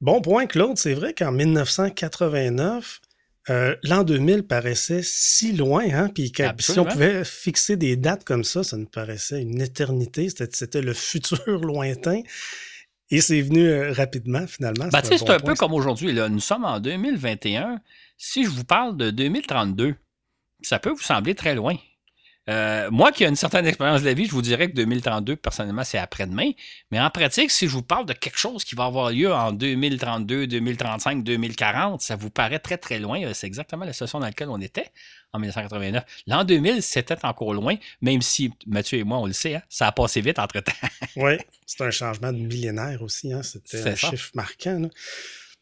Bon 0.00 0.22
point, 0.22 0.46
Claude. 0.46 0.78
C'est 0.78 0.94
vrai 0.94 1.12
qu'en 1.12 1.32
1989, 1.32 3.00
euh, 3.48 3.74
l'an 3.82 4.04
2000 4.04 4.42
paraissait 4.42 5.00
si 5.02 5.52
loin, 5.52 5.84
hein? 5.90 6.10
Puis 6.14 6.32
si 6.58 6.78
on 6.78 6.84
pouvait 6.84 7.24
fixer 7.24 7.76
des 7.76 7.96
dates 7.96 8.24
comme 8.24 8.44
ça, 8.44 8.62
ça 8.62 8.76
nous 8.76 8.86
paraissait 8.86 9.40
une 9.40 9.62
éternité. 9.62 10.28
C'était 10.28 10.82
le 10.82 10.92
futur 10.92 11.40
lointain. 11.46 12.20
Et 13.10 13.20
c'est 13.20 13.40
venu 13.40 13.66
euh, 13.66 13.92
rapidement, 13.92 14.46
finalement. 14.46 14.86
Ben, 14.88 15.00
c'est 15.02 15.28
un, 15.30 15.40
peu 15.40 15.54
comme 15.54 15.72
aujourd'hui. 15.72 16.12
Nous 16.12 16.40
sommes 16.40 16.64
en 16.64 16.78
2021. 16.78 17.80
Si 18.18 18.44
je 18.44 18.50
vous 18.50 18.64
parle 18.64 18.96
de 18.96 19.10
2032, 19.10 19.94
ça 20.62 20.78
peut 20.78 20.90
vous 20.90 21.02
sembler 21.02 21.34
très 21.34 21.54
loin. 21.54 21.76
Euh, 22.50 22.90
moi 22.90 23.12
qui 23.12 23.24
ai 23.24 23.28
une 23.28 23.36
certaine 23.36 23.66
expérience 23.66 24.00
de 24.00 24.06
la 24.06 24.14
vie, 24.14 24.26
je 24.26 24.32
vous 24.32 24.42
dirais 24.42 24.68
que 24.68 24.74
2032, 24.74 25.36
personnellement, 25.36 25.84
c'est 25.84 25.98
après-demain. 25.98 26.50
Mais 26.90 27.00
en 27.00 27.08
pratique, 27.10 27.50
si 27.50 27.68
je 27.68 27.72
vous 27.72 27.82
parle 27.82 28.06
de 28.06 28.12
quelque 28.12 28.38
chose 28.38 28.64
qui 28.64 28.74
va 28.74 28.86
avoir 28.86 29.10
lieu 29.10 29.32
en 29.32 29.52
2032, 29.52 30.46
2035, 30.46 31.22
2040, 31.22 32.00
ça 32.00 32.16
vous 32.16 32.30
paraît 32.30 32.58
très, 32.58 32.76
très 32.76 32.98
loin. 32.98 33.20
C'est 33.34 33.46
exactement 33.46 33.84
la 33.84 33.92
situation 33.92 34.18
dans 34.18 34.26
laquelle 34.26 34.48
on 34.48 34.60
était 34.60 34.90
en 35.32 35.38
1989. 35.38 36.04
L'an 36.26 36.44
2000, 36.44 36.82
c'était 36.82 37.24
encore 37.24 37.54
loin, 37.54 37.76
même 38.00 38.20
si 38.20 38.52
Mathieu 38.66 38.98
et 38.98 39.04
moi, 39.04 39.18
on 39.18 39.26
le 39.26 39.32
sait, 39.32 39.56
hein, 39.56 39.62
ça 39.68 39.86
a 39.86 39.92
passé 39.92 40.20
vite 40.20 40.38
entre-temps. 40.38 40.72
oui, 41.16 41.34
c'est 41.66 41.82
un 41.82 41.90
changement 41.90 42.32
de 42.32 42.38
millénaire 42.38 43.00
aussi. 43.02 43.32
Hein, 43.32 43.42
c'était 43.42 43.90
un 43.90 43.94
chiffre 43.94 44.30
marquant. 44.34 44.88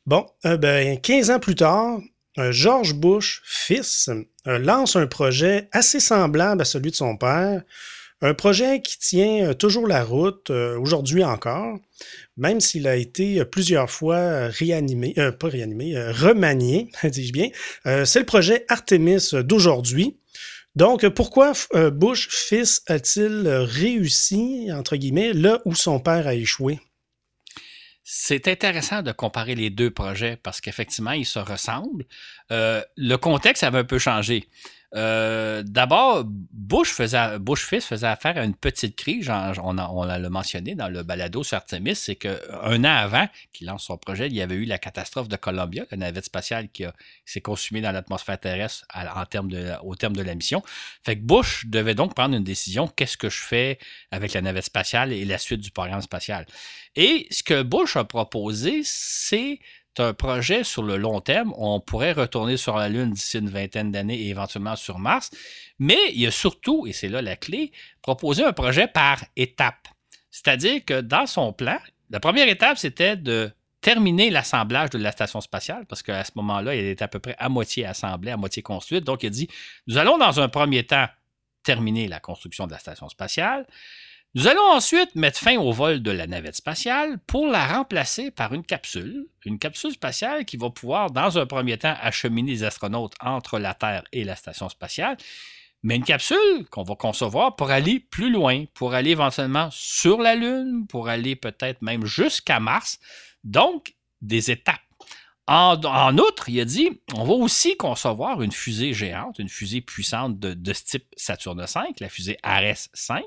Bon, 0.06 0.26
euh, 0.46 0.56
ben, 0.56 0.98
15 0.98 1.30
ans 1.30 1.38
plus 1.38 1.54
tard, 1.54 1.98
euh, 1.98 2.00
George 2.50 2.94
Bush, 2.94 3.42
fils, 3.44 4.10
euh, 4.46 4.58
lance 4.58 4.96
un 4.96 5.06
projet 5.06 5.68
assez 5.72 6.00
semblable 6.00 6.62
à 6.62 6.64
celui 6.64 6.90
de 6.90 6.96
son 6.96 7.16
père, 7.16 7.62
un 8.20 8.34
projet 8.34 8.80
qui 8.82 8.98
tient 8.98 9.54
toujours 9.54 9.86
la 9.86 10.02
route 10.02 10.50
aujourd'hui 10.50 11.22
encore, 11.22 11.78
même 12.36 12.60
s'il 12.60 12.88
a 12.88 12.96
été 12.96 13.44
plusieurs 13.44 13.90
fois 13.90 14.48
réanimé, 14.48 15.14
pas 15.38 15.46
réanimé, 15.46 15.94
remanié, 15.96 16.90
dis-je 17.04 17.32
bien. 17.32 17.48
C'est 17.84 18.18
le 18.18 18.26
projet 18.26 18.64
Artemis 18.68 19.30
d'aujourd'hui. 19.44 20.16
Donc, 20.74 21.08
pourquoi 21.10 21.52
Bush, 21.92 22.28
fils, 22.28 22.82
a-t-il 22.88 23.48
réussi, 23.48 24.68
entre 24.72 24.96
guillemets, 24.96 25.32
là 25.32 25.60
où 25.64 25.76
son 25.76 26.00
père 26.00 26.26
a 26.26 26.34
échoué? 26.34 26.80
C'est 28.10 28.48
intéressant 28.48 29.02
de 29.02 29.12
comparer 29.12 29.54
les 29.54 29.68
deux 29.68 29.90
projets 29.90 30.38
parce 30.42 30.62
qu'effectivement, 30.62 31.10
ils 31.10 31.26
se 31.26 31.38
ressemblent. 31.38 32.06
Euh, 32.50 32.82
le 32.96 33.16
contexte 33.16 33.64
avait 33.64 33.80
un 33.80 33.84
peu 33.84 33.98
changé. 33.98 34.48
Euh, 34.94 35.62
d'abord, 35.66 36.24
Bush, 36.24 36.88
faisait, 36.92 37.38
Bush 37.38 37.66
fils 37.66 37.84
faisait 37.84 38.06
affaire 38.06 38.38
à 38.38 38.44
une 38.44 38.54
petite 38.54 38.96
crise, 38.96 39.28
on, 39.28 39.76
a, 39.76 39.88
on 39.88 40.04
l'a 40.04 40.18
mentionné 40.30 40.74
dans 40.74 40.88
le 40.88 41.02
balado 41.02 41.42
sur 41.42 41.58
Artemis, 41.58 41.94
c'est 41.94 42.16
qu'un 42.16 42.84
an 42.84 42.84
avant 42.84 43.28
qu'il 43.52 43.66
lance 43.66 43.84
son 43.84 43.98
projet, 43.98 44.28
il 44.28 44.34
y 44.34 44.40
avait 44.40 44.54
eu 44.54 44.64
la 44.64 44.78
catastrophe 44.78 45.28
de 45.28 45.36
Columbia, 45.36 45.84
la 45.90 45.98
navette 45.98 46.24
spatiale 46.24 46.70
qui, 46.70 46.84
s'est 47.26 47.42
consumée 47.42 47.82
dans 47.82 47.92
l'atmosphère 47.92 48.40
terrestre 48.40 48.86
en 48.94 49.26
termes 49.26 49.50
de, 49.50 49.72
au 49.82 49.94
terme 49.94 50.16
de 50.16 50.22
la 50.22 50.34
mission. 50.34 50.62
Fait 51.04 51.16
que 51.16 51.22
Bush 51.22 51.66
devait 51.66 51.94
donc 51.94 52.14
prendre 52.14 52.34
une 52.34 52.44
décision, 52.44 52.88
qu'est-ce 52.88 53.18
que 53.18 53.28
je 53.28 53.42
fais 53.42 53.78
avec 54.10 54.32
la 54.32 54.40
navette 54.40 54.64
spatiale 54.64 55.12
et 55.12 55.24
la 55.26 55.36
suite 55.36 55.60
du 55.60 55.70
programme 55.70 56.00
spatial. 56.00 56.46
Et 56.96 57.26
ce 57.30 57.42
que 57.42 57.62
Bush 57.62 57.96
a 57.96 58.04
proposé, 58.04 58.80
c'est 58.84 59.60
un 60.00 60.14
projet 60.14 60.64
sur 60.64 60.82
le 60.82 60.96
long 60.96 61.20
terme. 61.20 61.52
On 61.56 61.80
pourrait 61.80 62.12
retourner 62.12 62.56
sur 62.56 62.76
la 62.76 62.88
Lune 62.88 63.10
d'ici 63.10 63.38
une 63.38 63.48
vingtaine 63.48 63.90
d'années 63.92 64.20
et 64.20 64.28
éventuellement 64.28 64.76
sur 64.76 64.98
Mars. 64.98 65.30
Mais 65.78 65.98
il 66.14 66.26
a 66.26 66.30
surtout, 66.30 66.86
et 66.86 66.92
c'est 66.92 67.08
là 67.08 67.22
la 67.22 67.36
clé, 67.36 67.72
proposé 68.02 68.44
un 68.44 68.52
projet 68.52 68.86
par 68.88 69.24
étapes. 69.36 69.88
C'est-à-dire 70.30 70.84
que 70.84 71.00
dans 71.00 71.26
son 71.26 71.52
plan, 71.52 71.78
la 72.10 72.20
première 72.20 72.48
étape, 72.48 72.78
c'était 72.78 73.16
de 73.16 73.50
terminer 73.80 74.30
l'assemblage 74.30 74.90
de 74.90 74.98
la 74.98 75.12
station 75.12 75.40
spatiale, 75.40 75.86
parce 75.86 76.02
qu'à 76.02 76.24
ce 76.24 76.32
moment-là, 76.36 76.74
elle 76.74 76.86
était 76.86 77.04
à 77.04 77.08
peu 77.08 77.20
près 77.20 77.36
à 77.38 77.48
moitié 77.48 77.86
assemblée, 77.86 78.30
à 78.30 78.36
moitié 78.36 78.62
construite. 78.62 79.04
Donc, 79.04 79.22
il 79.22 79.30
dit, 79.30 79.48
nous 79.86 79.98
allons 79.98 80.18
dans 80.18 80.40
un 80.40 80.48
premier 80.48 80.84
temps 80.84 81.06
terminer 81.62 82.08
la 82.08 82.18
construction 82.18 82.66
de 82.66 82.72
la 82.72 82.78
station 82.78 83.08
spatiale. 83.08 83.66
Nous 84.34 84.46
allons 84.46 84.72
ensuite 84.72 85.14
mettre 85.14 85.38
fin 85.38 85.56
au 85.56 85.72
vol 85.72 86.02
de 86.02 86.10
la 86.10 86.26
navette 86.26 86.56
spatiale 86.56 87.18
pour 87.26 87.46
la 87.46 87.66
remplacer 87.66 88.30
par 88.30 88.52
une 88.52 88.62
capsule, 88.62 89.26
une 89.46 89.58
capsule 89.58 89.92
spatiale 89.92 90.44
qui 90.44 90.58
va 90.58 90.68
pouvoir, 90.68 91.10
dans 91.10 91.38
un 91.38 91.46
premier 91.46 91.78
temps, 91.78 91.96
acheminer 92.00 92.52
les 92.52 92.64
astronautes 92.64 93.14
entre 93.20 93.58
la 93.58 93.72
Terre 93.72 94.04
et 94.12 94.24
la 94.24 94.36
station 94.36 94.68
spatiale, 94.68 95.16
mais 95.82 95.96
une 95.96 96.04
capsule 96.04 96.66
qu'on 96.70 96.82
va 96.82 96.94
concevoir 96.94 97.56
pour 97.56 97.70
aller 97.70 98.00
plus 98.00 98.30
loin, 98.30 98.66
pour 98.74 98.92
aller 98.92 99.10
éventuellement 99.10 99.70
sur 99.70 100.20
la 100.20 100.34
Lune, 100.34 100.86
pour 100.88 101.08
aller 101.08 101.34
peut-être 101.34 101.80
même 101.80 102.04
jusqu'à 102.04 102.60
Mars. 102.60 102.98
Donc, 103.44 103.94
des 104.20 104.50
étapes. 104.50 104.80
En, 105.46 106.18
outre, 106.18 106.50
il 106.50 106.60
a 106.60 106.66
dit, 106.66 107.00
on 107.14 107.24
va 107.24 107.32
aussi 107.32 107.78
concevoir 107.78 108.42
une 108.42 108.52
fusée 108.52 108.92
géante, 108.92 109.38
une 109.38 109.48
fusée 109.48 109.80
puissante 109.80 110.38
de, 110.38 110.72
ce 110.74 110.84
type 110.84 111.06
Saturne 111.16 111.64
V, 111.64 111.80
la 112.00 112.08
fusée 112.10 112.36
Ares 112.42 112.88
5, 112.92 113.24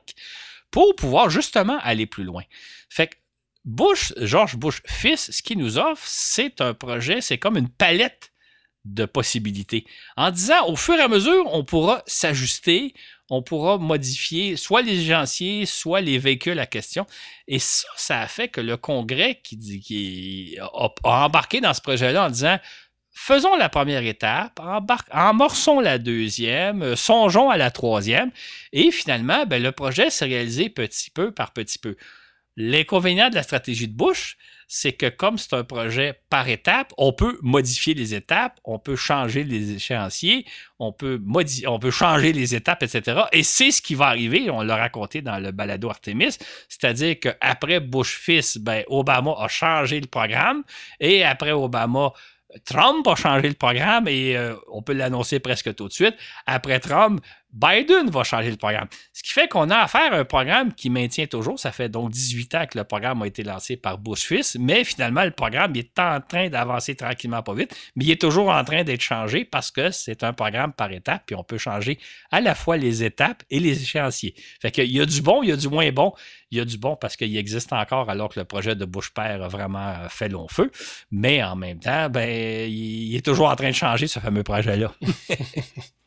pour 0.71 0.95
pouvoir 0.95 1.29
justement 1.29 1.77
aller 1.81 2.05
plus 2.05 2.23
loin. 2.23 2.43
Fait 2.89 3.07
que 3.07 3.15
Bush, 3.63 4.13
George 4.17 4.55
Bush 4.55 4.81
fils, 4.87 5.29
ce 5.31 5.41
qu'il 5.41 5.59
nous 5.59 5.77
offre, 5.77 6.03
c'est 6.05 6.61
un 6.61 6.73
projet, 6.73 7.21
c'est 7.21 7.37
comme 7.37 7.57
une 7.57 7.69
palette 7.69 8.31
de 8.85 9.05
possibilités. 9.05 9.85
En 10.17 10.31
disant, 10.31 10.65
au 10.67 10.75
fur 10.75 10.95
et 10.95 11.01
à 11.01 11.07
mesure, 11.07 11.45
on 11.53 11.63
pourra 11.63 12.01
s'ajuster, 12.07 12.95
on 13.29 13.43
pourra 13.43 13.77
modifier 13.77 14.57
soit 14.57 14.81
les 14.81 15.01
agenciers, 15.01 15.65
soit 15.65 16.01
les 16.01 16.17
véhicules 16.17 16.59
à 16.59 16.65
question. 16.65 17.05
Et 17.47 17.59
ça, 17.59 17.87
ça 17.95 18.19
a 18.21 18.27
fait 18.27 18.47
que 18.47 18.59
le 18.59 18.77
Congrès 18.77 19.39
qui, 19.43 19.79
qui 19.79 20.57
a, 20.59 20.89
embarqué 21.03 21.61
dans 21.61 21.73
ce 21.73 21.81
projet-là 21.81 22.25
en 22.25 22.29
disant, 22.29 22.57
faisons 23.11 23.55
la 23.55 23.69
première 23.69 24.05
étape, 24.05 24.59
amorçons 25.11 25.79
la 25.79 25.97
deuxième, 25.97 26.81
euh, 26.81 26.95
songeons 26.95 27.49
à 27.49 27.57
la 27.57 27.71
troisième, 27.71 28.31
et 28.73 28.91
finalement, 28.91 29.45
ben, 29.45 29.61
le 29.61 29.71
projet 29.71 30.09
s'est 30.09 30.25
réalisé 30.25 30.69
petit 30.69 31.09
peu 31.09 31.31
par 31.31 31.51
petit 31.51 31.79
peu. 31.79 31.95
L'inconvénient 32.57 33.29
de 33.29 33.35
la 33.35 33.43
stratégie 33.43 33.87
de 33.87 33.95
Bush, 33.95 34.37
c'est 34.73 34.93
que 34.93 35.07
comme 35.07 35.37
c'est 35.37 35.53
un 35.53 35.65
projet 35.65 36.21
par 36.29 36.47
étape, 36.47 36.93
on 36.97 37.11
peut 37.11 37.37
modifier 37.41 37.93
les 37.93 38.13
étapes, 38.13 38.57
on 38.63 38.79
peut 38.79 38.95
changer 38.95 39.43
les 39.43 39.73
échéanciers, 39.73 40.45
on 40.79 40.93
peut, 40.93 41.19
changer 41.89 42.31
les 42.31 42.55
étapes, 42.55 42.83
etc. 42.83 43.23
Et 43.33 43.43
c'est 43.43 43.71
ce 43.71 43.81
qui 43.81 43.95
va 43.95 44.07
arriver, 44.07 44.49
on 44.49 44.61
l'a 44.61 44.77
raconté 44.77 45.21
dans 45.21 45.39
le 45.39 45.51
balado 45.51 45.89
Artemis, 45.89 46.37
c'est-à-dire 46.69 47.19
qu'après 47.19 47.81
Bush 47.81 48.17
fils, 48.17 48.57
ben, 48.57 48.83
Obama 48.87 49.35
a 49.39 49.49
changé 49.49 49.99
le 49.99 50.07
programme, 50.07 50.63
et 51.01 51.25
après 51.25 51.51
Obama, 51.51 52.13
Trump 52.65 53.07
a 53.07 53.15
changé 53.15 53.47
le 53.47 53.55
programme 53.55 54.07
et 54.07 54.37
euh, 54.37 54.55
on 54.71 54.81
peut 54.81 54.93
l'annoncer 54.93 55.39
presque 55.39 55.73
tout 55.75 55.87
de 55.87 55.93
suite. 55.93 56.15
Après 56.45 56.79
Trump, 56.79 57.21
Biden 57.53 58.09
va 58.09 58.23
changer 58.23 58.49
le 58.49 58.57
programme. 58.57 58.87
Ce 59.13 59.23
qui 59.23 59.31
fait 59.31 59.47
qu'on 59.47 59.69
a 59.69 59.77
affaire 59.77 60.13
à 60.13 60.17
un 60.17 60.25
programme 60.25 60.73
qui 60.73 60.89
maintient 60.89 61.27
toujours. 61.27 61.59
Ça 61.59 61.71
fait 61.71 61.89
donc 61.89 62.11
18 62.11 62.55
ans 62.55 62.65
que 62.65 62.77
le 62.77 62.83
programme 62.83 63.21
a 63.21 63.27
été 63.27 63.43
lancé 63.43 63.77
par 63.77 63.97
Bush 63.97 64.23
fils, 64.23 64.57
mais 64.59 64.83
finalement, 64.83 65.23
le 65.23 65.31
programme 65.31 65.75
est 65.75 65.97
en 65.99 66.19
train 66.21 66.49
d'avancer 66.49 66.95
tranquillement, 66.95 67.43
pas 67.43 67.53
vite, 67.53 67.75
mais 67.95 68.05
il 68.05 68.11
est 68.11 68.21
toujours 68.21 68.49
en 68.49 68.63
train 68.63 68.83
d'être 68.83 69.01
changé 69.01 69.45
parce 69.45 69.71
que 69.71 69.91
c'est 69.91 70.23
un 70.23 70.33
programme 70.33 70.73
par 70.73 70.91
étapes, 70.91 71.23
puis 71.25 71.35
on 71.35 71.43
peut 71.43 71.57
changer 71.57 71.99
à 72.31 72.41
la 72.41 72.55
fois 72.55 72.77
les 72.77 73.03
étapes 73.03 73.43
et 73.49 73.59
les 73.59 73.81
échéanciers. 73.81 74.33
Fait 74.61 74.71
qu'il 74.71 74.91
y 74.91 75.01
a 75.01 75.05
du 75.05 75.21
bon, 75.21 75.43
il 75.43 75.49
y 75.49 75.51
a 75.51 75.57
du 75.57 75.67
moins 75.67 75.91
bon. 75.91 76.13
Il 76.51 76.57
y 76.57 76.61
a 76.61 76.65
du 76.65 76.77
bon 76.77 76.97
parce 76.97 77.15
qu'il 77.15 77.35
existe 77.37 77.71
encore 77.71 78.09
alors 78.09 78.27
que 78.29 78.39
le 78.39 78.45
projet 78.45 78.75
de 78.75 78.83
Bush 78.83 79.11
père 79.11 79.41
a 79.41 79.47
vraiment 79.47 79.95
fait 80.09 80.27
long 80.27 80.47
feu, 80.49 80.69
mais 81.09 81.41
en 81.41 81.55
même 81.55 81.79
temps, 81.79 82.09
ben, 82.09 82.69
il 82.69 83.15
est 83.15 83.25
toujours 83.25 83.49
en 83.49 83.55
train 83.55 83.69
de 83.69 83.75
changer 83.75 84.07
ce 84.07 84.19
fameux 84.19 84.43
projet-là. 84.43 84.93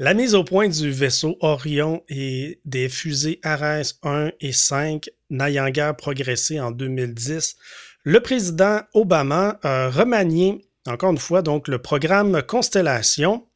La 0.00 0.14
mise 0.14 0.36
au 0.36 0.44
point 0.44 0.68
du 0.68 0.92
vaisseau 0.92 1.36
Orion 1.40 2.04
et 2.08 2.60
des 2.64 2.88
fusées 2.88 3.40
Ares 3.42 3.94
1 4.04 4.30
et 4.40 4.52
5 4.52 5.10
n'ayant 5.28 5.70
guère 5.70 5.96
progressé 5.96 6.60
en 6.60 6.70
2010, 6.70 7.56
le 8.04 8.20
président 8.20 8.82
Obama 8.94 9.58
a 9.64 9.90
remanié, 9.90 10.64
encore 10.86 11.10
une 11.10 11.18
fois, 11.18 11.42
donc 11.42 11.66
le 11.66 11.80
programme 11.80 12.40
Constellation. 12.44 13.48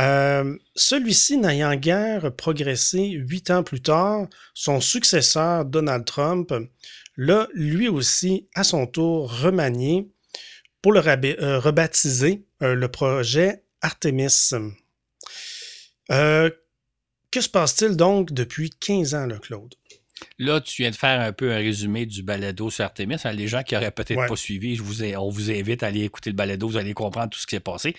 Euh, 0.00 0.56
celui-ci 0.74 1.38
n'ayant 1.38 1.76
guère 1.76 2.34
progressé 2.34 3.10
huit 3.10 3.48
ans 3.52 3.62
plus 3.62 3.80
tard, 3.80 4.26
son 4.54 4.80
successeur 4.80 5.64
Donald 5.64 6.04
Trump 6.04 6.52
l'a 7.16 7.46
lui 7.54 7.86
aussi 7.86 8.48
à 8.56 8.64
son 8.64 8.88
tour 8.88 9.32
remanié 9.42 10.10
pour 10.82 10.92
le 10.92 11.00
euh, 11.06 11.60
rebaptiser 11.60 12.46
euh, 12.64 12.74
le 12.74 12.88
projet 12.88 13.62
Artemis. 13.80 14.50
Euh, 16.10 16.50
que 17.30 17.40
se 17.40 17.48
passe-t-il 17.48 17.96
donc 17.96 18.32
depuis 18.32 18.70
15 18.70 19.14
ans, 19.14 19.26
là, 19.26 19.38
Claude? 19.38 19.74
Là, 20.38 20.60
tu 20.60 20.82
viens 20.82 20.90
de 20.90 20.96
faire 20.96 21.20
un 21.20 21.32
peu 21.32 21.52
un 21.52 21.58
résumé 21.58 22.06
du 22.06 22.22
balado 22.22 22.70
sur 22.70 22.84
Artemis. 22.84 23.16
Hein, 23.24 23.32
les 23.32 23.48
gens 23.48 23.62
qui 23.62 23.74
n'auraient 23.74 23.90
peut-être 23.90 24.26
pas 24.26 24.36
suivi, 24.36 24.74
je 24.76 24.82
vous 24.82 25.04
on 25.04 25.28
vous 25.28 25.50
invite 25.50 25.82
à 25.82 25.88
aller 25.88 26.04
écouter 26.04 26.30
le 26.30 26.36
balado, 26.36 26.68
vous 26.68 26.76
allez 26.76 26.94
comprendre 26.94 27.30
tout 27.30 27.38
ce 27.38 27.46
qui 27.46 27.56
s'est 27.56 27.60
passé. 27.60 27.94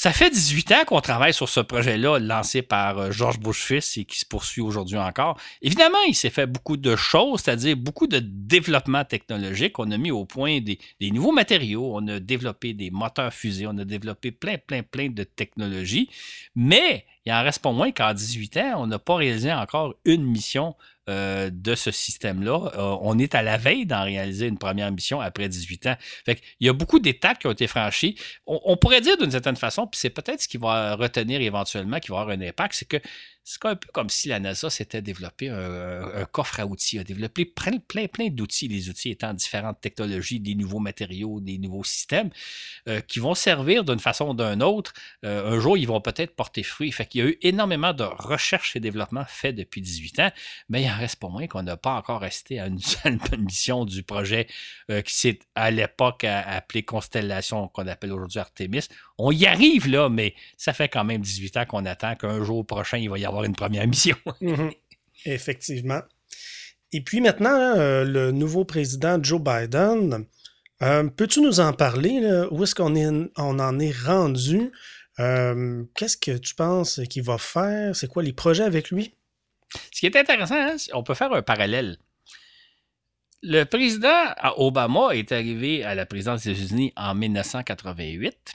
Ça 0.00 0.12
fait 0.12 0.30
18 0.30 0.70
ans 0.70 0.84
qu'on 0.86 1.00
travaille 1.00 1.34
sur 1.34 1.48
ce 1.48 1.58
projet-là, 1.58 2.20
lancé 2.20 2.62
par 2.62 2.98
euh, 2.98 3.10
George 3.10 3.40
Bush 3.40 3.64
fils 3.64 3.96
et 3.96 4.04
qui 4.04 4.16
se 4.20 4.24
poursuit 4.24 4.62
aujourd'hui 4.62 4.96
encore. 4.96 5.36
Évidemment, 5.60 5.98
il 6.06 6.14
s'est 6.14 6.30
fait 6.30 6.46
beaucoup 6.46 6.76
de 6.76 6.94
choses, 6.94 7.40
c'est-à-dire 7.40 7.76
beaucoup 7.76 8.06
de 8.06 8.20
développement 8.20 9.04
technologique. 9.04 9.76
On 9.80 9.90
a 9.90 9.98
mis 9.98 10.12
au 10.12 10.24
point 10.24 10.60
des, 10.60 10.78
nouveaux 11.00 11.32
matériaux, 11.32 11.96
on 11.96 12.06
a 12.06 12.20
développé 12.20 12.74
des 12.74 12.92
moteurs 12.92 13.34
fusées, 13.34 13.66
on 13.66 13.76
a 13.76 13.84
développé 13.84 14.30
plein, 14.30 14.56
plein, 14.56 14.84
plein 14.84 15.08
de 15.08 15.24
technologies. 15.24 16.08
Mais 16.54 17.04
il 17.26 17.30
il 17.30 17.32
en 17.32 17.42
reste 17.42 17.60
pas 17.60 17.72
moins 17.72 17.90
qu'en 17.90 18.14
18 18.14 18.56
ans, 18.56 18.72
on 18.76 18.86
n'a 18.86 19.00
pas 19.00 19.16
réalisé 19.16 19.52
encore 19.52 19.96
une 20.04 20.24
mission 20.24 20.76
euh, 21.08 21.50
de 21.52 21.74
ce 21.74 21.90
système-là. 21.90 22.70
Euh, 22.74 22.96
on 23.00 23.18
est 23.18 23.34
à 23.34 23.42
la 23.42 23.56
veille 23.56 23.86
d'en 23.86 24.04
réaliser 24.04 24.46
une 24.46 24.58
première 24.58 24.92
mission 24.92 25.20
après 25.20 25.48
18 25.48 25.86
ans. 25.86 25.96
Fait 26.24 26.40
il 26.60 26.66
y 26.66 26.70
a 26.70 26.72
beaucoup 26.72 27.00
d'étapes 27.00 27.38
qui 27.38 27.46
ont 27.46 27.52
été 27.52 27.66
franchies. 27.66 28.16
On, 28.46 28.60
on 28.64 28.76
pourrait 28.76 29.00
dire 29.00 29.16
d'une 29.16 29.30
certaine 29.30 29.56
façon, 29.56 29.86
puis 29.86 29.98
c'est 29.98 30.10
peut-être 30.10 30.42
ce 30.42 30.48
qui 30.48 30.58
va 30.58 30.96
retenir 30.96 31.40
éventuellement, 31.40 31.98
qui 31.98 32.10
va 32.10 32.20
avoir 32.20 32.36
un 32.36 32.40
impact, 32.40 32.74
c'est 32.74 32.88
que 32.88 32.98
c'est 33.50 33.64
un 33.64 33.76
peu 33.76 33.88
comme 33.94 34.10
si 34.10 34.28
la 34.28 34.40
NASA 34.40 34.68
s'était 34.68 35.00
développé 35.00 35.48
un, 35.48 36.26
coffre 36.30 36.60
à 36.60 36.66
outils, 36.66 36.98
a 36.98 37.04
développé 37.04 37.46
plein, 37.46 37.78
plein, 37.78 38.06
plein 38.06 38.28
d'outils, 38.28 38.68
les 38.68 38.90
outils 38.90 39.10
étant 39.10 39.32
différentes 39.32 39.80
technologies, 39.80 40.38
des 40.38 40.54
nouveaux 40.54 40.80
matériaux, 40.80 41.40
des 41.40 41.56
nouveaux 41.56 41.82
systèmes, 41.82 42.28
euh, 42.88 43.00
qui 43.00 43.20
vont 43.20 43.34
servir 43.34 43.84
d'une 43.84 44.00
façon 44.00 44.28
ou 44.28 44.34
d'une 44.34 44.62
autre. 44.62 44.92
Euh, 45.24 45.56
un 45.56 45.60
jour, 45.60 45.78
ils 45.78 45.86
vont 45.86 46.02
peut-être 46.02 46.36
porter 46.36 46.62
fruit. 46.62 46.92
Fait 46.92 47.06
qu'il 47.06 47.22
y 47.22 47.24
a 47.24 47.28
eu 47.28 47.38
énormément 47.40 47.94
de 47.94 48.04
recherche 48.04 48.76
et 48.76 48.80
développement 48.80 49.24
fait 49.26 49.54
depuis 49.54 49.80
18 49.80 50.18
ans, 50.20 50.30
mais 50.68 50.82
il 50.82 50.90
en 50.90 50.98
reste 50.98 51.16
pas 51.16 51.28
moins 51.28 51.46
qu'on 51.46 51.62
n'a 51.62 51.78
pas 51.78 51.94
encore 51.94 52.20
resté 52.20 52.60
à 52.60 52.66
une 52.66 52.80
seule 52.80 53.18
mission 53.38 53.86
du 53.86 54.02
projet 54.02 54.46
euh, 54.90 55.00
qui 55.00 55.14
s'est 55.14 55.38
à 55.54 55.70
l'époque 55.70 56.24
appelé 56.24 56.82
Constellation, 56.82 57.68
qu'on 57.68 57.86
appelle 57.86 58.12
aujourd'hui 58.12 58.40
Artemis. 58.40 58.88
On 59.18 59.32
y 59.32 59.46
arrive 59.46 59.88
là, 59.88 60.08
mais 60.08 60.34
ça 60.56 60.72
fait 60.72 60.88
quand 60.88 61.04
même 61.04 61.20
18 61.20 61.56
ans 61.56 61.66
qu'on 61.66 61.84
attend 61.86 62.14
qu'un 62.14 62.42
jour 62.44 62.64
prochain, 62.64 62.98
il 62.98 63.10
va 63.10 63.18
y 63.18 63.26
avoir 63.26 63.44
une 63.44 63.56
première 63.56 63.86
mission. 63.86 64.16
Mhm. 64.40 64.70
Effectivement. 65.24 66.00
Et 66.92 67.00
puis 67.00 67.20
maintenant, 67.20 67.74
euh, 67.76 68.04
le 68.04 68.30
nouveau 68.30 68.64
président 68.64 69.18
Joe 69.20 69.40
Biden, 69.40 70.26
euh, 70.82 71.08
peux-tu 71.08 71.40
nous 71.40 71.58
en 71.58 71.72
parler? 71.72 72.20
Où 72.52 72.62
est-ce 72.62 72.74
qu'on 72.74 72.94
on 73.36 73.58
en 73.58 73.78
est 73.80 73.96
rendu? 74.06 74.70
Euh, 75.18 75.82
qu'est-ce 75.96 76.16
que 76.16 76.38
tu 76.38 76.54
penses 76.54 77.00
qu'il 77.10 77.24
va 77.24 77.36
faire? 77.38 77.96
C'est 77.96 78.06
quoi 78.06 78.22
les 78.22 78.32
projets 78.32 78.62
avec 78.62 78.90
lui? 78.90 79.14
Ce 79.92 80.00
qui 80.00 80.06
est 80.06 80.16
intéressant, 80.16 80.54
hein, 80.54 80.76
on 80.94 81.02
peut 81.02 81.14
faire 81.14 81.32
un 81.32 81.42
parallèle. 81.42 81.98
Le 83.42 83.64
président 83.64 84.24
Obama 84.56 85.10
est 85.12 85.30
arrivé 85.32 85.84
à 85.84 85.94
la 85.94 86.06
présidence 86.06 86.44
des 86.44 86.52
États-Unis 86.52 86.92
en 86.96 87.14
1988. 87.14 88.52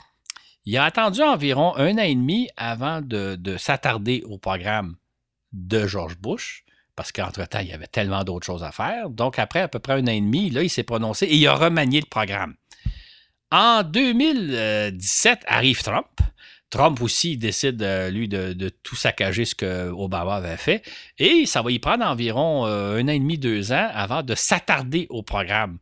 Il 0.65 0.77
a 0.77 0.85
attendu 0.85 1.21
environ 1.21 1.75
un 1.75 1.95
an 1.95 2.03
et 2.03 2.15
demi 2.15 2.49
avant 2.55 3.01
de, 3.01 3.57
s'attarder 3.57 4.23
au 4.25 4.37
programme 4.37 4.95
de 5.51 5.85
George 5.87 6.17
Bush, 6.17 6.63
parce 6.95 7.11
qu'entre-temps, 7.11 7.59
il 7.59 7.67
y 7.67 7.73
avait 7.73 7.87
tellement 7.87 8.23
d'autres 8.23 8.45
choses 8.45 8.63
à 8.63 8.71
faire. 8.71 9.09
Donc, 9.09 9.39
après 9.39 9.59
à 9.59 9.67
peu 9.67 9.79
près 9.79 9.93
un 9.93 10.03
an 10.03 10.11
et 10.11 10.21
demi, 10.21 10.49
là, 10.49 10.63
il 10.63 10.69
s'est 10.69 10.83
prononcé 10.83 11.25
et 11.25 11.35
il 11.35 11.47
a 11.47 11.55
remanié 11.55 11.99
le 11.99 12.05
programme. 12.05 12.55
En 13.51 13.83
2017 13.83 15.43
arrive 15.47 15.83
Trump. 15.83 16.07
Trump 16.69 17.01
aussi 17.01 17.37
décide, 17.37 17.83
euh, 17.83 18.09
lui, 18.09 18.27
de, 18.27 18.69
tout 18.81 18.95
saccager 18.95 19.45
ce 19.45 19.53
que 19.53 19.91
Obama 19.91 20.35
avait 20.35 20.57
fait. 20.57 20.81
Et 21.19 21.45
ça 21.45 21.61
va 21.61 21.69
y 21.71 21.77
prendre 21.77 22.03
environ 22.03 22.65
euh, 22.65 22.97
un 22.97 23.07
an 23.09 23.11
et 23.11 23.19
demi, 23.19 23.37
deux 23.37 23.71
ans 23.71 23.89
avant 23.93 24.23
de 24.23 24.33
s'attarder 24.33 25.05
au 25.09 25.21
programme 25.21 25.77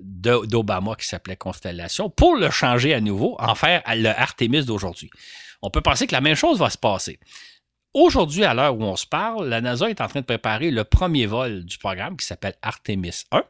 d'Obama 0.00 0.94
qui 0.96 1.06
s'appelait 1.06 1.36
Constellation 1.36 2.10
pour 2.10 2.36
le 2.36 2.50
changer 2.50 2.94
à 2.94 3.00
nouveau, 3.00 3.36
en 3.38 3.54
faire 3.54 3.82
le 3.88 4.08
Artemis 4.08 4.64
d'aujourd'hui. 4.64 5.10
On 5.62 5.70
peut 5.70 5.80
penser 5.80 6.06
que 6.06 6.12
la 6.12 6.20
même 6.20 6.36
chose 6.36 6.58
va 6.58 6.70
se 6.70 6.78
passer. 6.78 7.18
Aujourd'hui, 7.94 8.44
à 8.44 8.54
l'heure 8.54 8.76
où 8.76 8.82
on 8.82 8.96
se 8.96 9.06
parle, 9.06 9.48
la 9.48 9.60
NASA 9.60 9.90
est 9.90 10.00
en 10.00 10.08
train 10.08 10.20
de 10.20 10.26
préparer 10.26 10.70
le 10.70 10.84
premier 10.84 11.26
vol 11.26 11.64
du 11.64 11.78
programme 11.78 12.16
qui 12.16 12.26
s'appelle 12.26 12.54
Artemis 12.62 13.24
1. 13.32 13.42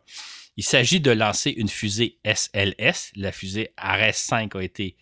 Il 0.57 0.65
s'agit 0.65 1.01
de 1.01 1.11
lancer 1.11 1.51
une 1.51 1.69
fusée 1.69 2.19
SLS. 2.25 3.13
La 3.17 3.33
fusée 3.33 3.73
RS-5 3.79 4.57
a 4.57 4.63
été 4.63 4.97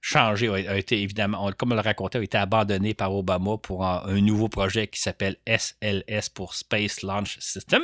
changé, 0.00 0.48
a 0.48 0.76
été 0.76 1.00
évidemment, 1.02 1.50
comme 1.56 1.72
on 1.72 1.74
le 1.74 1.80
racontait, 1.80 2.18
a 2.18 2.22
été 2.22 2.38
abandonné 2.38 2.94
par 2.94 3.14
Obama 3.14 3.56
pour 3.58 3.84
un, 3.84 4.20
nouveau 4.20 4.48
projet 4.48 4.86
qui 4.86 5.00
s'appelle 5.00 5.36
SLS 5.46 6.28
pour 6.32 6.54
Space 6.54 7.02
Launch 7.02 7.38
System. 7.40 7.82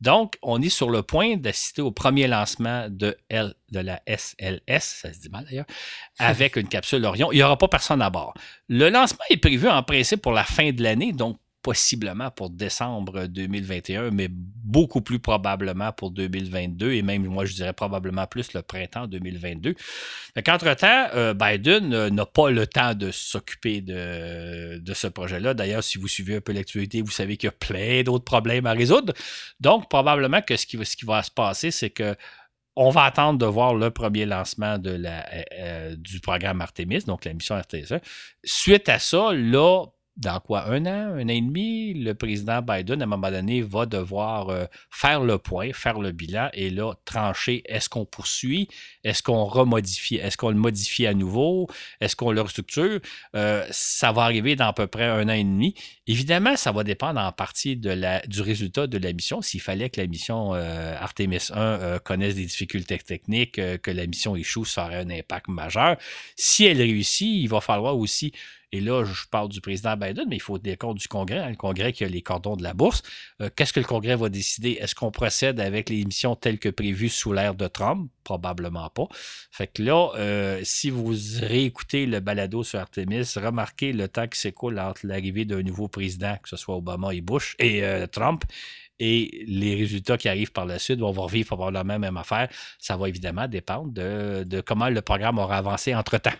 Donc, 0.00 0.36
on 0.42 0.60
est 0.60 0.68
sur 0.68 0.90
le 0.90 1.02
point 1.02 1.36
d'assister 1.36 1.82
au 1.82 1.90
premier 1.90 2.26
lancement 2.26 2.88
de, 2.90 3.16
L, 3.28 3.54
de 3.70 3.80
la 3.80 4.02
SLS, 4.06 4.60
ça 4.82 5.12
se 5.12 5.20
dit 5.20 5.28
mal 5.28 5.44
d'ailleurs, 5.44 5.66
avec 6.18 6.56
une 6.56 6.68
capsule 6.68 7.04
Orion. 7.04 7.32
Il 7.32 7.36
n'y 7.36 7.42
aura 7.42 7.56
pas 7.56 7.68
personne 7.68 8.02
à 8.02 8.10
bord. 8.10 8.34
Le 8.68 8.88
lancement 8.88 9.24
est 9.30 9.36
prévu 9.36 9.68
en 9.68 9.82
principe 9.82 10.22
pour 10.22 10.32
la 10.32 10.44
fin 10.44 10.72
de 10.72 10.82
l'année, 10.82 11.12
donc 11.12 11.38
possiblement 11.66 12.30
pour 12.30 12.50
décembre 12.50 13.26
2021, 13.26 14.12
mais 14.12 14.28
beaucoup 14.30 15.00
plus 15.00 15.18
probablement 15.18 15.90
pour 15.90 16.12
2022 16.12 16.92
et 16.92 17.02
même, 17.02 17.26
moi, 17.26 17.44
je 17.44 17.54
dirais 17.54 17.72
probablement 17.72 18.24
plus 18.28 18.52
le 18.52 18.62
printemps 18.62 19.08
2022. 19.08 19.74
Qu'entre-temps, 20.44 21.08
euh, 21.16 21.34
Biden 21.34 21.92
euh, 21.92 22.08
n'a 22.08 22.24
pas 22.24 22.52
le 22.52 22.68
temps 22.68 22.94
de 22.94 23.10
s'occuper 23.10 23.80
de, 23.80 24.80
ce 24.94 25.08
projet-là. 25.08 25.54
D'ailleurs, 25.54 25.82
si 25.82 25.98
vous 25.98 26.06
suivez 26.06 26.36
un 26.36 26.40
peu 26.40 26.52
l'actualité, 26.52 27.02
vous 27.02 27.10
savez 27.10 27.36
qu'il 27.36 27.48
y 27.48 27.52
a 27.52 27.52
plein 27.52 28.04
d'autres 28.04 28.24
problèmes 28.24 28.66
à 28.66 28.72
résoudre. 28.72 29.12
Donc, 29.58 29.90
probablement 29.90 30.42
que 30.42 30.56
ce 30.56 30.66
qui, 30.66 30.76
va 30.76 31.24
se 31.24 31.32
passer, 31.32 31.72
c'est 31.72 31.90
que 31.90 32.14
on 32.76 32.90
va 32.90 33.02
attendre 33.02 33.40
de 33.40 33.46
voir 33.46 33.74
le 33.74 33.90
premier 33.90 34.24
lancement 34.24 34.78
euh, 34.84 35.96
du 35.96 36.20
programme 36.20 36.60
Artemis, 36.60 37.02
donc 37.06 37.24
la 37.24 37.32
mission 37.32 37.56
Artemis. 37.56 37.88
Suite 38.44 38.88
à 38.88 39.00
ça, 39.00 39.32
là, 39.32 39.86
dans 40.16 40.40
quoi, 40.40 40.66
un 40.68 40.86
an, 40.86 41.14
un 41.14 41.26
an 41.26 41.28
et 41.28 41.40
demi, 41.42 41.92
le 41.92 42.14
président 42.14 42.62
Biden, 42.62 43.02
à 43.02 43.04
un 43.04 43.08
moment 43.08 43.30
donné, 43.30 43.60
va 43.60 43.84
devoir 43.84 44.48
euh, 44.48 44.64
faire 44.90 45.22
le 45.22 45.36
point, 45.36 45.72
faire 45.74 46.00
le 46.00 46.10
bilan 46.12 46.48
et 46.54 46.70
là, 46.70 46.94
trancher 47.04 47.62
est-ce 47.66 47.90
qu'on 47.90 48.06
poursuit, 48.06 48.68
est-ce 49.04 49.22
qu'on 49.22 49.44
remodifie, 49.44 50.16
est-ce 50.16 50.38
qu'on 50.38 50.48
le 50.48 50.56
modifie 50.56 51.06
à 51.06 51.12
nouveau, 51.12 51.68
est-ce 52.00 52.16
qu'on 52.16 52.30
le 52.30 52.40
restructure? 52.40 53.00
Euh, 53.34 53.66
ça 53.70 54.10
va 54.12 54.22
arriver 54.22 54.56
dans 54.56 54.68
à 54.68 54.72
peu 54.72 54.86
près 54.86 55.04
un 55.04 55.28
an 55.28 55.34
et 55.34 55.44
demi. 55.44 55.74
Évidemment, 56.06 56.56
ça 56.56 56.72
va 56.72 56.82
dépendre 56.82 57.20
en 57.20 57.32
partie 57.32 57.76
du 57.76 58.40
résultat 58.40 58.86
de 58.86 58.96
la 58.96 59.12
mission. 59.12 59.42
S'il 59.42 59.60
fallait 59.60 59.90
que 59.90 60.00
la 60.00 60.06
mission 60.06 60.54
euh, 60.54 60.96
Artemis 60.98 61.48
1 61.52 61.98
connaisse 61.98 62.36
des 62.36 62.46
difficultés 62.46 62.98
techniques, 62.98 63.60
que 63.82 63.90
la 63.90 64.06
mission 64.06 64.34
échoue, 64.34 64.64
ça 64.64 64.86
aurait 64.86 64.96
un 64.96 65.10
impact 65.10 65.48
majeur. 65.48 65.96
Si 66.36 66.64
elle 66.64 66.78
réussit, 66.78 67.42
il 67.42 67.48
va 67.48 67.60
falloir 67.60 67.98
aussi 67.98 68.32
et 68.76 68.80
là, 68.80 69.04
je 69.04 69.26
parle 69.30 69.48
du 69.48 69.60
président 69.62 69.96
Biden, 69.96 70.26
mais 70.28 70.36
il 70.36 70.42
faut 70.42 70.58
des 70.58 70.76
comptes 70.76 70.98
du 70.98 71.08
Congrès, 71.08 71.38
hein, 71.38 71.48
le 71.48 71.56
Congrès 71.56 71.92
qui 71.92 72.04
a 72.04 72.08
les 72.08 72.20
cordons 72.20 72.56
de 72.56 72.62
la 72.62 72.74
bourse. 72.74 73.02
Euh, 73.40 73.48
qu'est-ce 73.54 73.72
que 73.72 73.80
le 73.80 73.86
Congrès 73.86 74.16
va 74.16 74.28
décider? 74.28 74.72
Est-ce 74.72 74.94
qu'on 74.94 75.10
procède 75.10 75.60
avec 75.60 75.88
les 75.88 76.00
émissions 76.00 76.36
telles 76.36 76.58
que 76.58 76.68
prévues 76.68 77.08
sous 77.08 77.32
l'ère 77.32 77.54
de 77.54 77.68
Trump? 77.68 78.10
Probablement 78.22 78.90
pas. 78.90 79.06
Fait 79.50 79.66
que 79.66 79.82
là, 79.82 80.10
euh, 80.16 80.60
si 80.62 80.90
vous 80.90 81.14
réécoutez 81.40 82.04
le 82.04 82.20
balado 82.20 82.62
sur 82.64 82.78
Artemis, 82.78 83.24
remarquez 83.36 83.92
le 83.92 84.08
temps 84.08 84.26
qui 84.28 84.38
s'écoule 84.38 84.78
entre 84.78 85.06
l'arrivée 85.06 85.46
d'un 85.46 85.62
nouveau 85.62 85.88
président, 85.88 86.36
que 86.42 86.48
ce 86.48 86.56
soit 86.56 86.76
Obama 86.76 87.14
et 87.14 87.22
Bush, 87.22 87.56
et 87.58 87.82
euh, 87.82 88.06
Trump, 88.06 88.44
et 88.98 89.44
les 89.46 89.74
résultats 89.74 90.18
qui 90.18 90.28
arrivent 90.28 90.52
par 90.52 90.66
la 90.66 90.78
suite 90.78 91.00
vont 91.00 91.12
revivre 91.12 91.48
probablement 91.48 91.94
la 91.94 91.98
même 91.98 92.16
affaire. 92.16 92.48
Ça 92.78 92.96
va 92.96 93.08
évidemment 93.08 93.48
dépendre 93.48 93.90
de 93.92 94.60
comment 94.60 94.88
le 94.88 95.00
programme 95.02 95.38
aura 95.38 95.56
avancé 95.58 95.94
entre-temps 95.94 96.32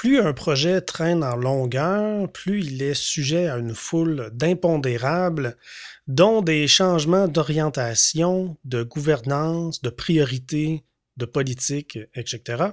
plus 0.00 0.18
un 0.18 0.32
projet 0.32 0.80
traîne 0.80 1.22
en 1.22 1.36
longueur, 1.36 2.32
plus 2.32 2.64
il 2.64 2.82
est 2.82 2.94
sujet 2.94 3.48
à 3.48 3.58
une 3.58 3.74
foule 3.74 4.30
d'impondérables, 4.32 5.58
dont 6.06 6.40
des 6.40 6.66
changements 6.68 7.28
d'orientation, 7.28 8.56
de 8.64 8.82
gouvernance, 8.82 9.82
de 9.82 9.90
priorités, 9.90 10.84
de 11.18 11.26
politique, 11.26 11.98
etc. 12.14 12.68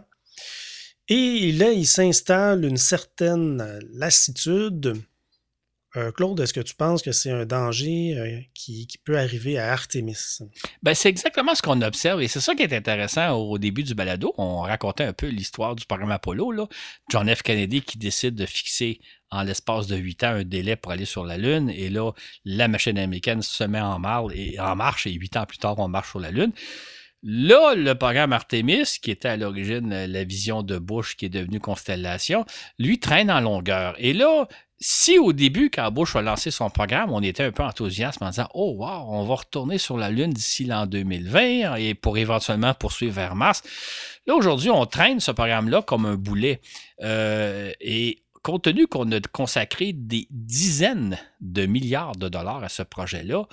Et 1.10 1.52
là, 1.52 1.74
il 1.74 1.86
s'installe 1.86 2.64
une 2.64 2.78
certaine 2.78 3.78
lassitude, 3.92 4.94
euh, 5.98 6.12
Claude, 6.12 6.40
est-ce 6.40 6.54
que 6.54 6.60
tu 6.60 6.76
penses 6.76 7.02
que 7.02 7.12
c'est 7.12 7.32
un 7.32 7.46
danger 7.46 8.16
euh, 8.18 8.40
qui, 8.54 8.88
peut 9.04 9.18
arriver 9.18 9.58
à 9.58 9.72
Artemis? 9.72 10.40
Ben, 10.84 10.94
c'est 10.94 11.10
exactement 11.10 11.56
ce 11.56 11.62
qu'on 11.62 11.82
observe 11.82 12.22
et 12.22 12.28
c'est 12.28 12.40
ça 12.40 12.56
qui 12.56 12.64
est 12.64 12.74
intéressant 12.74 13.32
au 13.34 13.58
début 13.58 13.84
du 13.84 13.96
balado. 13.96 14.34
On 14.38 14.60
racontait 14.60 15.06
un 15.06 15.14
peu 15.14 15.28
l'histoire 15.28 15.76
du 15.76 15.86
programme 15.86 16.12
Apollo. 16.12 16.70
John 17.10 17.34
F. 17.34 17.42
Kennedy 17.42 17.82
qui 17.82 17.98
décide 17.98 18.36
de 18.36 18.46
fixer 18.46 19.00
en 19.32 19.44
l'espace 19.44 19.88
de 19.88 19.98
huit 19.98 20.24
ans 20.24 20.28
un 20.28 20.44
délai 20.44 20.76
pour 20.76 20.92
aller 20.92 21.06
sur 21.06 21.26
la 21.26 21.38
Lune 21.38 21.70
et 21.70 21.90
là, 21.90 22.12
la 22.46 22.68
machine 22.68 22.98
américaine 22.98 23.42
se 23.42 23.64
met 23.64 23.82
en, 23.82 24.00
marche 24.00 24.34
et, 24.36 24.60
en 24.60 24.76
marche 24.76 25.08
et 25.08 25.12
huit 25.12 25.36
ans 25.36 25.46
plus 25.46 25.58
tard, 25.58 25.80
on 25.80 25.88
marche 25.88 26.12
sur 26.12 26.20
la 26.20 26.32
Lune. 26.32 26.54
Là, 27.24 27.74
le 27.76 27.96
programme 27.96 28.32
Artemis, 28.32 29.00
qui 29.02 29.10
était 29.10 29.28
à 29.28 29.38
l'origine 29.38 29.90
la 30.06 30.24
vision 30.24 30.62
de 30.62 30.78
Bush 30.78 31.18
qui 31.18 31.26
est 31.26 31.30
devenu 31.30 31.60
Constellation, 31.60 32.46
lui 32.78 33.00
traîne 33.00 33.32
en 33.32 33.42
longueur. 33.42 33.96
Et 33.98 34.14
là, 34.14 34.48
si 34.80 35.18
au 35.18 35.34
début, 35.34 35.72
quand 35.72 35.90
Bush 35.92 36.16
a 36.16 36.22
lancé 36.22 36.52
son 36.52 36.70
programme, 36.70 37.12
on 37.12 37.22
était 37.22 37.44
un 37.44 37.52
peu 37.52 37.64
enthousiaste 37.64 38.22
en 38.22 38.30
disant 38.30 38.48
Oh, 38.54 38.76
wow, 38.78 39.06
on 39.08 39.26
va 39.26 39.36
retourner 39.36 39.80
sur 39.80 39.98
la 39.98 40.12
Lune 40.12 40.32
d'ici 40.32 40.66
l'an 40.66 40.86
2020 40.86 41.76
et 41.76 41.96
pour 41.96 42.18
éventuellement 42.18 42.74
poursuivre 42.76 43.16
vers 43.16 43.36
Mars. 43.36 43.64
Là, 44.28 44.36
aujourd'hui, 44.36 44.70
on 44.70 44.86
traîne 44.86 45.20
ce 45.20 45.32
programme-là 45.32 45.82
comme 45.82 46.06
un 46.06 46.16
boulet. 46.16 46.62
Euh, 47.02 47.72
et 47.82 48.24
compte 48.48 48.64
tenu 48.64 48.88
qu'on 48.88 49.12
a 49.12 49.20
consacré 49.20 49.92
des 49.92 50.26
dizaines 50.32 51.18
de 51.42 51.66
milliards 51.66 52.16
de 52.16 52.30
dollars 52.30 52.64
à 52.64 52.70
ce 52.70 52.82
projet-là, 52.82 53.46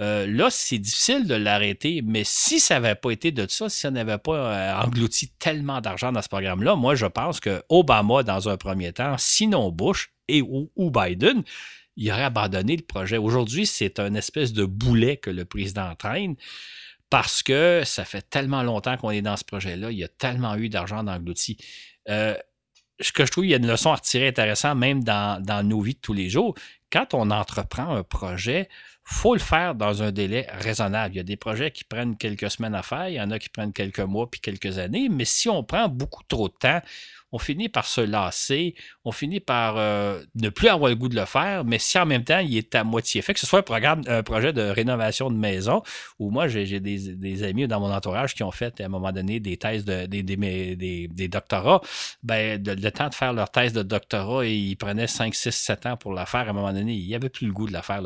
euh, 0.00 0.26
là, 0.26 0.50
c'est 0.50 0.78
difficile 0.78 1.26
de 1.26 1.34
l'arrêter. 1.34 2.02
Mais 2.04 2.22
si 2.22 2.60
ça 2.60 2.78
n'avait 2.78 2.94
pas 2.94 3.12
été 3.12 3.32
de 3.32 3.46
ça, 3.48 3.70
si 3.70 3.86
on 3.86 3.92
n'avait 3.92 4.18
pas 4.18 4.34
euh, 4.34 4.82
englouti 4.84 5.30
tellement 5.38 5.80
d'argent 5.80 6.12
dans 6.12 6.20
ce 6.20 6.28
programme-là, 6.28 6.76
moi, 6.76 6.94
je 6.94 7.06
pense 7.06 7.40
que 7.40 7.62
Obama, 7.70 8.24
dans 8.24 8.50
un 8.50 8.58
premier 8.58 8.92
temps, 8.92 9.16
sinon 9.16 9.72
Bush 9.72 10.12
et 10.28 10.42
ou, 10.42 10.70
Biden, 10.76 11.44
il 11.96 12.12
aurait 12.12 12.24
abandonné 12.24 12.76
le 12.76 12.84
projet. 12.84 13.16
Aujourd'hui, 13.16 13.64
c'est 13.64 14.00
un 14.00 14.14
espèce 14.14 14.52
de 14.52 14.66
boulet 14.66 15.16
que 15.16 15.30
le 15.30 15.46
président 15.46 15.94
traîne 15.94 16.36
parce 17.08 17.42
que 17.42 17.82
ça 17.86 18.04
fait 18.04 18.28
tellement 18.28 18.62
longtemps 18.62 18.98
qu'on 18.98 19.10
est 19.10 19.22
dans 19.22 19.38
ce 19.38 19.44
projet-là, 19.44 19.92
il 19.92 19.98
y 19.98 20.04
a 20.04 20.08
tellement 20.08 20.56
eu 20.56 20.68
d'argent 20.68 21.06
englouti. 21.06 21.56
Euh, 22.10 22.34
ce 23.02 23.12
que 23.12 23.26
je 23.26 23.30
trouve, 23.30 23.46
il 23.46 23.50
y 23.50 23.54
a 23.54 23.58
une 23.58 23.66
leçon 23.66 23.90
à 23.90 23.96
retirer 23.96 24.28
intéressante, 24.28 24.78
même 24.78 25.02
dans, 25.04 25.66
nos 25.66 25.80
vies 25.80 25.94
de 25.94 26.00
tous 26.00 26.14
les 26.14 26.28
jours. 26.28 26.54
Quand 26.90 27.14
on 27.14 27.30
entreprend 27.30 27.94
un 27.94 28.02
projet, 28.02 28.68
faut 29.04 29.34
le 29.34 29.40
faire 29.40 29.74
dans 29.74 30.02
un 30.02 30.12
délai 30.12 30.46
raisonnable. 30.50 31.14
Il 31.14 31.16
y 31.16 31.20
a 31.20 31.24
des 31.24 31.36
projets 31.36 31.70
qui 31.70 31.84
prennent 31.84 32.16
quelques 32.16 32.50
semaines 32.50 32.74
à 32.74 32.82
faire, 32.82 33.08
il 33.08 33.14
y 33.14 33.20
en 33.20 33.30
a 33.30 33.38
qui 33.38 33.48
prennent 33.48 33.72
quelques 33.72 34.00
mois 34.00 34.30
puis 34.30 34.40
quelques 34.40 34.78
années, 34.78 35.08
mais 35.08 35.24
si 35.24 35.48
on 35.48 35.64
prend 35.64 35.88
beaucoup 35.88 36.22
trop 36.28 36.48
de 36.48 36.54
temps, 36.54 36.80
on 37.32 37.38
finit 37.38 37.68
par 37.68 37.86
se 37.86 38.00
lasser, 38.00 38.74
on 39.04 39.12
finit 39.12 39.40
par 39.40 39.76
euh, 39.78 40.22
ne 40.34 40.50
plus 40.50 40.68
avoir 40.68 40.90
le 40.90 40.96
goût 40.96 41.08
de 41.08 41.16
le 41.16 41.24
faire, 41.24 41.64
mais 41.64 41.78
si 41.78 41.98
en 41.98 42.06
même 42.06 42.24
temps 42.24 42.38
il 42.38 42.56
est 42.56 42.74
à 42.74 42.84
moitié 42.84 43.22
fait, 43.22 43.34
que 43.34 43.40
ce 43.40 43.46
soit 43.46 43.60
un, 43.60 43.62
programme, 43.62 44.02
un 44.06 44.22
projet 44.22 44.52
de 44.52 44.62
rénovation 44.62 45.30
de 45.30 45.36
maison, 45.36 45.82
ou 46.18 46.30
moi 46.30 46.46
j'ai 46.48 46.80
des, 46.80 47.42
amis 47.42 47.66
dans 47.66 47.80
mon 47.80 47.92
entourage 47.92 48.34
qui 48.34 48.42
ont 48.42 48.50
fait 48.50 48.80
à 48.80 48.84
un 48.84 48.88
moment 48.88 49.12
donné 49.12 49.40
des 49.40 49.56
thèses, 49.56 49.84
de, 49.84 50.06
des, 50.06 50.22
des, 50.22 51.28
doctorats, 51.28 51.80
ben, 52.22 52.62
le 52.64 52.90
temps 52.90 53.08
de 53.08 53.14
faire 53.14 53.32
leur 53.32 53.50
thèse 53.50 53.72
de 53.72 53.82
doctorat, 53.82 54.46
ils 54.46 54.76
prenaient 54.76 55.06
5, 55.06 55.34
6, 55.34 55.50
7 55.50 55.86
ans 55.86 55.96
pour 55.96 56.12
la 56.12 56.26
faire 56.26 56.46
à 56.46 56.50
un 56.50 56.52
moment 56.52 56.72
donné, 56.72 56.92
il 56.92 57.06
n'y 57.06 57.14
avait 57.14 57.30
plus 57.30 57.46
le 57.46 57.52
goût 57.52 57.66
de 57.66 57.72
la 57.72 57.82
faire. 57.82 58.02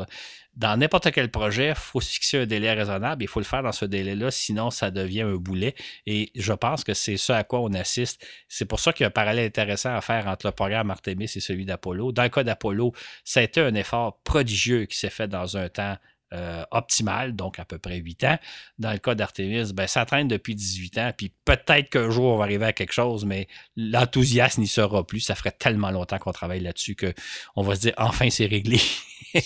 Dans 0.57 0.75
n'importe 0.75 1.11
quel 1.11 1.29
projet, 1.29 1.69
il 1.69 1.75
faut 1.75 2.01
se 2.01 2.11
fixer 2.11 2.39
un 2.39 2.45
délai 2.47 2.73
raisonnable. 2.73 3.23
Il 3.23 3.27
faut 3.27 3.39
le 3.39 3.45
faire 3.45 3.61
dans 3.61 3.71
ce 3.71 3.85
délai-là, 3.85 4.31
sinon 4.31 4.71
ça 4.71 4.89
devient 4.89 5.21
un 5.21 5.35
boulet. 5.35 5.75
Et 6.07 6.31
je 6.35 6.51
pense 6.51 6.83
que 6.83 6.95
c'est 6.95 7.15
ce 7.15 7.31
à 7.31 7.43
quoi 7.43 7.61
on 7.61 7.73
assiste. 7.73 8.25
C'est 8.47 8.65
pour 8.65 8.79
ça 8.79 8.91
qu'il 8.91 9.03
y 9.03 9.05
a 9.05 9.09
un 9.09 9.11
parallèle 9.11 9.45
intéressant 9.45 9.95
à 9.95 10.01
faire 10.01 10.25
entre 10.27 10.47
le 10.47 10.51
programme 10.51 10.89
Artemis 10.89 11.25
et 11.25 11.39
celui 11.39 11.65
d'Apollo. 11.65 12.11
Dans 12.11 12.23
le 12.23 12.29
cas 12.29 12.43
d'Apollo, 12.43 12.91
ça 13.23 13.39
a 13.39 13.43
été 13.43 13.61
un 13.61 13.75
effort 13.75 14.19
prodigieux 14.23 14.85
qui 14.85 14.97
s'est 14.97 15.11
fait 15.11 15.27
dans 15.27 15.57
un 15.57 15.69
temps 15.69 15.95
euh, 16.33 16.65
optimal, 16.71 17.35
donc 17.35 17.59
à 17.59 17.63
peu 17.63 17.77
près 17.77 17.97
8 17.97 18.23
ans. 18.23 18.39
Dans 18.79 18.91
le 18.91 18.97
cas 18.97 19.13
d'Artemis, 19.13 19.71
ben, 19.73 19.85
ça 19.85 20.05
traîne 20.05 20.27
depuis 20.27 20.55
18 20.55 20.97
ans, 20.97 21.11
puis 21.15 21.31
peut-être 21.45 21.89
qu'un 21.89 22.09
jour 22.09 22.33
on 22.33 22.37
va 22.37 22.45
arriver 22.45 22.65
à 22.65 22.73
quelque 22.73 22.91
chose, 22.91 23.25
mais 23.25 23.47
l'enthousiasme 23.75 24.59
n'y 24.59 24.67
sera 24.67 25.05
plus. 25.05 25.21
Ça 25.21 25.35
ferait 25.35 25.51
tellement 25.51 25.91
longtemps 25.91 26.17
qu'on 26.17 26.33
travaille 26.33 26.59
là-dessus 26.59 26.97
qu'on 26.97 27.61
va 27.61 27.75
se 27.75 27.81
dire 27.81 27.93
enfin 27.97 28.29
c'est 28.29 28.47
réglé. 28.47 28.81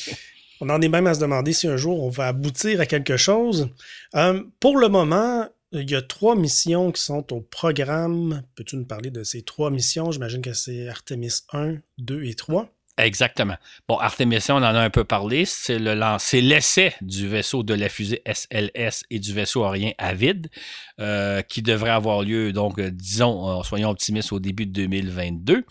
On 0.61 0.69
en 0.69 0.79
est 0.79 0.89
même 0.89 1.07
à 1.07 1.15
se 1.15 1.19
demander 1.19 1.53
si 1.53 1.67
un 1.67 1.75
jour 1.75 2.03
on 2.03 2.09
va 2.09 2.27
aboutir 2.27 2.79
à 2.79 2.85
quelque 2.85 3.17
chose. 3.17 3.69
Euh, 4.15 4.43
pour 4.59 4.77
le 4.77 4.89
moment, 4.89 5.49
il 5.71 5.89
y 5.89 5.95
a 5.95 6.03
trois 6.03 6.35
missions 6.35 6.91
qui 6.91 7.01
sont 7.01 7.33
au 7.33 7.41
programme. 7.41 8.43
Peux-tu 8.55 8.77
nous 8.77 8.85
parler 8.85 9.09
de 9.09 9.23
ces 9.23 9.41
trois 9.41 9.71
missions? 9.71 10.11
J'imagine 10.11 10.43
que 10.43 10.53
c'est 10.53 10.87
Artemis 10.87 11.33
1, 11.51 11.77
2 11.97 12.25
et 12.25 12.35
3. 12.35 12.71
Exactement. 12.99 13.55
Bon, 13.87 13.97
Artemis, 13.97 14.37
on 14.49 14.57
en 14.57 14.63
a 14.63 14.79
un 14.79 14.91
peu 14.91 15.03
parlé. 15.03 15.45
C'est 15.45 15.79
le 15.79 15.95
l'essai 16.41 16.93
du 17.01 17.27
vaisseau 17.27 17.63
de 17.63 17.73
la 17.73 17.89
fusée 17.89 18.21
SLS 18.31 19.03
et 19.09 19.17
du 19.17 19.33
vaisseau 19.33 19.63
Orient 19.63 19.93
Avid, 19.97 20.51
euh, 20.99 21.41
qui 21.41 21.63
devrait 21.63 21.89
avoir 21.89 22.21
lieu, 22.21 22.53
donc, 22.53 22.77
euh, 22.77 22.91
disons, 22.91 23.63
soyons 23.63 23.89
optimistes, 23.89 24.31
au 24.31 24.39
début 24.39 24.67
de 24.67 24.73
2022. 24.73 25.65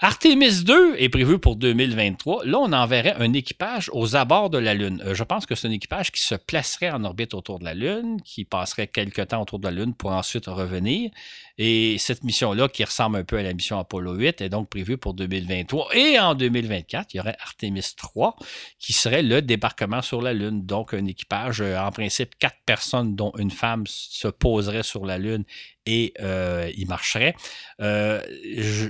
Artemis 0.00 0.62
2 0.62 0.96
est 0.98 1.08
prévu 1.08 1.38
pour 1.38 1.56
2023. 1.56 2.44
Là, 2.44 2.58
on 2.58 2.70
enverrait 2.74 3.14
un 3.18 3.32
équipage 3.32 3.88
aux 3.94 4.14
abords 4.14 4.50
de 4.50 4.58
la 4.58 4.74
Lune. 4.74 5.02
Euh, 5.06 5.14
je 5.14 5.24
pense 5.24 5.46
que 5.46 5.54
c'est 5.54 5.68
un 5.68 5.70
équipage 5.70 6.12
qui 6.12 6.20
se 6.20 6.34
placerait 6.34 6.90
en 6.90 7.02
orbite 7.02 7.32
autour 7.32 7.58
de 7.58 7.64
la 7.64 7.72
Lune, 7.72 8.20
qui 8.22 8.44
passerait 8.44 8.88
quelques 8.88 9.28
temps 9.28 9.40
autour 9.40 9.58
de 9.58 9.64
la 9.64 9.70
Lune 9.70 9.94
pour 9.94 10.12
ensuite 10.12 10.48
revenir. 10.48 11.10
Et 11.58 11.96
cette 11.98 12.22
mission-là, 12.22 12.68
qui 12.68 12.84
ressemble 12.84 13.16
un 13.16 13.24
peu 13.24 13.38
à 13.38 13.42
la 13.42 13.54
mission 13.54 13.78
Apollo 13.78 14.14
8, 14.14 14.40
est 14.42 14.48
donc 14.48 14.68
prévue 14.68 14.98
pour 14.98 15.14
2023. 15.14 15.96
Et 15.96 16.18
en 16.18 16.34
2024, 16.34 17.14
il 17.14 17.16
y 17.16 17.20
aurait 17.20 17.36
Artemis 17.40 17.94
3, 17.96 18.36
qui 18.78 18.92
serait 18.92 19.22
le 19.22 19.40
débarquement 19.40 20.02
sur 20.02 20.20
la 20.20 20.34
Lune. 20.34 20.66
Donc, 20.66 20.92
un 20.92 21.06
équipage, 21.06 21.62
euh, 21.62 21.78
en 21.78 21.90
principe, 21.90 22.36
quatre 22.38 22.58
personnes, 22.66 23.16
dont 23.16 23.32
une 23.38 23.50
femme, 23.50 23.84
se 23.86 24.28
poserait 24.28 24.82
sur 24.82 25.06
la 25.06 25.18
Lune 25.18 25.44
et 25.86 26.12
euh, 26.20 26.70
il 26.76 26.88
marcherait. 26.88 27.34
Euh, 27.80 28.20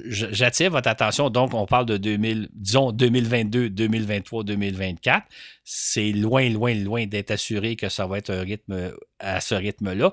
j'attire 0.06 0.70
votre 0.70 0.88
attention. 0.88 1.30
Donc, 1.30 1.54
on 1.54 1.66
parle 1.66 1.86
de 1.86 1.98
2000, 1.98 2.48
disons 2.52 2.90
2022, 2.90 3.70
2023, 3.70 4.44
2024. 4.44 5.26
C'est 5.62 6.12
loin, 6.12 6.48
loin, 6.48 6.74
loin 6.74 7.06
d'être 7.06 7.30
assuré 7.30 7.76
que 7.76 7.88
ça 7.88 8.06
va 8.06 8.18
être 8.18 8.30
un 8.30 8.40
rythme 8.40 8.92
à 9.18 9.40
ce 9.40 9.54
rythme-là. 9.54 10.12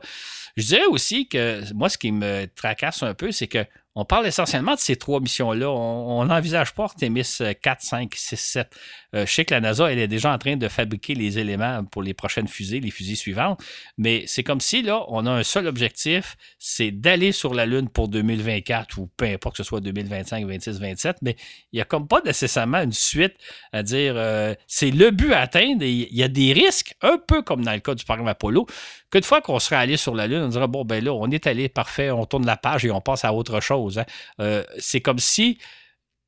Je 0.58 0.66
dirais 0.66 0.86
aussi 0.86 1.28
que 1.28 1.62
moi, 1.74 1.90
ce 1.90 1.98
qui 1.98 2.12
me 2.12 2.46
tracasse 2.46 3.04
un 3.04 3.14
peu, 3.14 3.32
c'est 3.32 3.48
que 3.48 3.66
on 3.96 4.06
parle 4.06 4.26
essentiellement 4.26 4.74
de 4.74 4.80
ces 4.80 4.96
trois 4.96 5.20
missions-là. 5.20 5.70
On 5.70 6.26
n'envisage 6.26 6.74
pas 6.74 6.84
Artemis 6.84 7.38
4, 7.62 7.82
5, 7.82 8.14
6, 8.16 8.38
7. 8.38 8.76
je 9.14 9.26
sais 9.26 9.46
que 9.46 9.54
la 9.54 9.62
NASA, 9.62 9.92
elle 9.92 10.00
est 10.00 10.08
déjà 10.08 10.34
en 10.34 10.38
train 10.38 10.56
de 10.56 10.68
fabriquer 10.68 11.14
les 11.14 11.38
éléments 11.38 11.84
pour 11.86 12.02
les 12.02 12.14
prochaines 12.14 12.48
fusées, 12.48 12.80
les 12.80 12.90
fusées 12.90 13.16
suivantes. 13.16 13.62
Mais 13.98 14.24
c'est 14.26 14.44
comme 14.44 14.62
si, 14.62 14.82
là, 14.82 15.06
on 15.10 15.26
a 15.28 15.32
un 15.32 15.44
seul 15.44 15.68
objectif, 15.68 16.38
c'est 16.58 16.92
d'aller 16.92 17.32
sur 17.32 17.54
la 17.54 17.66
Lune 17.66 17.90
pour 17.90 18.08
2024 18.08 18.98
ou 18.98 19.10
peu 19.16 19.26
importe 19.26 19.58
que 19.58 19.64
ce 19.64 19.68
soit 19.68 19.82
2025, 19.82 20.48
26, 20.48 20.80
27. 20.80 21.18
Mais 21.22 21.36
il 21.72 21.76
n'y 21.78 21.82
a 21.82 21.86
comme 21.86 22.08
pas 22.08 22.22
nécessairement 22.26 22.82
une 22.82 22.94
suite 22.94 23.36
à 23.72 23.84
dire 23.84 24.14
euh, 24.18 24.56
c'est 24.68 24.92
le 24.92 25.12
but 25.12 25.34
à 25.34 25.42
atteindre 25.42 25.84
et 25.84 25.92
il 25.92 26.16
y 26.18 26.24
a 26.24 26.28
des 26.28 26.54
risques, 26.54 26.96
un 27.02 27.18
peu 27.18 27.42
comme 27.42 27.64
dans 27.64 27.74
le 27.74 27.80
cas 27.80 27.94
du 27.94 28.04
programme 28.06 28.28
Apollo, 28.28 28.66
qu'une 29.14 29.24
fois 29.24 29.42
qu'on 29.42 29.60
serait 29.60 29.76
allé 29.76 29.96
sur 29.96 30.16
la 30.16 30.26
Lune, 30.26 30.42
on 30.42 30.48
dirait 30.48 30.68
bon, 30.68 30.84
ben 30.86 31.04
là, 31.04 31.14
on 31.14 31.30
est 31.30 31.46
allé 31.46 31.70
parfait, 31.70 32.10
on 32.10 32.26
tourne 32.26 32.48
la 32.48 32.58
page 32.58 32.84
et 32.84 32.90
on 32.90 33.00
passe 33.00 33.24
à 33.26 33.32
autre 33.32 33.60
chose. 33.60 34.00
Hein. 34.00 34.06
Euh, 34.40 34.64
c'est 34.80 35.02
comme 35.02 35.20
si 35.20 35.60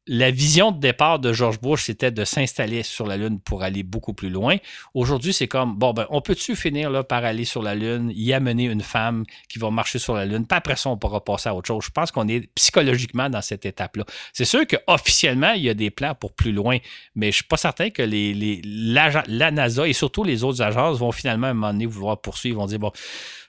la 0.07 0.29
vision 0.29 0.71
de 0.71 0.79
départ 0.79 1.19
de 1.19 1.33
George 1.33 1.59
Bush, 1.59 1.85
c'était 1.85 2.11
de 2.11 2.25
s'installer 2.25 2.83
sur 2.83 3.07
la 3.07 3.17
Lune 3.17 3.39
pour 3.39 3.63
aller 3.63 3.81
beaucoup 3.81 4.13
plus 4.13 4.29
loin. 4.29 4.57
Aujourd'hui, 4.93 5.33
c'est 5.33 5.47
comme, 5.47 5.75
bon, 5.75 5.93
ben, 5.93 6.05
on 6.09 6.21
peut-tu 6.21 6.55
finir 6.55 6.91
là, 6.91 7.03
par 7.03 7.25
aller 7.25 7.45
sur 7.45 7.63
la 7.63 7.73
Lune, 7.73 8.11
y 8.15 8.31
amener 8.31 8.65
une 8.65 8.81
femme 8.81 9.25
qui 9.49 9.57
va 9.57 9.71
marcher 9.71 9.97
sur 9.97 10.13
la 10.13 10.25
Lune, 10.25 10.45
puis 10.45 10.57
après 10.57 10.75
ça, 10.75 10.89
on 10.89 10.97
pourra 10.97 11.23
passer 11.23 11.49
à 11.49 11.55
autre 11.55 11.67
chose? 11.67 11.83
Je 11.85 11.89
pense 11.89 12.11
qu'on 12.11 12.27
est 12.27 12.47
psychologiquement 12.53 13.29
dans 13.29 13.41
cette 13.41 13.65
étape-là. 13.65 14.05
C'est 14.31 14.45
sûr 14.45 14.65
qu'officiellement, 14.67 15.53
il 15.53 15.63
y 15.63 15.69
a 15.69 15.73
des 15.73 15.89
plans 15.89 16.13
pour 16.13 16.33
plus 16.33 16.51
loin, 16.51 16.77
mais 17.15 17.31
je 17.31 17.37
suis 17.37 17.45
pas 17.45 17.57
certain 17.57 17.89
que 17.89 18.03
les, 18.03 18.61
la, 18.63 19.51
NASA 19.51 19.87
et 19.87 19.93
surtout 19.93 20.23
les 20.23 20.43
autres 20.43 20.61
agences 20.61 20.99
vont 20.99 21.11
finalement, 21.11 21.47
à 21.47 21.51
un 21.51 21.53
moment 21.53 21.73
donné, 21.73 21.87
vouloir 21.87 22.21
poursuivre, 22.21 22.59
vont 22.59 22.67
dire, 22.67 22.79
bon, 22.79 22.91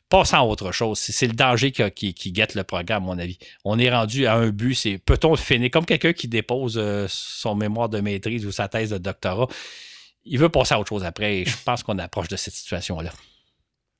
passons 0.09 0.37
à 0.37 0.43
autre 0.43 0.73
chose. 0.73 0.99
C'est 0.99 1.27
le 1.27 1.33
danger 1.33 1.73
qui, 1.73 2.33
guette 2.33 2.55
le 2.55 2.65
programme, 2.65 3.05
à 3.05 3.07
mon 3.07 3.19
avis. 3.19 3.39
On 3.65 3.79
est 3.79 3.91
rendu 3.91 4.27
à 4.27 4.35
un 4.35 4.49
but, 4.49 4.75
c'est 4.75 4.99
peut-on 4.99 5.31
le 5.31 5.37
finir? 5.37 5.71
Comme 5.71 5.87
quelqu'un 5.87 6.13
qui 6.13 6.29
dépose 6.29 6.77
euh, 6.79 7.07
son 7.09 7.55
mémoire 7.55 7.89
de 7.89 8.01
maîtrise 8.01 8.47
ou 8.47 8.53
sa 8.53 8.69
thèse 8.69 8.91
de 8.91 8.99
doctorat. 8.99 9.49
Il 10.25 10.39
veut 10.39 10.49
passer 10.49 10.75
à 10.75 10.81
autre 10.81 10.89
chose 10.89 11.05
après 11.05 11.39
et 11.39 11.45
je 11.45 11.57
pense 11.65 11.83
qu'on 11.83 11.99
approche 11.99 12.29
de 12.29 12.37
cette 12.37 12.55
situation-là. 12.55 13.13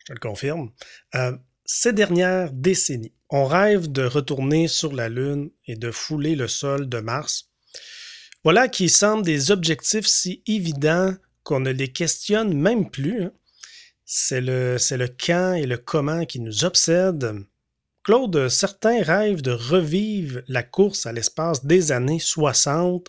Je 0.09 0.13
le 0.13 0.19
confirme. 0.19 0.71
Euh, 1.15 1.37
ces 1.65 1.93
dernières 1.93 2.53
décennies, 2.53 3.13
on 3.29 3.45
rêve 3.45 3.91
de 3.91 4.05
retourner 4.05 4.69
sur 4.69 4.93
la 4.93 5.09
Lune 5.09 5.51
et 5.67 5.77
de 5.77 5.91
fouler 5.91 6.37
le 6.37 6.49
sol 6.49 6.89
de 6.89 7.01
Mars. 7.01 7.51
Voilà 8.45 8.69
qui 8.69 8.89
semblent 8.89 9.25
des 9.25 9.51
objectifs 9.51 10.07
si 10.07 10.43
évidents 10.47 11.15
qu'on 11.43 11.61
ne 11.61 11.71
les 11.71 11.93
questionne 11.93 12.57
même 12.57 12.91
plus. 12.91 13.25
Hein. 13.25 13.33
C'est 14.09 14.41
le, 14.41 14.79
c'est 14.79 14.97
le 14.97 15.09
quand 15.09 15.55
et 15.55 15.67
le 15.67 15.79
comment 15.79 16.25
qui 16.25 16.39
nous 16.39 16.65
obsèdent. 16.65 17.45
Claude, 18.05 18.49
certains 18.49 19.03
rêvent 19.03 19.43
de 19.43 19.51
revivre 19.51 20.43
la 20.47 20.63
course 20.63 21.07
à 21.07 21.13
l'espace 21.13 21.67
des 21.67 21.91
années 21.91 22.21
60. 22.21 23.09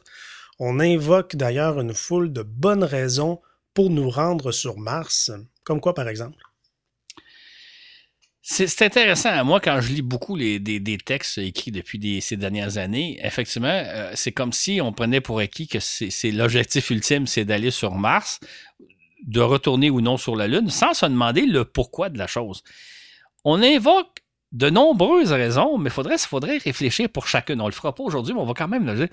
On 0.57 0.79
invoque 0.79 1.35
d'ailleurs 1.35 1.79
une 1.79 1.93
foule 1.93 2.33
de 2.33 2.41
bonnes 2.41 2.83
raisons 2.83 3.39
pour 3.75 3.91
nous 3.91 4.09
rendre 4.09 4.51
sur 4.51 4.79
Mars. 4.79 5.31
Comme 5.63 5.81
quoi, 5.81 5.93
par 5.93 6.09
exemple? 6.09 6.41
C'est 8.41 8.81
intéressant. 8.81 9.43
Moi, 9.45 9.59
quand 9.59 9.81
je 9.81 9.91
lis 9.91 10.01
beaucoup 10.01 10.35
les, 10.35 10.57
des, 10.57 10.97
textes 10.97 11.37
écrits 11.37 11.69
depuis 11.69 12.21
ces 12.21 12.37
dernières 12.37 12.77
années, 12.77 13.19
effectivement, 13.21 13.67
euh, 13.67 14.13
c'est 14.15 14.31
comme 14.31 14.53
si 14.53 14.79
on 14.81 14.93
prenait 14.93 15.21
pour 15.21 15.39
acquis 15.39 15.67
que 15.67 15.79
c'est 15.79 16.31
l'objectif 16.31 16.89
ultime, 16.89 17.27
c'est 17.27 17.45
d'aller 17.45 17.71
sur 17.71 17.93
Mars 17.93 18.39
de 19.26 19.41
retourner 19.41 19.89
ou 19.89 20.01
non 20.01 20.18
sur 20.18 20.36
la 20.36 20.47
Lune 20.47 20.70
sans 20.70 20.93
se 20.93 21.05
demander 21.05 21.45
le 21.45 21.65
pourquoi 21.65 22.09
de 22.09 22.18
la 22.18 22.28
chose. 22.28 22.63
On 23.43 23.61
invoque 23.61 24.24
de 24.51 24.70
nombreuses 24.70 25.32
raisons, 25.32 25.78
mais 25.78 25.89
il 25.89 26.18
faudrait, 26.20 26.57
réfléchir 26.57 27.09
pour 27.09 27.28
chacune. 27.28 27.61
On 27.61 27.65
ne 27.65 27.70
le 27.70 27.76
fera 27.76 27.93
pas 27.93 28.03
aujourd'hui, 28.03 28.34
mais 28.34 28.39
on 28.39 28.45
va 28.45 28.53
quand 28.53 28.68
même 28.68 28.86
le 28.86 28.95
dire. 28.95 29.07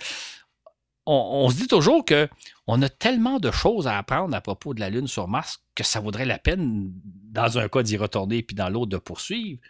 On, 1.07 1.51
se 1.51 1.57
dit 1.57 1.67
toujours 1.67 2.03
que 2.05 2.29
on 2.67 2.81
a 2.81 2.89
tellement 2.89 3.39
de 3.39 3.51
choses 3.51 3.87
à 3.87 3.99
apprendre 3.99 4.35
à 4.35 4.41
propos 4.41 4.73
de 4.73 4.81
la 4.81 4.89
Lune 4.89 5.07
sur 5.07 5.29
Mars 5.29 5.63
que 5.75 5.85
ça 5.85 6.01
vaudrait 6.01 6.25
la 6.25 6.39
peine, 6.39 6.93
dans 7.31 7.59
un 7.59 7.69
cas, 7.69 7.83
d'y 7.83 7.99
retourner, 7.99 8.43
puis 8.43 8.55
dans 8.55 8.71
l'autre, 8.71 8.91
de 8.91 8.97
poursuivre. 8.97 9.61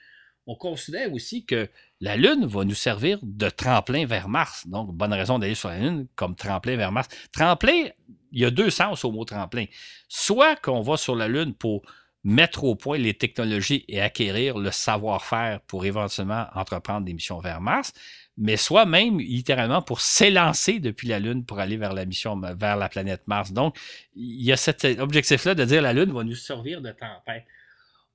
On 0.47 0.55
considère 0.55 1.13
aussi 1.13 1.45
que 1.45 1.69
la 2.05 2.17
Lune 2.17 2.45
va 2.45 2.65
nous 2.65 2.75
servir 2.75 3.19
de 3.23 3.49
tremplin 3.49 4.05
vers 4.05 4.29
Mars. 4.29 4.67
Donc, 4.67 4.93
bonne 4.93 5.15
raison 5.15 5.39
d'aller 5.39 5.55
sur 5.55 5.71
la 5.71 5.79
Lune 5.79 6.07
comme 6.17 6.37
tremplin 6.37 6.77
vers 6.77 6.93
Mars. 6.93 7.09
Tremplin, 7.33 7.89
il 8.31 8.41
y 8.41 8.45
a 8.45 8.51
deux 8.51 8.69
sens 8.69 9.07
au 9.07 9.11
mot 9.11 9.25
tremplin. 9.25 9.65
Soit 10.07 10.57
qu'on 10.57 10.83
va 10.83 10.99
sur 10.99 11.17
la 11.17 11.29
Lune 11.29 11.55
pour 11.55 11.81
mettre 12.23 12.65
au 12.65 12.75
point 12.75 12.99
les 12.99 13.15
technologies 13.15 13.87
et 13.89 14.03
acquérir 14.03 14.59
le 14.59 14.71
savoir-faire 14.71 15.61
pour 15.63 15.87
éventuellement 15.87 16.47
entreprendre 16.55 17.07
des 17.07 17.15
missions 17.15 17.39
vers 17.39 17.63
Mars, 17.63 17.95
mais 18.37 18.59
soit 18.59 18.85
même 18.85 19.19
littéralement 19.19 19.81
pour 19.81 20.03
s'élancer 20.03 20.81
depuis 20.81 21.09
la 21.09 21.19
Lune 21.19 21.47
pour 21.47 21.59
aller 21.59 21.79
vers 21.79 21.95
la 21.95 22.05
mission 22.05 22.39
vers 22.39 22.77
la 22.77 22.91
planète 22.91 23.23
Mars. 23.27 23.53
Donc, 23.53 23.79
il 24.15 24.45
y 24.45 24.53
a 24.53 24.59
cet 24.59 24.85
objectif-là 24.85 25.55
de 25.55 25.65
dire 25.65 25.81
la 25.81 25.95
Lune 25.95 26.13
va 26.13 26.23
nous 26.23 26.35
servir 26.35 26.83
de 26.83 26.91
tempête. 26.91 27.47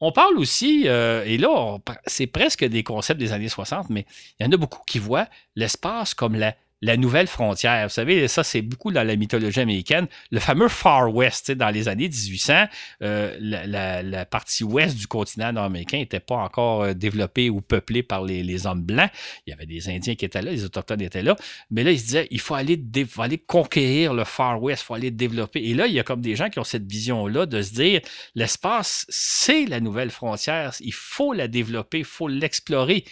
On 0.01 0.11
parle 0.11 0.37
aussi, 0.37 0.87
euh, 0.87 1.23
et 1.25 1.37
là, 1.37 1.77
c'est 2.05 2.27
presque 2.27 2.63
des 2.63 2.83
concepts 2.83 3.19
des 3.19 3.33
années 3.33 3.49
60, 3.49 3.89
mais 3.89 4.05
il 4.39 4.45
y 4.45 4.49
en 4.49 4.51
a 4.51 4.57
beaucoup 4.57 4.81
qui 4.87 4.97
voient 4.97 5.27
l'espace 5.55 6.13
comme 6.13 6.35
la 6.35 6.55
la 6.82 6.97
nouvelle 6.97 7.27
frontière. 7.27 7.88
Vous 7.88 7.93
savez, 7.93 8.27
ça, 8.27 8.43
c'est 8.43 8.61
beaucoup 8.61 8.91
dans 8.91 9.03
la 9.03 9.15
mythologie 9.15 9.59
américaine. 9.59 10.07
Le 10.32 10.39
fameux 10.39 10.69
Far 10.69 11.13
West, 11.13 11.51
dans 11.51 11.69
les 11.69 11.88
années 11.88 12.07
1800, 12.07 12.65
euh, 13.01 13.36
la, 13.39 14.25
partie 14.25 14.63
ouest 14.63 14.95
du 14.97 15.07
continent 15.07 15.51
nord-américain 15.51 15.97
n'était 15.97 16.19
pas 16.19 16.36
encore 16.36 16.84
euh, 16.84 16.93
développée 16.93 17.49
ou 17.49 17.61
peuplée 17.61 18.03
par 18.03 18.23
les, 18.23 18.65
hommes 18.65 18.84
blancs. 18.84 19.09
Il 19.45 19.51
y 19.51 19.53
avait 19.53 19.65
des 19.65 19.89
Indiens 19.89 20.15
qui 20.15 20.25
étaient 20.25 20.41
là, 20.41 20.51
les 20.51 20.65
Autochtones 20.65 21.01
étaient 21.01 21.21
là. 21.21 21.36
Mais 21.71 21.84
là, 21.84 21.91
ils 21.91 21.99
se 21.99 22.05
disaient, 22.05 22.27
il 22.32 22.39
faut 22.39 22.55
aller, 22.55 22.82
aller 23.17 23.38
conquérir 23.38 24.13
le 24.13 24.23
Far 24.23 24.61
West, 24.61 24.84
il 24.84 24.86
faut 24.86 24.93
aller 24.93 25.11
développer. 25.11 25.61
Et 25.63 25.73
là, 25.73 25.88
il 25.88 25.93
y 25.93 25.99
a 25.99 26.03
comme 26.03 26.21
des 26.21 26.36
gens 26.36 26.49
qui 26.49 26.59
ont 26.59 26.63
cette 26.63 26.89
vision-là 26.89 27.45
de 27.45 27.61
se 27.61 27.73
dire, 27.73 28.01
l'espace, 28.36 29.05
c'est 29.09 29.65
la 29.65 29.80
nouvelle 29.80 30.11
frontière. 30.11 30.73
Il 30.80 30.93
faut 30.93 31.34
la 31.34 31.47
développer, 31.47 31.99
il 31.99 32.05
faut 32.05 32.27
l'explorer. 32.27 33.03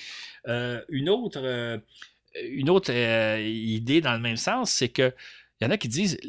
Euh, 0.48 0.82
une 0.90 1.10
autre 1.10 1.42
une 2.50 2.70
autre 2.70 2.92
euh, 2.94 3.40
idée 3.42 4.02
dans 4.02 4.14
le 4.14 4.20
même 4.20 4.38
sens, 4.38 4.72
c'est 4.72 4.90
que 4.90 5.14
il 5.60 5.66
y 5.66 5.68
en 5.68 5.72
a 5.72 5.78
qui 5.78 5.88
disent 5.88 6.20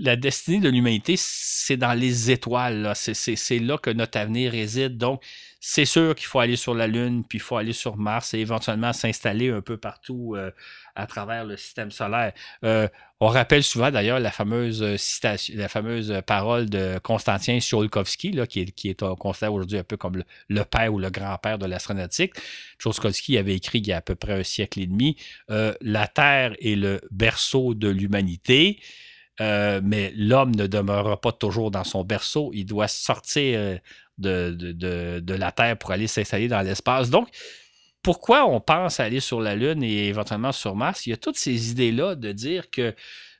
la 0.00 0.14
destinée 0.14 0.60
de 0.60 0.68
l'humanité, 0.68 1.14
c'est 1.16 1.76
dans 1.76 1.94
les 1.94 2.30
étoiles. 2.30 2.92
C'est 2.94 3.58
là 3.58 3.76
que 3.76 3.90
notre 3.90 4.18
avenir 4.18 4.52
réside. 4.52 4.98
Donc, 4.98 5.20
c'est 5.64 5.84
sûr 5.84 6.16
qu'il 6.16 6.26
faut 6.26 6.40
aller 6.40 6.56
sur 6.56 6.74
la 6.74 6.88
Lune, 6.88 7.22
puis 7.22 7.38
il 7.38 7.40
faut 7.40 7.56
aller 7.56 7.72
sur 7.72 7.96
Mars 7.96 8.34
et 8.34 8.40
éventuellement 8.40 8.92
s'installer 8.92 9.48
un 9.50 9.60
peu 9.60 9.76
partout 9.76 10.34
euh, 10.36 10.50
à 10.96 11.06
travers 11.06 11.44
le 11.44 11.56
système 11.56 11.92
solaire. 11.92 12.32
Euh, 12.64 12.88
on 13.20 13.28
rappelle 13.28 13.62
souvent 13.62 13.92
d'ailleurs 13.92 14.18
la 14.18 14.32
fameuse 14.32 14.82
euh, 14.82 16.20
parole 16.22 16.68
de 16.68 16.98
Konstantin 16.98 17.60
Tsiolkovsky, 17.60 18.32
là, 18.32 18.48
qui 18.48 18.62
est, 18.62 18.72
qui 18.72 18.88
est 18.88 19.04
considéré 19.14 19.52
aujourd'hui 19.52 19.78
un 19.78 19.84
peu 19.84 19.96
comme 19.96 20.24
le, 20.48 20.64
père 20.64 20.92
ou 20.92 20.98
le 20.98 21.10
grand-père 21.10 21.58
de 21.58 21.66
l'astronautique. 21.66 22.34
Tsiolkovsky 22.80 23.38
avait 23.38 23.54
écrit 23.54 23.78
il 23.78 23.86
y 23.86 23.92
a 23.92 23.98
à 23.98 24.02
peu 24.02 24.16
près 24.16 24.40
un 24.40 24.42
siècle 24.42 24.80
et 24.80 24.88
demi 24.88 25.16
La 25.48 26.08
Terre 26.08 26.56
est 26.60 26.74
le 26.74 27.00
berceau 27.12 27.74
de 27.74 27.88
l'humanité. 27.88 28.80
mais 29.38 30.12
l'homme 30.16 30.56
ne 30.56 30.66
demeurera 30.66 31.20
pas 31.20 31.30
toujours 31.30 31.70
dans 31.70 31.84
son 31.84 32.02
berceau. 32.02 32.50
Il 32.52 32.66
doit 32.66 32.88
sortir 32.88 33.78
de, 34.18 35.34
la 35.34 35.52
Terre 35.52 35.78
pour 35.78 35.90
aller 35.92 36.06
s'installer 36.06 36.48
dans 36.48 36.60
l'espace. 36.60 37.10
Donc, 37.10 37.28
pourquoi 38.02 38.46
on 38.46 38.60
pense 38.60 39.00
aller 39.00 39.20
sur 39.20 39.40
la 39.40 39.54
Lune 39.54 39.82
et 39.82 40.08
éventuellement 40.08 40.52
sur 40.52 40.74
Mars? 40.74 41.06
Il 41.06 41.10
y 41.10 41.12
a 41.12 41.16
toutes 41.16 41.36
ces 41.36 41.70
idées-là 41.70 42.16
de 42.16 42.32
dire 42.32 42.70
que 42.70 42.94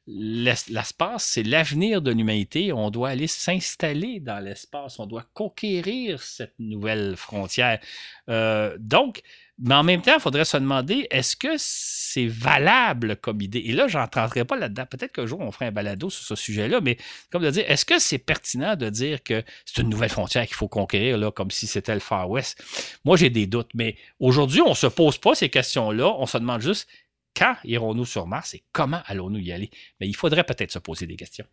l'espace, 0.07 1.25
c'est 1.25 1.43
l'avenir 1.43 2.03
de 2.03 2.11
l'humanité. 2.11 2.73
On 2.73 2.91
doit 2.91 3.11
aller 3.11 3.27
s'installer 3.27 4.21
dans 4.21 4.41
l'espace. 4.41 4.99
On 4.99 5.07
doit 5.07 5.27
conquérir 5.35 6.23
cette 6.23 6.55
nouvelle 6.59 7.17
frontière. 7.17 7.81
Euh, 8.29 8.77
donc, 8.81 9.23
mais 9.63 9.75
en 9.77 9.85
même 9.85 10.03
temps, 10.03 10.15
il 10.15 10.21
faudrait 10.21 10.45
se 10.45 10.57
demander, 10.57 11.07
est-ce 11.11 11.37
que 11.37 11.55
c'est 11.57 12.27
valable 12.27 13.17
comme 13.17 13.41
idée? 13.41 13.61
Et 13.61 13.73
là, 13.73 13.87
je 13.87 13.97
n'entrerai 13.97 14.45
pas 14.45 14.57
là-dedans. 14.57 14.87
Peut-être 14.91 15.13
qu'un 15.13 15.27
jour, 15.27 15.41
on 15.41 15.53
fera 15.53 15.67
un 15.67 15.71
balado 15.71 16.11
sur 16.11 16.25
ce 16.25 16.35
sujet-là, 16.35 16.81
mais 16.81 16.99
comme 17.31 17.43
de 17.43 17.51
dire, 17.51 17.65
est-ce 17.69 17.85
que 17.85 18.01
c'est 18.01 18.19
pertinent 18.19 18.75
de 18.75 18.91
dire 18.91 19.23
que 19.23 19.45
c'est 19.65 19.81
une 19.81 19.89
nouvelle 19.89 20.11
frontière 20.11 20.45
qu'il 20.47 20.57
faut 20.57 20.69
conquérir, 20.69 21.17
là, 21.17 21.31
comme 21.31 21.53
si 21.53 21.69
c'était 21.69 21.95
le 21.95 22.01
Far 22.01 22.29
West? 22.29 22.63
Moi, 23.05 23.17
j'ai 23.17 23.31
des 23.31 23.47
doutes, 23.47 23.71
mais 23.75 23.97
aujourd'hui, 24.19 24.61
on 24.63 24.71
ne 24.71 24.75
se 24.75 24.89
pose 24.89 25.19
pas 25.19 25.37
ces 25.37 25.49
questions-là. 25.49 26.13
On 26.19 26.27
se 26.27 26.39
demande 26.39 26.61
juste 26.61 26.89
quand 27.37 27.55
irons-nous 27.65 28.05
sur 28.05 28.27
Mars 28.27 28.55
et 28.55 28.65
comment 28.73 29.01
allons-nous 29.07 29.39
y 29.39 29.53
aller? 29.53 29.71
Mais 30.01 30.09
il 30.09 30.17
faudrait 30.17 30.45
peut-être 30.45 30.73
se 30.73 30.81
poser 30.81 31.07
des 31.07 31.17
questions. 31.17 31.47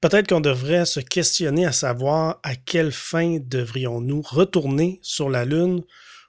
Peut-être 0.00 0.28
qu'on 0.28 0.40
devrait 0.40 0.84
se 0.84 1.00
questionner 1.00 1.64
à 1.64 1.72
savoir 1.72 2.38
à 2.42 2.54
quelle 2.54 2.92
fin 2.92 3.38
devrions-nous 3.40 4.20
retourner 4.20 4.98
sur 5.00 5.30
la 5.30 5.46
Lune 5.46 5.82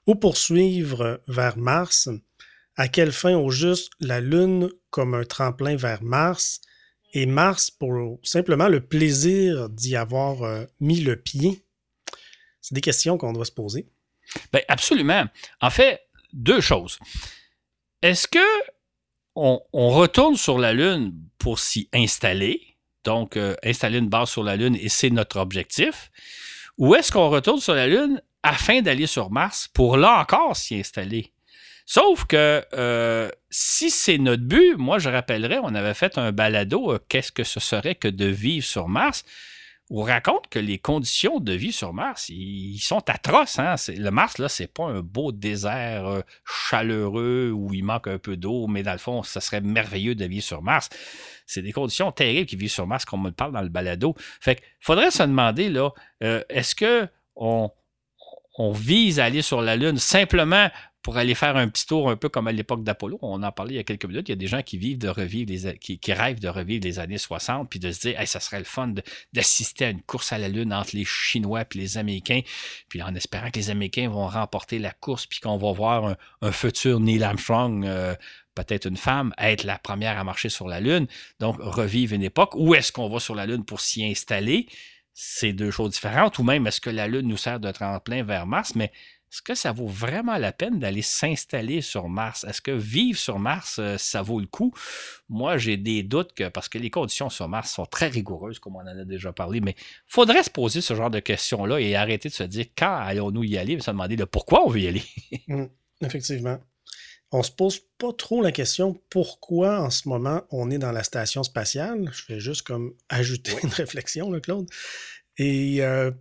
ou 0.08 0.16
poursuivre 0.16 1.22
vers 1.28 1.58
Mars, 1.58 2.10
à 2.76 2.88
quelle 2.88 3.12
fin 3.12 3.36
au 3.36 3.50
juste 3.50 3.92
la 4.00 4.22
Lune 4.22 4.70
comme 4.90 5.14
un 5.14 5.24
tremplin 5.24 5.76
vers 5.76 6.04
Mars? 6.04 6.62
Et 7.14 7.26
Mars 7.26 7.72
pour 7.72 8.20
simplement 8.24 8.68
le 8.68 8.82
plaisir 8.82 9.70
d'y 9.70 9.96
avoir 9.96 10.44
euh, 10.44 10.66
mis 10.82 11.00
le 11.00 11.16
pied? 11.16 11.64
C'est 12.62 12.76
des 12.76 12.82
questions 12.82 13.18
qu'on 13.18 13.32
doit 13.32 13.46
se 13.46 13.52
poser. 13.52 13.88
Bien, 14.52 14.62
absolument. 14.68 15.26
En 15.62 15.70
fait, 15.70 16.02
deux 16.34 16.60
choses. 16.60 17.00
Est-ce 18.02 18.28
que 18.28 18.40
on, 19.36 19.60
retourne 19.74 20.36
sur 20.36 20.58
la 20.58 20.74
Lune 20.74 21.14
pour 21.38 21.60
s'y 21.60 21.90
installer, 21.94 22.78
donc 23.04 23.38
euh, 23.38 23.56
installer 23.64 23.98
une 23.98 24.10
base 24.10 24.30
sur 24.30 24.44
la 24.44 24.56
Lune 24.56 24.78
et 24.80 24.90
c'est 24.90 25.10
notre 25.10 25.40
objectif, 25.40 26.12
ou 26.78 26.96
est-ce 26.96 27.12
qu'on 27.12 27.30
retourne 27.30 27.60
sur 27.60 27.74
la 27.74 27.88
Lune 27.88 28.22
afin 28.46 28.82
d'aller 28.82 29.08
sur 29.08 29.32
Mars 29.32 29.68
pour 29.68 29.98
là 29.98 30.20
encore 30.20 30.56
s'y 30.56 30.76
installer. 30.76 31.34
Sauf 31.88 32.26
que 32.26 32.64
euh, 32.74 33.30
si 33.50 33.90
c'est 33.90 34.20
notre 34.20 34.44
but, 34.44 34.76
moi 34.78 35.00
je 35.00 35.10
rappellerai, 35.10 35.58
on 35.62 35.74
avait 35.74 35.96
fait 35.96 36.18
un 36.18 36.32
balado, 36.32 36.94
euh, 36.94 37.00
qu'est-ce 37.10 37.32
que 37.32 37.44
ce 37.44 37.60
serait 37.60 37.96
que 37.96 38.08
de 38.08 38.26
vivre 38.26 38.66
sur 38.66 38.88
Mars? 38.88 39.24
On 39.92 40.02
raconte 40.02 40.48
que 40.48 40.58
les 40.58 40.80
conditions 40.80 41.40
de 41.40 41.54
vie 41.54 41.72
sur 41.72 41.94
Mars, 41.94 42.30
ils 42.30 42.80
sont 42.80 43.08
atroces. 43.08 43.60
Hein? 43.60 43.76
Le 43.88 44.10
Mars, 44.10 44.40
là, 44.40 44.50
c'est 44.50 44.72
pas 44.72 44.86
un 44.86 45.02
beau 45.02 45.32
désert 45.32 46.08
euh, 46.08 46.22
chaleureux 46.44 47.52
où 47.52 47.72
il 47.74 47.84
manque 47.84 48.08
un 48.08 48.18
peu 48.18 48.36
d'eau, 48.36 48.66
mais 48.66 48.82
dans 48.82 48.94
le 48.94 48.98
fond, 48.98 49.22
ça 49.22 49.42
serait 49.42 49.62
merveilleux 49.62 50.16
de 50.16 50.26
vivre 50.26 50.44
sur 50.44 50.64
Mars. 50.64 50.90
C'est 51.46 51.62
des 51.62 51.72
conditions 51.72 52.12
terribles 52.12 52.48
qui 52.48 52.56
vivent 52.56 52.72
sur 52.72 52.88
Mars, 52.88 53.06
comme 53.06 53.22
on 53.22 53.28
le 53.28 53.32
parle 53.32 53.54
dans 53.54 53.62
le 53.62 53.70
balado. 53.70 54.16
Fait 54.40 54.56
qu'il 54.56 54.66
faudrait 54.82 55.12
se 55.12 55.22
demander, 55.22 55.70
là, 55.70 55.92
est-ce 56.50 56.74
que 56.74 57.08
on, 57.36 57.70
on 58.58 58.72
vise 58.72 59.20
à 59.20 59.26
aller 59.26 59.42
sur 59.42 59.62
la 59.62 59.76
Lune 59.76 59.98
simplement 59.98 60.70
pour 61.06 61.18
aller 61.18 61.36
faire 61.36 61.56
un 61.56 61.68
petit 61.68 61.86
tour 61.86 62.10
un 62.10 62.16
peu 62.16 62.30
comme 62.30 62.48
à 62.48 62.52
l'époque 62.52 62.84
d'Apollo. 62.84 63.20
On 63.22 63.44
en 63.44 63.52
parlait 63.52 63.76
il 63.76 63.78
y 63.78 63.80
a 63.80 63.84
quelques 63.84 64.06
minutes. 64.06 64.28
Il 64.28 64.32
y 64.32 64.34
a 64.34 64.38
des 64.38 64.48
gens 64.48 64.64
qui 64.64 64.80
vivent 64.80 64.98
de 64.98 65.08
revivre 65.08 65.52
les, 65.52 65.78
qui, 65.78 66.14
rêvent 66.14 66.40
de 66.40 66.48
revivre 66.48 66.84
les 66.84 66.98
années 66.98 67.20
60 67.20 67.70
puis 67.70 67.78
de 67.78 67.92
se 67.92 68.00
dire, 68.00 68.20
hey, 68.20 68.26
ça 68.26 68.40
serait 68.40 68.58
le 68.58 68.66
fun 68.66 68.92
d'assister 69.32 69.86
à 69.86 69.90
une 69.92 70.02
course 70.02 70.34
à 70.34 70.40
la 70.40 70.50
Lune 70.50 70.74
entre 70.74 70.96
les 70.96 71.06
Chinois 71.06 71.62
et 71.62 71.78
les 71.78 72.00
Américains. 72.00 72.42
Puis 72.90 73.04
en 73.04 73.14
espérant 73.14 73.52
que 73.52 73.60
les 73.60 73.70
Américains 73.70 74.10
vont 74.10 74.28
remporter 74.28 74.80
la 74.80 74.90
course 74.92 75.28
puis 75.28 75.40
qu'on 75.40 75.58
va 75.58 75.72
voir 75.74 76.16
un, 76.42 76.52
futur 76.52 77.00
Neil 77.00 77.22
Armstrong. 77.22 77.86
Euh, 77.86 78.16
peut-être 78.56 78.88
une 78.88 78.98
femme, 78.98 79.32
être 79.38 79.64
la 79.64 79.78
première 79.78 80.18
à 80.18 80.24
marcher 80.24 80.50
sur 80.50 80.68
la 80.68 80.80
Lune, 80.80 81.08
donc 81.40 81.58
revivre 81.60 82.16
une 82.16 82.24
époque. 82.24 82.56
Où 82.56 82.74
est-ce 82.74 82.92
qu'on 82.92 83.10
va 83.10 83.20
sur 83.20 83.36
la 83.36 83.46
Lune 83.46 83.64
pour 83.64 83.82
s'y 83.82 84.04
installer? 84.06 84.68
C'est 85.18 85.54
deux 85.54 85.72
choses 85.72 85.92
différentes, 85.92 86.38
ou 86.40 86.44
même 86.44 86.68
est-ce 86.68 86.82
que 86.82 86.90
la 86.90 87.08
Lune 87.08 87.30
nous 87.30 87.38
sert 87.38 87.62
de 87.62 87.72
tremplin 87.72 88.22
vers 88.24 88.46
Mars, 88.46 88.76
mais 88.76 88.92
est-ce 89.32 89.42
que 89.42 89.56
ça 89.56 89.72
vaut 89.72 89.88
vraiment 89.88 90.38
la 90.38 90.52
peine 90.52 90.78
d'aller 90.78 91.02
s'installer 91.02 91.80
sur 91.80 92.10
Mars? 92.10 92.44
Est-ce 92.44 92.62
que 92.62 92.72
vivre 92.72 93.18
sur 93.18 93.40
Mars, 93.40 93.78
euh, 93.80 93.98
ça 93.98 94.22
vaut 94.22 94.42
le 94.42 94.46
coup? 94.46 94.74
Moi, 95.30 95.58
j'ai 95.58 95.78
des 95.78 96.04
doutes 96.04 96.34
parce 96.50 96.68
que 96.68 96.78
les 96.78 96.90
conditions 96.90 97.30
sur 97.30 97.48
Mars 97.48 97.72
sont 97.72 97.86
très 97.86 98.10
rigoureuses, 98.10 98.60
comme 98.60 98.76
on 98.76 98.82
en 98.82 98.88
a 98.88 99.06
déjà 99.06 99.32
parlé, 99.32 99.62
mais 99.62 99.76
il 99.78 100.04
faudrait 100.06 100.44
se 100.44 100.50
poser 100.50 100.82
ce 100.82 100.94
genre 100.96 101.10
de 101.10 101.20
questions-là 101.20 101.80
et 101.80 101.96
arrêter 101.96 102.28
de 102.28 102.34
se 102.34 102.44
dire 102.44 102.66
quand 102.78 102.98
allons-nous 102.98 103.46
y 103.46 103.58
aller, 103.58 103.76
mais 103.76 103.82
se 103.82 103.92
demander 103.92 104.18
de 104.18 104.26
pourquoi 104.26 104.66
on 104.66 104.70
veut 104.70 104.82
y 104.82 104.88
aller. 104.88 105.04
Mmh, 105.48 105.66
effectivement 106.02 106.60
on 107.32 107.44
se 107.44 107.52
pose 107.52 107.82
pas 107.98 108.14
trop 108.14 108.42
la 108.42 108.52
question 108.52 109.00
pourquoi 109.10 109.82
en 109.82 109.90
ce 109.90 110.08
moment 110.08 110.44
on 110.52 110.70
est 110.72 110.78
dans 110.78 110.92
la 110.92 111.04
station 111.04 111.44
spatiale? 111.44 112.12
Je 112.14 112.34
vais 112.34 112.40
juste 112.40 112.62
comme 112.62 112.94
ajouter 113.10 113.52
une 113.64 113.70
réflexion, 113.70 114.32
là, 114.32 114.40
Claude. 114.40 114.68
Et 115.38 115.84
euh, 115.84 116.12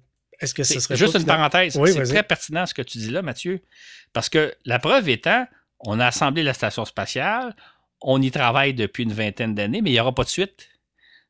est-ce 0.40 0.54
que 0.54 0.64
ce 0.64 0.80
serait 0.80 0.96
juste 0.96 1.14
une 1.14 1.24
parenthèse 1.24 1.78
C'est 1.84 2.04
très 2.04 2.22
pertinent 2.22 2.66
ce 2.66 2.74
que 2.74 2.82
tu 2.82 2.98
dis 2.98 3.10
là, 3.10 3.22
Mathieu, 3.22 3.60
parce 4.12 4.28
que 4.28 4.54
la 4.64 4.78
preuve 4.78 5.08
étant, 5.08 5.46
on 5.80 6.00
a 6.00 6.06
assemblé 6.06 6.42
la 6.42 6.54
station 6.54 6.84
spatiale, 6.84 7.54
on 8.00 8.20
y 8.20 8.30
travaille 8.30 8.74
depuis 8.74 9.04
une 9.04 9.12
vingtaine 9.12 9.54
d'années, 9.54 9.82
mais 9.82 9.90
il 9.90 9.94
n'y 9.94 10.00
aura 10.00 10.14
pas 10.14 10.24
de 10.24 10.28
suite. 10.28 10.68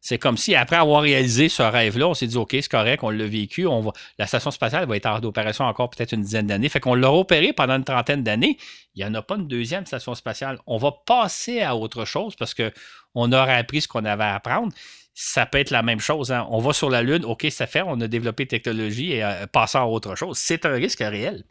C'est 0.06 0.18
comme 0.18 0.36
si, 0.36 0.54
après 0.54 0.76
avoir 0.76 1.00
réalisé 1.00 1.48
ce 1.48 1.62
rêve-là, 1.62 2.08
on 2.08 2.12
s'est 2.12 2.26
dit, 2.26 2.36
OK, 2.36 2.50
c'est 2.52 2.68
correct, 2.68 3.02
on 3.02 3.08
l'a 3.08 3.24
vécu, 3.24 3.66
on 3.66 3.90
la 4.18 4.26
station 4.26 4.50
spatiale 4.50 4.86
va 4.86 4.98
être 4.98 5.06
hors 5.06 5.22
d'opération 5.22 5.64
encore 5.64 5.88
peut-être 5.88 6.12
une 6.12 6.20
dizaine 6.20 6.46
d'années. 6.46 6.68
Fait 6.68 6.78
qu'on 6.78 6.94
l'a 6.94 7.10
opéré 7.10 7.54
pendant 7.54 7.76
une 7.76 7.84
trentaine 7.84 8.22
d'années. 8.22 8.58
Il 8.94 9.02
n'y 9.02 9.10
en 9.10 9.14
a 9.14 9.22
pas 9.22 9.36
une 9.36 9.48
deuxième 9.48 9.86
station 9.86 10.14
spatiale. 10.14 10.58
On 10.66 10.76
va 10.76 10.92
passer 10.92 11.62
à 11.62 11.74
autre 11.74 12.04
chose 12.04 12.36
parce 12.36 12.52
qu'on 12.52 13.32
aura 13.32 13.54
appris 13.54 13.80
ce 13.80 13.88
qu'on 13.88 14.04
avait 14.04 14.24
à 14.24 14.34
apprendre. 14.34 14.74
Ça 15.14 15.46
peut 15.46 15.56
être 15.56 15.70
la 15.70 15.82
même 15.82 16.00
chose. 16.00 16.32
Hein. 16.32 16.46
On 16.50 16.58
va 16.58 16.74
sur 16.74 16.90
la 16.90 17.02
Lune, 17.02 17.24
OK, 17.24 17.46
ça 17.50 17.66
fait, 17.66 17.80
on 17.80 17.98
a 18.02 18.06
développé 18.06 18.44
technologie 18.44 19.12
et 19.12 19.24
euh, 19.24 19.46
passer 19.46 19.78
à 19.78 19.86
autre 19.86 20.16
chose. 20.16 20.36
C'est 20.36 20.66
un 20.66 20.74
risque 20.74 21.00
réel. 21.00 21.44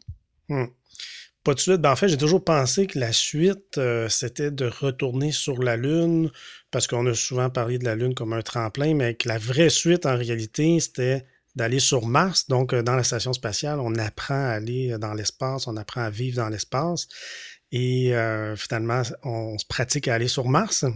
Hmm. 0.48 0.66
Pas 1.44 1.52
de 1.52 1.60
suite. 1.60 1.80
Ben, 1.82 1.92
en 1.92 1.96
fait, 1.96 2.08
j'ai 2.08 2.16
toujours 2.16 2.42
pensé 2.42 2.86
que 2.86 2.98
la 2.98 3.12
suite, 3.12 3.76
euh, 3.76 4.08
c'était 4.08 4.50
de 4.50 4.64
retourner 4.64 5.30
sur 5.30 5.62
la 5.62 5.76
Lune, 5.76 6.30
parce 6.70 6.86
qu'on 6.86 7.06
a 7.06 7.12
souvent 7.12 7.50
parlé 7.50 7.78
de 7.78 7.84
la 7.84 7.94
Lune 7.94 8.14
comme 8.14 8.32
un 8.32 8.40
tremplin, 8.40 8.94
mais 8.94 9.14
que 9.14 9.28
la 9.28 9.36
vraie 9.36 9.68
suite, 9.68 10.06
en 10.06 10.16
réalité, 10.16 10.80
c'était 10.80 11.26
d'aller 11.54 11.80
sur 11.80 12.06
Mars. 12.06 12.48
Donc, 12.48 12.72
euh, 12.72 12.82
dans 12.82 12.96
la 12.96 13.04
station 13.04 13.34
spatiale, 13.34 13.78
on 13.78 13.94
apprend 13.96 14.34
à 14.34 14.54
aller 14.54 14.96
dans 14.98 15.12
l'espace, 15.12 15.66
on 15.66 15.76
apprend 15.76 16.00
à 16.00 16.10
vivre 16.10 16.36
dans 16.36 16.48
l'espace. 16.48 17.08
Et 17.70 18.14
euh, 18.14 18.56
finalement, 18.56 19.02
on 19.22 19.58
se 19.58 19.66
pratique 19.66 20.08
à 20.08 20.14
aller 20.14 20.28
sur 20.28 20.48
Mars. 20.48 20.86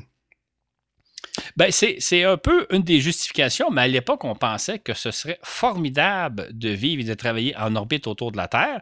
Ben, 1.57 1.71
c'est 1.71 2.25
un 2.25 2.37
peu 2.37 2.67
une 2.71 2.83
des 2.83 3.01
justifications, 3.01 3.71
mais 3.71 3.83
à 3.83 3.89
l'époque, 3.89 4.25
on 4.25 4.35
pensait 4.35 4.79
que 4.79 4.95
ce 4.95 5.11
serait 5.11 5.39
formidable 5.43 6.49
de 6.53 6.71
vivre 6.71 7.03
et 7.03 7.05
de 7.05 7.15
travailler 7.15 7.57
en 7.57 7.77
orbite 7.77 8.07
autour 8.07 8.33
de 8.33 8.37
la 8.39 8.49
Terre. 8.49 8.81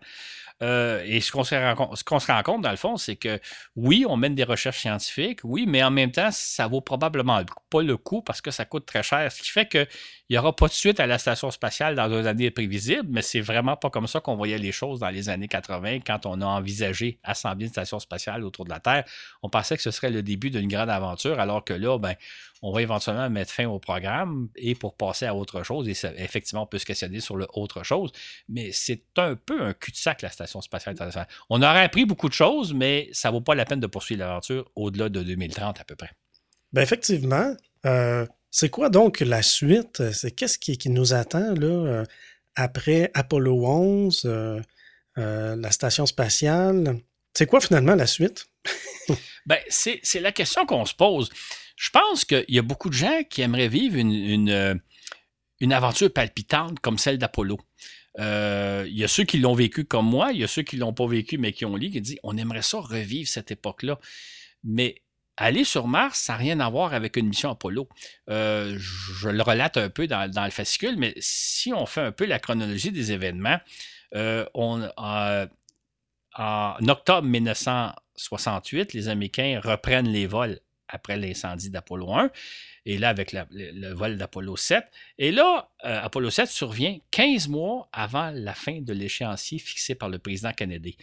Euh, 0.62 1.02
et 1.04 1.20
ce 1.20 1.30
qu'on 1.32 1.44
se, 1.44 1.54
rend 1.54 2.42
compte, 2.42 2.62
dans 2.62 2.70
le 2.70 2.76
fond, 2.76 2.96
c'est 2.96 3.16
que 3.16 3.38
oui, 3.74 4.06
on 4.08 4.16
mène 4.16 4.34
des 4.34 4.44
recherches 4.44 4.80
scientifiques, 4.80 5.40
oui, 5.44 5.66
mais 5.68 5.82
en 5.82 5.90
même 5.90 6.10
temps, 6.10 6.30
ça 6.30 6.66
vaut 6.66 6.80
probablement 6.80 7.42
pas 7.68 7.82
le 7.82 7.96
coup 7.98 8.22
parce 8.22 8.40
que 8.40 8.50
ça 8.50 8.64
coûte 8.64 8.86
très 8.86 9.02
cher. 9.02 9.30
Ce 9.30 9.42
qui 9.42 9.50
fait 9.50 9.68
qu'il 9.68 9.86
n'y 10.30 10.38
aura 10.38 10.56
pas 10.56 10.68
de 10.68 10.72
suite 10.72 10.98
à 10.98 11.06
la 11.06 11.18
station 11.18 11.50
spatiale 11.50 11.94
dans 11.94 12.10
un 12.10 12.24
année 12.24 12.50
prévisible, 12.50 13.06
mais 13.10 13.20
c'est 13.20 13.40
vraiment 13.40 13.76
pas 13.76 13.90
comme 13.90 14.06
ça 14.06 14.20
qu'on 14.20 14.36
voyait 14.36 14.58
les 14.58 14.72
choses 14.72 15.00
dans 15.00 15.10
les 15.10 15.28
années 15.28 15.48
80 15.48 16.00
quand 16.06 16.24
on 16.24 16.40
a 16.40 16.46
envisagé 16.46 17.18
assembler 17.22 17.66
une 17.66 17.72
station 17.72 17.98
spatiale 17.98 18.42
autour 18.42 18.64
de 18.64 18.70
la 18.70 18.80
Terre. 18.80 19.04
On 19.42 19.50
pensait 19.50 19.76
que 19.76 19.82
ce 19.82 19.90
serait 19.90 20.10
le 20.10 20.22
début 20.22 20.48
d'une 20.48 20.68
grande 20.68 20.90
aventure, 20.90 21.38
alors 21.38 21.64
que 21.64 21.74
là, 21.74 21.98
ben, 21.98 22.14
on 22.66 22.72
va 22.72 22.82
éventuellement 22.82 23.30
mettre 23.30 23.52
fin 23.52 23.66
au 23.66 23.78
programme 23.78 24.48
et 24.56 24.74
pour 24.74 24.96
passer 24.96 25.24
à 25.24 25.36
autre 25.36 25.62
chose. 25.62 25.88
Et 25.88 25.94
effectivement, 26.16 26.64
on 26.64 26.66
peut 26.66 26.78
se 26.78 26.84
questionner 26.84 27.20
sur 27.20 27.36
le 27.36 27.46
autre 27.54 27.84
chose, 27.84 28.10
mais 28.48 28.72
c'est 28.72 29.04
un 29.18 29.36
peu 29.36 29.62
un 29.62 29.72
cul-de-sac, 29.72 30.20
la 30.22 30.30
Station 30.30 30.60
spatiale 30.60 30.94
internationale. 30.94 31.28
On 31.48 31.62
aurait 31.62 31.84
appris 31.84 32.06
beaucoup 32.06 32.28
de 32.28 32.34
choses, 32.34 32.74
mais 32.74 33.08
ça 33.12 33.28
ne 33.28 33.34
vaut 33.34 33.40
pas 33.40 33.54
la 33.54 33.64
peine 33.64 33.78
de 33.78 33.86
poursuivre 33.86 34.18
l'aventure 34.18 34.68
au-delà 34.74 35.08
de 35.08 35.22
2030 35.22 35.80
à 35.80 35.84
peu 35.84 35.94
près. 35.94 36.10
Ben 36.72 36.82
effectivement. 36.82 37.54
Euh, 37.84 38.26
c'est 38.50 38.68
quoi 38.68 38.90
donc 38.90 39.20
la 39.20 39.42
suite? 39.42 40.10
C'est 40.10 40.32
qu'est-ce 40.32 40.58
qui, 40.58 40.90
nous 40.90 41.14
attend 41.14 41.54
là, 41.54 41.66
euh, 41.66 42.04
après 42.56 43.12
Apollo 43.14 43.64
11, 43.64 44.22
euh, 44.24 44.60
la 45.14 45.70
station 45.70 46.04
spatiale? 46.04 46.98
C'est 47.32 47.46
quoi 47.46 47.60
finalement 47.60 47.94
la 47.94 48.08
suite? 48.08 48.46
ben, 49.46 49.58
c'est 49.68 50.00
la 50.20 50.32
question 50.32 50.66
qu'on 50.66 50.84
se 50.84 50.94
pose. 50.94 51.30
Je 51.76 51.90
pense 51.90 52.24
qu'il 52.24 52.44
y 52.48 52.58
a 52.58 52.62
beaucoup 52.62 52.88
de 52.88 52.94
gens 52.94 53.22
qui 53.28 53.42
aimeraient 53.42 53.68
vivre 53.68 53.96
une, 53.96 54.48
euh, 54.50 54.74
aventure 55.70 56.12
palpitante 56.12 56.80
comme 56.80 56.98
celle 56.98 57.18
d'Apollo. 57.18 57.60
Euh, 58.18 58.86
il 58.88 58.96
y 58.96 59.04
a 59.04 59.08
ceux 59.08 59.24
qui 59.24 59.38
l'ont 59.38 59.54
vécu 59.54 59.84
comme 59.84 60.08
moi, 60.08 60.32
il 60.32 60.40
y 60.40 60.44
a 60.44 60.48
ceux 60.48 60.62
qui 60.62 60.76
ne 60.76 60.80
l'ont 60.80 60.94
pas 60.94 61.06
vécu 61.06 61.36
mais 61.36 61.52
qui 61.52 61.66
ont 61.66 61.76
lu, 61.76 61.90
qui 61.90 62.00
disent 62.00 62.18
on 62.22 62.38
aimerait 62.38 62.62
ça 62.62 62.78
revivre 62.78 63.28
cette 63.28 63.50
époque-là. 63.50 64.00
Mais 64.64 65.02
aller 65.36 65.64
sur 65.64 65.86
Mars, 65.86 66.18
ça 66.18 66.32
n'a 66.32 66.38
rien 66.38 66.60
à 66.60 66.70
voir 66.70 66.94
avec 66.94 67.18
une 67.18 67.28
mission 67.28 67.50
Apollo. 67.50 67.90
Euh, 68.30 68.74
je 68.78 69.28
le 69.28 69.42
relate 69.42 69.76
un 69.76 69.90
peu 69.90 70.06
dans, 70.06 70.32
le 70.32 70.50
fascicule, 70.50 70.96
mais 70.96 71.12
si 71.18 71.74
on 71.74 71.84
fait 71.84 72.00
un 72.00 72.12
peu 72.12 72.24
la 72.24 72.38
chronologie 72.38 72.90
des 72.90 73.12
événements, 73.12 73.58
en 74.14 74.88
octobre 76.88 77.28
1968, 77.28 78.94
les 78.94 79.08
Américains 79.08 79.60
reprennent 79.62 80.08
les 80.08 80.26
vols 80.26 80.58
après 80.88 81.16
l'incendie 81.16 81.70
d'Apollo 81.70 82.12
1, 82.12 82.30
et 82.84 82.98
là 82.98 83.08
avec 83.08 83.32
le, 83.32 83.92
vol 83.92 84.16
d'Apollo 84.16 84.56
7. 84.56 84.84
Et 85.18 85.32
là, 85.32 85.70
euh, 85.84 86.00
Apollo 86.02 86.30
7 86.30 86.48
survient 86.48 86.98
15 87.10 87.48
mois 87.48 87.88
avant 87.92 88.30
la 88.32 88.54
fin 88.54 88.80
de 88.80 88.92
l'échéancier 88.92 89.58
fixé 89.58 89.94
par 89.94 90.08
le 90.08 90.18
président 90.18 90.52
Kennedy. 90.52 90.96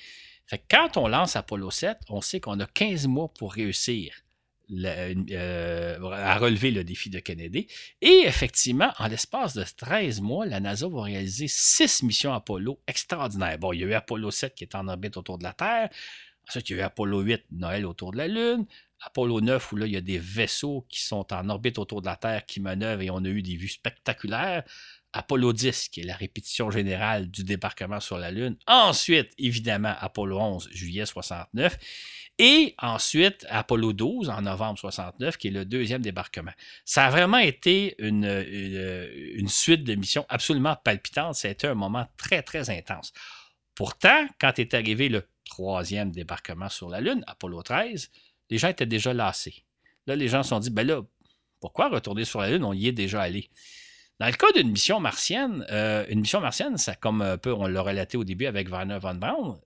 Quand 0.70 0.98
on 0.98 1.08
lance 1.08 1.36
Apollo 1.36 1.72
7, 1.72 1.98
on 2.10 2.22
sait 2.22 2.40
qu'on 2.40 2.60
a 2.60 2.66
15 2.66 3.08
mois 3.08 3.30
pour 3.34 3.54
réussir 3.54 4.14
euh, 4.72 6.12
à 6.12 6.38
relever 6.38 6.72
le 6.72 6.84
défi 6.84 7.10
de 7.10 7.20
Kennedy. 7.20 7.68
Et 8.02 8.24
effectivement, 8.26 8.92
en 8.98 9.08
l'espace 9.08 9.54
de 9.54 9.64
13 9.64 10.22
mois, 10.22 10.46
la 10.46 10.60
NASA 10.60 10.88
va 10.88 11.04
réaliser 11.04 11.48
6 11.48 12.04
missions 12.04 12.34
Apollo 12.34 12.80
extraordinaires. 12.88 13.58
Bon, 13.58 13.74
il 13.74 13.82
y 13.82 13.84
a 13.84 13.88
eu 13.88 13.94
Apollo 13.94 14.32
7 14.32 14.56
qui 14.56 14.64
est 14.64 14.76
en 14.76 14.88
orbite 14.88 15.18
autour 15.18 15.38
de 15.38 15.44
la 15.44 15.54
Terre. 15.54 15.90
Ensuite, 16.48 16.70
il 16.70 16.74
y 16.74 16.80
a 16.80 16.82
eu 16.82 16.86
Apollo 16.86 17.22
8, 17.22 17.46
Noël 17.52 17.86
autour 17.86 18.12
de 18.12 18.18
la 18.18 18.28
Lune. 18.28 18.66
Apollo 19.06 19.42
9, 19.42 19.72
où 19.72 19.76
là, 19.76 19.86
il 19.86 19.94
y 19.94 19.98
a 19.98 20.02
des 20.02 20.18
vaisseaux 20.18 20.86
qui 20.90 21.02
sont 21.02 21.34
en 21.34 21.50
orbite 21.50 21.78
autour 21.78 22.02
de 22.02 22.06
la 22.06 22.16
Terre 22.16 22.46
qui 22.46 22.60
manœuvrent 22.60 23.02
et 23.02 23.10
on 23.10 23.18
a 23.18 23.28
eu 23.28 23.42
des 23.42 23.56
vues 23.56 23.68
spectaculaires. 23.68 24.64
Apollo 25.14 25.54
10, 25.54 25.90
qui 25.90 26.02
est 26.02 26.06
la 26.06 26.16
répétition 26.16 26.72
générale 26.72 27.30
du 27.30 27.44
débarquement 27.44 28.00
sur 28.00 28.18
la 28.18 28.32
Lune. 28.32 28.58
Ensuite, 28.66 29.32
évidemment, 29.38 29.94
Apollo 30.00 30.40
11, 30.40 30.70
juillet 30.72 31.06
69. 31.06 31.78
Et 32.40 32.74
ensuite, 32.80 33.46
Apollo 33.50 33.94
12, 33.94 34.30
en 34.30 34.42
novembre 34.42 34.80
69, 34.80 35.38
qui 35.38 35.50
est 35.50 35.52
le 35.52 35.66
deuxième 35.66 36.02
débarquement. 36.02 36.52
Ça 36.84 37.06
a 37.06 37.10
vraiment 37.12 37.38
été 37.38 37.96
une, 38.00 39.48
suite 39.48 39.84
de 39.84 39.94
missions 39.94 40.26
absolument 40.30 40.76
palpitante. 40.84 41.36
Ça 41.36 41.48
a 41.48 41.52
été 41.52 41.68
un 41.68 41.76
moment 41.76 42.08
très, 42.18 42.42
très 42.42 42.72
intense. 42.72 43.14
Pourtant, 43.76 44.28
quand 44.40 44.60
est 44.60 44.74
arrivé 44.74 45.10
le 45.10 45.24
troisième 45.46 46.12
débarquement 46.12 46.70
sur 46.70 46.90
la 46.90 47.02
Lune, 47.02 47.24
Apollo 47.28 47.64
13, 47.64 48.10
les 48.50 48.58
gens 48.58 48.70
étaient 48.70 48.86
déjà 48.86 49.14
lassés. 49.14 49.66
Là, 50.08 50.16
les 50.16 50.28
gens 50.28 50.44
se 50.44 50.50
sont 50.50 50.60
dit, 50.60 50.70
ben 50.70 50.86
là, 50.86 51.02
pourquoi 51.60 51.90
retourner 51.90 52.26
sur 52.26 52.42
la 52.42 52.52
Lune? 52.52 52.64
On 52.64 52.74
y 52.74 52.88
est 52.88 52.92
déjà 52.92 53.22
allé. 53.22 53.50
Dans 54.20 54.28
le 54.28 54.34
cas 54.34 54.52
d'une 54.52 54.72
mission 54.72 55.00
martienne, 55.00 55.66
euh, 55.72 56.06
une 56.10 56.22
mission 56.22 56.40
martienne, 56.40 56.78
ça, 56.78 56.96
comme 56.96 57.22
un 57.22 57.38
peu 57.38 57.52
on 57.52 57.68
l'a 57.68 57.82
relaté 57.82 58.18
au 58.18 58.24
début 58.24 58.46
avec 58.46 58.70
Werner 58.70 59.00
von 59.00 59.16
Braun, 59.16 59.60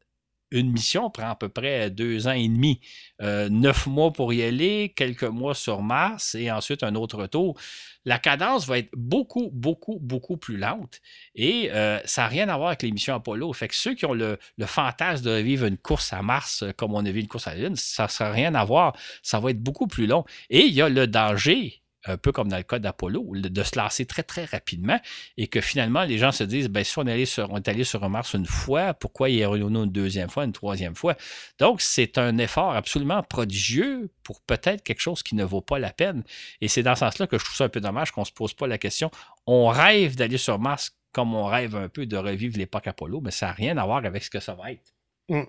une 0.52 0.72
mission 0.72 1.10
prend 1.10 1.30
à 1.30 1.36
peu 1.36 1.50
près 1.50 1.90
deux 1.90 2.28
ans 2.28 2.32
et 2.32 2.48
demi. 2.48 2.80
Euh, 3.22 3.50
neuf 3.50 3.88
mois 3.88 4.14
pour 4.14 4.34
y 4.34 4.44
aller, 4.44 4.94
quelques 4.96 5.24
mois 5.24 5.56
sur 5.56 5.82
Mars 5.82 6.36
et 6.36 6.52
ensuite 6.52 6.84
un 6.84 6.96
autre 6.96 7.18
retour. 7.18 7.60
La 8.06 8.20
cadence 8.20 8.68
va 8.68 8.78
être 8.78 8.92
beaucoup, 8.96 9.50
beaucoup, 9.52 10.00
beaucoup 10.00 10.38
plus 10.38 10.58
lente 10.58 11.02
et 11.36 11.70
euh, 11.74 12.00
ça 12.06 12.22
n'a 12.22 12.28
rien 12.30 12.50
à 12.50 12.56
voir 12.56 12.70
avec 12.70 12.84
les 12.84 12.92
missions 12.92 13.16
Apollo. 13.16 13.52
Fait 13.54 13.68
que 13.68 13.76
ceux 13.76 13.96
qui 13.96 14.06
ont 14.06 14.14
le, 14.14 14.40
fantasme 14.66 15.26
de 15.26 15.32
vivre 15.32 15.66
une 15.66 15.78
course 15.78 16.14
à 16.14 16.22
Mars 16.22 16.64
euh, 16.64 16.72
comme 16.72 16.94
on 16.94 17.06
a 17.06 17.12
vu 17.12 17.20
une 17.20 17.28
course 17.28 17.48
à 17.48 17.56
la 17.56 17.64
Lune, 17.64 17.76
ça 17.76 18.08
n'a 18.20 18.32
rien 18.32 18.56
à 18.56 18.64
voir. 18.64 18.96
Ça 19.24 19.40
va 19.40 19.52
être 19.52 19.62
beaucoup 19.62 19.88
plus 19.88 20.08
long. 20.08 20.24
Et 20.50 20.62
il 20.62 20.74
y 20.74 20.82
a 20.82 20.90
le 20.90 21.08
danger 21.08 21.82
un 22.08 22.18
peu 22.18 22.32
comme 22.32 22.50
dans 22.50 22.58
le 22.58 22.64
cas 22.64 22.80
d'Apollo, 22.80 23.32
de 23.34 23.64
se 23.64 23.78
lasser 23.78 24.06
très, 24.06 24.24
très 24.24 24.46
rapidement 24.46 25.00
et 25.38 25.48
que 25.48 25.62
finalement, 25.62 26.04
les 26.04 26.18
gens 26.18 26.32
se 26.32 26.44
disent, 26.44 26.70
ben, 26.70 26.84
si 26.84 26.98
on 26.98 27.08
est 27.08 27.12
allé 27.12 27.26
sur, 27.26 27.52
on 27.52 27.58
est 27.58 27.68
allé 27.68 27.84
sur 27.84 28.08
Mars 28.10 28.34
une 28.34 28.46
fois, 28.46 28.94
pourquoi 28.94 29.30
y 29.30 29.44
aurait 29.46 29.60
une 29.60 29.86
deuxième 29.86 30.30
fois, 30.30 30.46
une 30.46 30.54
troisième 30.54 30.96
fois? 30.96 31.16
Donc, 31.60 31.82
c'est 31.82 32.18
un 32.18 32.38
effort 32.38 32.76
absolument 32.76 33.24
prodigieux 33.24 34.10
pour 34.24 34.42
peut-être 34.42 34.84
quelque 34.84 35.02
chose 35.02 35.24
qui 35.24 35.36
ne 35.36 35.44
vaut 35.44 35.62
pas 35.62 35.80
la 35.80 35.92
peine. 35.92 36.24
Et 36.62 36.68
c'est 36.68 36.84
dans 36.84 36.96
ce 36.96 37.00
sens-là 37.00 37.28
que 37.28 37.38
je 37.38 37.46
trouve 37.46 37.56
ça 37.56 37.66
un 37.66 37.70
peu 37.70 37.82
dommage 37.82 38.12
qu'on 38.12 38.22
ne 38.22 38.26
se 38.26 38.32
pose 38.32 38.54
pas 38.54 38.68
la 38.68 38.78
question. 38.78 39.12
On 39.46 39.68
rêve 39.68 40.16
d'aller 40.16 40.38
sur 40.38 40.60
Mars 40.60 40.98
comme 41.12 41.34
on 41.34 41.46
rêve 41.46 41.76
un 41.76 41.90
peu 41.90 42.06
de 42.06 42.18
revivre 42.18 42.58
l'époque 42.58 42.88
Apollo, 42.88 43.22
mais 43.22 43.32
ça 43.32 43.48
n'a 43.48 43.54
rien 43.54 43.78
à 43.78 43.86
voir 43.86 44.06
avec 44.06 44.24
ce 44.24 44.30
que 44.30 44.40
ça 44.40 44.54
va 44.54 44.72
être. 44.72 44.94
Hum. 45.30 45.48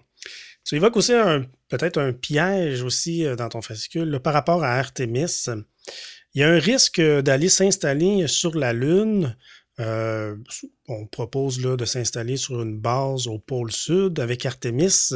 Tu 0.64 0.76
évoques 0.76 0.96
aussi 0.96 1.12
peut-être 1.68 1.98
un 1.98 2.12
piège 2.12 2.82
aussi 2.82 3.24
euh, 3.24 3.36
dans 3.36 3.48
ton 3.48 3.62
fascicule 3.62 4.20
par 4.20 4.34
rapport 4.34 4.64
à 4.64 4.74
Artemis. 4.74 5.46
Il 6.38 6.42
y 6.42 6.44
a 6.44 6.50
un 6.50 6.60
risque 6.60 7.00
d'aller 7.00 7.48
s'installer 7.48 8.28
sur 8.28 8.56
la 8.56 8.72
Lune. 8.72 9.36
Euh, 9.80 10.36
on 10.86 11.04
propose 11.04 11.60
là, 11.60 11.76
de 11.76 11.84
s'installer 11.84 12.36
sur 12.36 12.62
une 12.62 12.78
base 12.78 13.26
au 13.26 13.40
pôle 13.40 13.72
sud 13.72 14.20
avec 14.20 14.46
Artemis. 14.46 15.10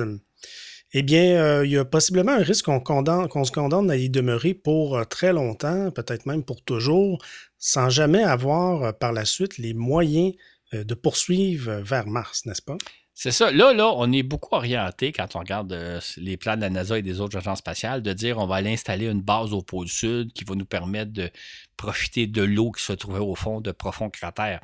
Eh 0.92 1.02
bien, 1.04 1.40
euh, 1.40 1.64
il 1.64 1.70
y 1.70 1.76
a 1.78 1.84
possiblement 1.84 2.32
un 2.32 2.42
risque 2.42 2.64
qu'on 2.64 3.44
se 3.44 3.52
condamne 3.52 3.88
à 3.88 3.96
y 3.96 4.10
demeurer 4.10 4.52
pour 4.52 4.98
euh, 4.98 5.04
très 5.04 5.32
longtemps, 5.32 5.92
peut-être 5.92 6.26
même 6.26 6.42
pour 6.42 6.60
toujours, 6.64 7.24
sans 7.56 7.88
jamais 7.88 8.24
avoir 8.24 8.98
par 8.98 9.12
la 9.12 9.24
suite 9.24 9.58
les 9.58 9.74
moyens 9.74 10.34
de 10.72 10.94
poursuivre 10.94 11.74
vers 11.84 12.08
Mars, 12.08 12.46
n'est-ce 12.46 12.62
pas? 12.62 12.78
C'est 13.14 13.30
ça. 13.30 13.52
Là, 13.52 13.74
là, 13.74 13.92
on 13.94 14.10
est 14.10 14.22
beaucoup 14.22 14.54
orienté 14.54 15.12
quand 15.12 15.36
on 15.36 15.40
regarde 15.40 15.72
euh, 15.72 16.00
les 16.16 16.36
plans 16.36 16.56
de 16.56 16.62
la 16.62 16.70
NASA 16.70 16.98
et 16.98 17.02
des 17.02 17.20
autres 17.20 17.36
agences 17.36 17.58
spatiales 17.58 18.02
de 18.02 18.12
dire 18.12 18.38
on 18.38 18.46
va 18.46 18.56
aller 18.56 18.72
installer 18.72 19.06
une 19.06 19.20
base 19.20 19.52
au 19.52 19.60
pôle 19.62 19.88
sud 19.88 20.32
qui 20.32 20.44
va 20.44 20.54
nous 20.54 20.64
permettre 20.64 21.12
de 21.12 21.30
profiter 21.76 22.26
de 22.26 22.42
l'eau 22.42 22.72
qui 22.72 22.82
se 22.82 22.92
trouvait 22.94 23.18
au 23.18 23.34
fond 23.34 23.60
de 23.60 23.70
profonds 23.70 24.08
cratères. 24.08 24.60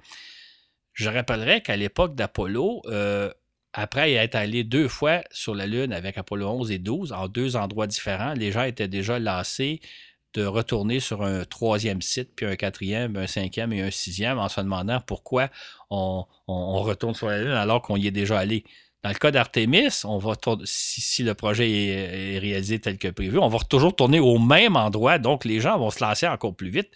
Je 0.95 1.11
rappellerai 1.11 1.61
qu'à 1.61 1.77
l'époque 1.77 2.15
d'Apollo, 2.15 2.83
euh, 2.87 3.31
après 3.75 4.15
être 4.15 4.35
allé 4.35 4.65
deux 4.65 4.89
fois 4.89 5.23
sur 5.31 5.55
la 5.55 5.67
Lune 5.67 5.93
avec 5.93 6.17
Apollo 6.17 6.49
11 6.49 6.71
et 6.71 6.79
12, 6.79 7.13
en 7.13 7.29
deux 7.29 7.55
endroits 7.55 7.87
différents, 7.87 8.33
les 8.33 8.51
gens 8.51 8.65
étaient 8.65 8.89
déjà 8.89 9.19
lassés 9.19 9.81
de 10.35 10.45
retourner 10.45 11.01
sur 11.01 11.23
un 11.23 11.45
troisième 11.45 12.03
site, 12.03 12.31
puis 12.37 12.47
un 12.47 12.57
quatrième, 12.57 13.17
un 13.17 13.27
cinquième 13.27 13.73
et 13.73 13.83
un 13.83 13.91
sixième 13.91 14.39
en 14.39 14.49
se 14.49 14.61
demandant 14.61 15.01
pourquoi 15.01 15.49
on, 15.91 16.25
retourne 16.47 17.15
sur 17.15 17.29
la 17.29 17.39
Lune 17.43 17.53
alors 17.53 17.83
qu'on 17.83 17.97
y 17.97 18.07
est 18.07 18.13
déjà 18.13 18.39
allé. 18.39 18.65
Dans 19.03 19.11
le 19.11 19.15
cas 19.15 19.31
d'Artemis, 19.31 20.05
on 20.05 20.19
va 20.19 20.35
si, 20.65 21.23
le 21.23 21.35
projet 21.35 21.71
est, 21.71 22.39
réalisé 22.39 22.81
tel 22.81 22.99
que 22.99 23.09
prévu, 23.09 23.39
on 23.39 23.49
va 23.49 23.59
toujours 23.61 23.95
tourner 23.95 24.19
au 24.19 24.39
même 24.39 24.77
endroit, 24.77 25.19
donc 25.19 25.45
les 25.45 25.61
gens 25.61 25.79
vont 25.79 25.91
se 25.91 26.03
lancer 26.03 26.27
encore 26.27 26.55
plus 26.55 26.71
vite. 26.71 26.91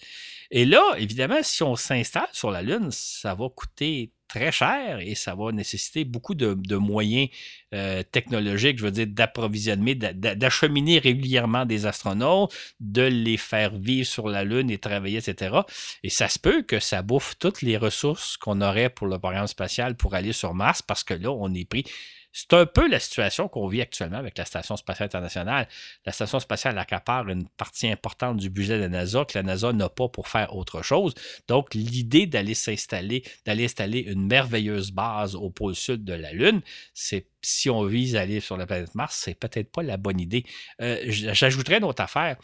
Et 0.51 0.65
là, 0.65 0.83
évidemment, 0.99 1.43
si 1.43 1.63
on 1.63 1.77
s'installe 1.77 2.29
sur 2.33 2.51
la 2.51 2.61
Lune, 2.61 2.89
ça 2.91 3.35
va 3.35 3.49
coûter 3.49 4.13
très 4.33 4.51
cher 4.51 4.99
et 5.01 5.15
ça 5.15 5.35
va 5.35 5.53
nécessiter 5.53 6.05
beaucoup 6.05 6.35
de, 6.35 6.77
moyens 6.77 7.29
euh, 7.75 8.03
technologiques, 8.03 8.79
je 8.79 8.85
veux 8.85 8.91
dire, 8.91 9.07
d'approvisionner, 9.07 9.95
d'acheminer 9.95 10.99
régulièrement 10.99 11.67
des 11.67 11.85
astronautes, 11.85 12.55
de 12.81 13.03
les 13.03 13.37
faire 13.37 13.77
vivre 13.77 14.07
sur 14.07 14.29
la 14.29 14.43
Lune 14.45 14.71
et 14.71 14.79
travailler, 14.79 15.19
etc. 15.19 15.61
Et 16.03 16.09
ça 16.09 16.29
se 16.29 16.39
peut 16.39 16.63
que 16.63 16.81
ça 16.81 17.03
bouffe 17.03 17.35
toutes 17.39 17.61
les 17.61 17.77
ressources 17.77 18.39
qu'on 18.39 18.63
aurait 18.63 18.89
pour 18.89 19.07
le 19.07 19.19
programme 19.19 19.47
spatial 19.47 19.97
pour 19.97 20.15
aller 20.15 20.33
sur 20.33 20.55
Mars 20.55 20.81
parce 20.81 21.05
que 21.05 21.15
là, 21.15 21.31
on 21.31 21.53
est 21.53 21.69
pris 21.69 21.85
c'est 22.33 22.55
un 22.55 22.67
peu 22.67 22.89
la 22.89 22.99
situation 22.99 23.49
qu'on 23.49 23.69
vit 23.69 23.83
actuellement 23.83 24.17
avec 24.17 24.39
la 24.39 24.45
Station 24.45 24.77
spatiale 24.77 25.07
internationale. 25.07 25.69
La 26.07 26.13
Station 26.13 26.41
spatiale 26.41 26.79
accapare 26.79 27.29
une 27.29 27.47
partie 27.49 27.89
importante 27.89 28.39
du 28.39 28.49
budget 28.49 28.77
de 28.77 28.83
la 28.83 28.89
NASA 28.89 29.25
que 29.25 29.39
la 29.39 29.43
NASA 29.43 29.73
n'a 29.73 29.89
pas 29.89 30.09
pour 30.09 30.29
faire 30.29 30.57
autre 30.57 30.83
chose. 30.83 31.15
Donc, 31.47 31.75
l'idée 31.75 32.27
d'aller 32.27 32.55
s'installer, 32.55 33.23
d'aller 33.45 33.67
installer 33.67 34.01
une 34.01 34.27
merveilleuse 34.27 34.93
base 34.93 35.35
au 35.35 35.51
pôle 35.51 35.75
sud 35.75 36.05
de 36.05 36.15
la 36.15 36.33
Lune, 36.33 36.63
c'est 36.95 37.27
si 37.43 37.69
on 37.69 37.85
vise 37.85 38.17
à 38.17 38.21
aller 38.21 38.41
sur 38.41 38.57
la 38.57 38.67
planète 38.67 38.95
Mars, 38.95 39.21
c'est 39.23 39.35
peut-être 39.35 39.71
pas 39.71 39.83
la 39.83 39.97
bonne 39.97 40.21
idée. 40.21 40.45
Euh, 40.81 40.99
j'ajouterais 41.09 41.79
une 41.79 41.85
autre 41.85 42.03
affaire. 42.03 42.37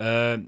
Euh, 0.00 0.38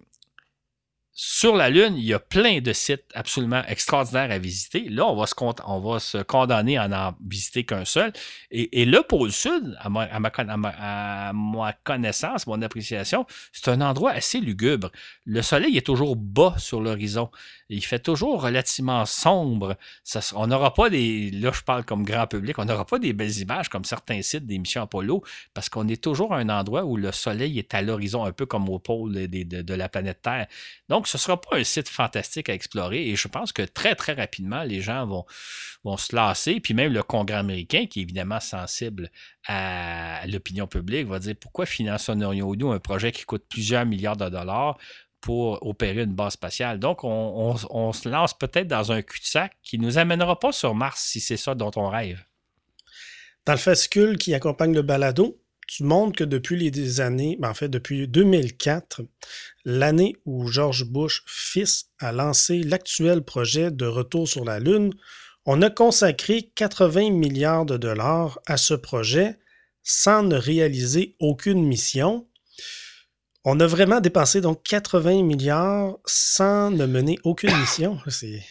sur 1.20 1.56
la 1.56 1.68
Lune, 1.68 1.94
il 1.96 2.04
y 2.04 2.14
a 2.14 2.20
plein 2.20 2.60
de 2.60 2.72
sites 2.72 3.06
absolument 3.12 3.64
extraordinaires 3.66 4.30
à 4.30 4.38
visiter. 4.38 4.88
Là, 4.88 5.04
on 5.04 5.16
va 5.16 5.98
se, 5.98 6.22
condamner 6.22 6.78
à 6.78 6.86
n'en 6.86 7.16
visiter 7.26 7.64
qu'un 7.64 7.84
seul. 7.84 8.12
Et, 8.52 8.84
le 8.84 9.02
pôle 9.02 9.32
Sud, 9.32 9.76
à 9.80 9.88
ma, 9.88 10.02
à, 10.02 11.32
ma, 11.32 11.72
connaissance, 11.82 12.46
mon 12.46 12.62
appréciation, 12.62 13.26
c'est 13.50 13.66
un 13.66 13.80
endroit 13.80 14.12
assez 14.12 14.38
lugubre. 14.38 14.92
Le 15.24 15.42
soleil 15.42 15.76
est 15.76 15.84
toujours 15.84 16.14
bas 16.14 16.54
sur 16.56 16.80
l'horizon. 16.80 17.32
Il 17.68 17.84
fait 17.84 17.98
toujours 17.98 18.40
relativement 18.40 19.04
sombre. 19.04 19.76
On 20.36 20.46
n'aura 20.46 20.72
pas 20.72 20.88
des. 20.88 21.32
Là, 21.32 21.50
je 21.52 21.62
parle 21.62 21.84
comme 21.84 22.04
grand 22.04 22.28
public, 22.28 22.60
on 22.60 22.64
n'aura 22.64 22.86
pas 22.86 23.00
des 23.00 23.12
belles 23.12 23.38
images 23.40 23.68
comme 23.68 23.84
certains 23.84 24.22
sites 24.22 24.46
des 24.46 24.58
missions 24.58 24.82
Apollo, 24.82 25.24
parce 25.52 25.68
qu'on 25.68 25.88
est 25.88 26.00
toujours 26.02 26.32
à 26.32 26.38
un 26.38 26.48
endroit 26.48 26.84
où 26.84 26.96
le 26.96 27.10
soleil 27.10 27.58
est 27.58 27.74
à 27.74 27.82
l'horizon, 27.82 28.24
un 28.24 28.32
peu 28.32 28.46
comme 28.46 28.68
au 28.68 28.78
pôle 28.78 29.12
de, 29.12 29.62
de 29.62 29.74
la 29.74 29.88
planète 29.88 30.22
Terre. 30.22 30.46
Donc, 30.88 31.07
ce 31.08 31.16
ne 31.16 31.20
sera 31.20 31.40
pas 31.40 31.56
un 31.56 31.64
site 31.64 31.88
fantastique 31.88 32.50
à 32.50 32.54
explorer 32.54 33.08
et 33.08 33.16
je 33.16 33.28
pense 33.28 33.52
que 33.52 33.62
très, 33.62 33.94
très 33.94 34.12
rapidement, 34.12 34.62
les 34.62 34.82
gens 34.82 35.06
vont, 35.06 35.24
vont 35.82 35.96
se 35.96 36.14
lasser. 36.14 36.60
Puis 36.60 36.74
même 36.74 36.92
le 36.92 37.02
Congrès 37.02 37.38
américain, 37.38 37.86
qui 37.86 38.00
est 38.00 38.02
évidemment 38.02 38.40
sensible 38.40 39.10
à 39.46 40.26
l'opinion 40.26 40.66
publique, 40.66 41.06
va 41.06 41.18
dire 41.18 41.34
pourquoi 41.40 41.64
finançons-nous 41.64 42.72
un 42.72 42.78
projet 42.78 43.10
qui 43.10 43.24
coûte 43.24 43.44
plusieurs 43.48 43.86
milliards 43.86 44.18
de 44.18 44.28
dollars 44.28 44.76
pour 45.22 45.66
opérer 45.66 46.02
une 46.02 46.14
base 46.14 46.34
spatiale? 46.34 46.78
Donc, 46.78 47.04
on, 47.04 47.56
on 47.70 47.92
se 47.94 48.08
lance 48.08 48.36
peut-être 48.36 48.68
dans 48.68 48.92
un 48.92 49.00
cul-de-sac 49.00 49.56
qui 49.62 49.78
ne 49.78 49.86
nous 49.86 49.96
amènera 49.96 50.38
pas 50.38 50.52
sur 50.52 50.74
Mars 50.74 51.00
si 51.00 51.20
c'est 51.20 51.38
ça 51.38 51.54
dont 51.54 51.72
on 51.76 51.88
rêve. 51.88 52.22
Dans 53.46 53.54
le 53.54 53.58
fascicule 53.58 54.18
qui 54.18 54.34
accompagne 54.34 54.74
le 54.74 54.82
balado, 54.82 55.40
tu 55.68 55.84
montres 55.84 56.16
que 56.16 56.24
depuis 56.24 56.56
les 56.56 57.00
années, 57.00 57.36
ben, 57.38 57.50
en 57.50 57.54
fait 57.54 57.68
depuis 57.68 58.08
2004, 58.08 59.02
l'année 59.64 60.16
où 60.24 60.48
George 60.48 60.86
Bush, 60.86 61.22
fils, 61.26 61.90
a 62.00 62.10
lancé 62.10 62.62
l'actuel 62.62 63.22
projet 63.22 63.70
de 63.70 63.84
retour 63.84 64.26
sur 64.26 64.44
la 64.44 64.58
Lune, 64.58 64.92
on 65.44 65.60
a 65.62 65.70
consacré 65.70 66.50
80 66.54 67.10
milliards 67.10 67.66
de 67.66 67.76
dollars 67.76 68.40
à 68.46 68.56
ce 68.56 68.74
projet 68.74 69.38
sans 69.82 70.22
ne 70.22 70.36
réaliser 70.36 71.16
aucune 71.20 71.64
mission. 71.64 72.26
On 73.44 73.60
a 73.60 73.66
vraiment 73.66 74.00
dépensé 74.00 74.40
donc 74.40 74.62
80 74.62 75.22
milliards 75.22 75.98
sans 76.06 76.70
ne 76.70 76.86
mener 76.86 77.18
aucune 77.24 77.56
mission. 77.60 77.98
C'est 78.08 78.42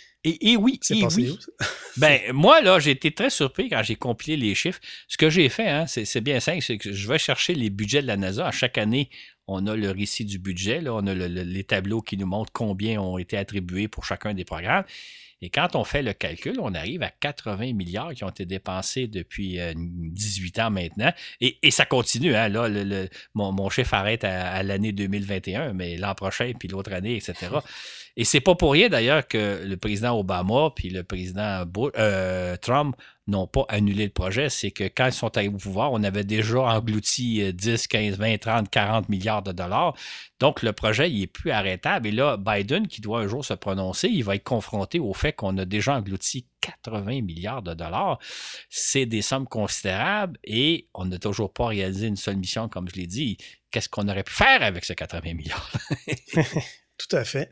et, 0.41 0.57
oui, 0.57 0.79
c'est 0.81 0.95
oui. 0.95 1.37
ben, 1.97 2.19
moi, 2.33 2.61
là, 2.61 2.79
j'ai 2.79 2.91
été 2.91 3.11
très 3.11 3.29
surpris 3.29 3.69
quand 3.69 3.81
j'ai 3.83 3.95
compilé 3.95 4.37
les 4.37 4.55
chiffres. 4.55 4.79
Ce 5.07 5.17
que 5.17 5.29
j'ai 5.29 5.49
fait, 5.49 5.69
hein, 5.69 5.85
c'est 5.87 6.21
bien 6.21 6.39
simple, 6.39 6.61
c'est 6.61 6.77
que 6.77 6.91
je 6.91 7.07
vais 7.07 7.19
chercher 7.19 7.53
les 7.53 7.69
budgets 7.69 8.01
de 8.01 8.07
la 8.07 8.17
NASA. 8.17 8.47
À 8.47 8.51
chaque 8.51 8.77
année, 8.77 9.09
on 9.47 9.65
a 9.67 9.75
le 9.75 9.91
récit 9.91 10.25
du 10.25 10.39
budget, 10.39 10.81
là, 10.81 10.93
on 10.93 11.07
a 11.07 11.13
les 11.13 11.63
tableaux 11.63 12.01
qui 12.01 12.17
nous 12.17 12.27
montrent 12.27 12.51
combien 12.51 12.99
ont 12.99 13.17
été 13.17 13.37
attribués 13.37 13.87
pour 13.87 14.05
chacun 14.05 14.33
des 14.33 14.43
programmes. 14.43 14.83
Et 15.41 15.49
quand 15.49 15.75
on 15.75 15.83
fait 15.83 16.01
le 16.01 16.13
calcul, 16.13 16.59
on 16.59 16.73
arrive 16.73 17.03
à 17.03 17.11
80 17.11 17.73
milliards 17.73 18.13
qui 18.13 18.23
ont 18.23 18.29
été 18.29 18.45
dépensés 18.45 19.07
depuis 19.07 19.59
18 19.75 20.59
euh, 20.59 20.63
ans 20.63 20.71
maintenant. 20.71 21.13
Et, 21.41 21.59
ça 21.69 21.85
continue. 21.85 22.35
Hein, 22.35 22.49
là, 22.49 22.67
mon, 23.35 23.69
chiffre 23.69 23.93
arrête 23.93 24.23
à, 24.23 24.63
l'année 24.63 24.93
2021, 24.93 25.73
mais 25.73 25.95
l'an 25.95 26.15
prochain, 26.15 26.53
puis 26.57 26.67
l'autre 26.67 26.91
année, 26.91 27.15
etc. 27.15 27.51
Et 28.19 28.25
c'est 28.25 28.41
pas 28.41 28.55
pour 28.55 28.71
rien 28.71 28.89
d'ailleurs 28.89 29.27
que 29.27 29.63
le 29.63 29.77
président 29.77 30.19
Obama 30.19 30.71
puis 30.75 30.89
le 30.89 31.03
président 31.03 31.63
euh, 31.97 32.57
Trump 32.57 32.95
n'ont 33.27 33.45
pas 33.45 33.65
annulé 33.69 34.05
le 34.05 34.11
projet. 34.11 34.49
C'est 34.49 34.71
que 34.71 34.85
quand 34.85 35.05
ils 35.05 35.13
sont 35.13 35.37
arrivés 35.37 35.53
au 35.53 35.59
pouvoir, 35.59 35.91
on 35.91 36.03
avait 36.03 36.23
déjà 36.23 36.61
englouti 36.61 37.53
10, 37.53 37.85
15, 37.87 38.17
20, 38.17 38.37
30, 38.39 38.69
40 38.71 39.09
milliards 39.09 39.43
de 39.43 39.51
dollars. 39.51 39.95
Donc 40.39 40.63
le 40.63 40.73
projet, 40.73 41.11
il 41.11 41.21
est 41.21 41.27
plus 41.27 41.51
arrêtable. 41.51 42.07
Et 42.07 42.11
là, 42.11 42.37
Biden, 42.37 42.87
qui 42.87 43.01
doit 43.01 43.19
un 43.19 43.27
jour 43.27 43.45
se 43.45 43.53
prononcer, 43.53 44.07
il 44.07 44.23
va 44.23 44.35
être 44.35 44.43
confronté 44.43 44.97
au 44.97 45.13
fait 45.13 45.33
qu'on 45.33 45.55
a 45.59 45.65
déjà 45.65 45.95
englouti 45.95 46.47
80 46.61 47.21
milliards 47.21 47.61
de 47.61 47.75
dollars. 47.75 48.17
C'est 48.69 49.05
des 49.05 49.21
sommes 49.21 49.47
considérables 49.47 50.39
et 50.43 50.87
on 50.95 51.05
n'a 51.05 51.19
toujours 51.19 51.53
pas 51.53 51.67
réalisé 51.67 52.07
une 52.07 52.15
seule 52.15 52.37
mission, 52.37 52.67
comme 52.67 52.89
je 52.89 52.95
l'ai 52.95 53.07
dit. 53.07 53.37
Qu'est-ce 53.69 53.89
qu'on 53.89 54.07
aurait 54.07 54.23
pu 54.23 54.33
faire 54.33 54.63
avec 54.63 54.85
ces 54.85 54.95
80 54.95 55.33
milliards? 55.35 55.71
Tout 56.97 57.15
à 57.15 57.23
fait. 57.23 57.51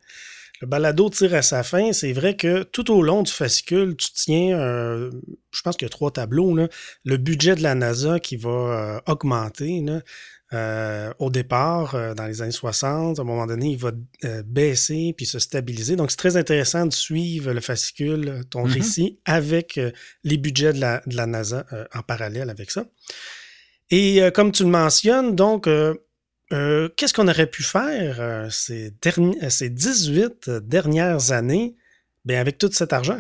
Le 0.62 0.68
balado 0.68 1.10
tire 1.10 1.34
à 1.34 1.42
sa 1.42 1.64
fin. 1.64 1.92
C'est 1.92 2.14
vrai 2.14 2.36
que 2.36 2.64
tout 2.64 2.92
au 2.92 3.02
long 3.02 3.24
du 3.24 3.32
fascicule, 3.32 3.96
tu 3.98 4.08
tiens, 4.14 4.58
euh, 4.58 5.12
je 5.52 5.62
pense 5.62 5.76
qu'il 5.76 5.86
y 5.86 5.90
a 5.90 5.90
trois 5.90 6.12
tableaux, 6.12 6.56
le 7.04 7.18
budget 7.18 7.56
de 7.56 7.64
la 7.64 7.76
NASA 7.76 8.20
qui 8.20 8.38
va 8.38 8.50
euh, 8.50 9.00
augmenter. 9.08 9.84
Euh, 10.54 11.12
au 11.20 11.30
départ, 11.30 12.16
dans 12.16 12.26
les 12.26 12.42
années 12.42 12.52
60, 12.52 13.20
à 13.20 13.22
un 13.22 13.26
moment 13.26 13.46
donné, 13.48 13.72
il 13.72 13.78
va 13.78 13.92
baisser 14.46 15.14
puis 15.18 15.26
se 15.26 15.40
stabiliser. 15.40 15.96
Donc, 15.96 16.12
c'est 16.12 16.18
très 16.18 16.38
intéressant 16.38 16.86
de 16.86 16.94
suivre 16.94 17.52
le 17.52 17.60
fascicule, 17.60 18.44
ton 18.50 18.66
mm-hmm. 18.66 18.72
récit, 18.72 19.20
avec 19.26 19.80
les 20.24 20.38
budgets 20.38 20.72
de 20.72 20.80
la, 20.80 21.02
de 21.08 21.18
la 21.18 21.26
NASA 21.26 21.66
en 21.94 22.02
parallèle 22.04 22.50
avec 22.50 22.72
ça. 22.72 22.86
Et 23.90 24.22
comme 24.34 24.52
tu 24.52 24.64
le 24.64 24.70
mentionnes, 24.70 25.36
donc, 25.36 25.68
euh, 26.54 26.90
qu'est-ce 26.96 27.14
qu'on 27.14 27.28
aurait 27.28 27.50
pu 27.50 27.64
faire 27.64 28.20
euh, 28.22 28.50
ces, 28.50 28.94
euh, 29.06 29.50
ces 29.50 29.70
18 29.70 30.50
dernières 30.50 31.32
années 31.32 31.76
bien, 32.24 32.40
avec 32.40 32.58
tout 32.58 32.72
cet 32.72 32.94
argent? 32.94 33.20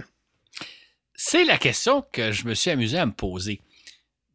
C'est 1.15 1.43
la 1.45 1.57
question 1.57 2.03
que 2.11 2.32
je 2.32 2.45
me 2.45 2.53
suis 2.53 2.71
amusé 2.71 2.97
à 2.97 3.05
me 3.05 3.13
poser. 3.13 3.61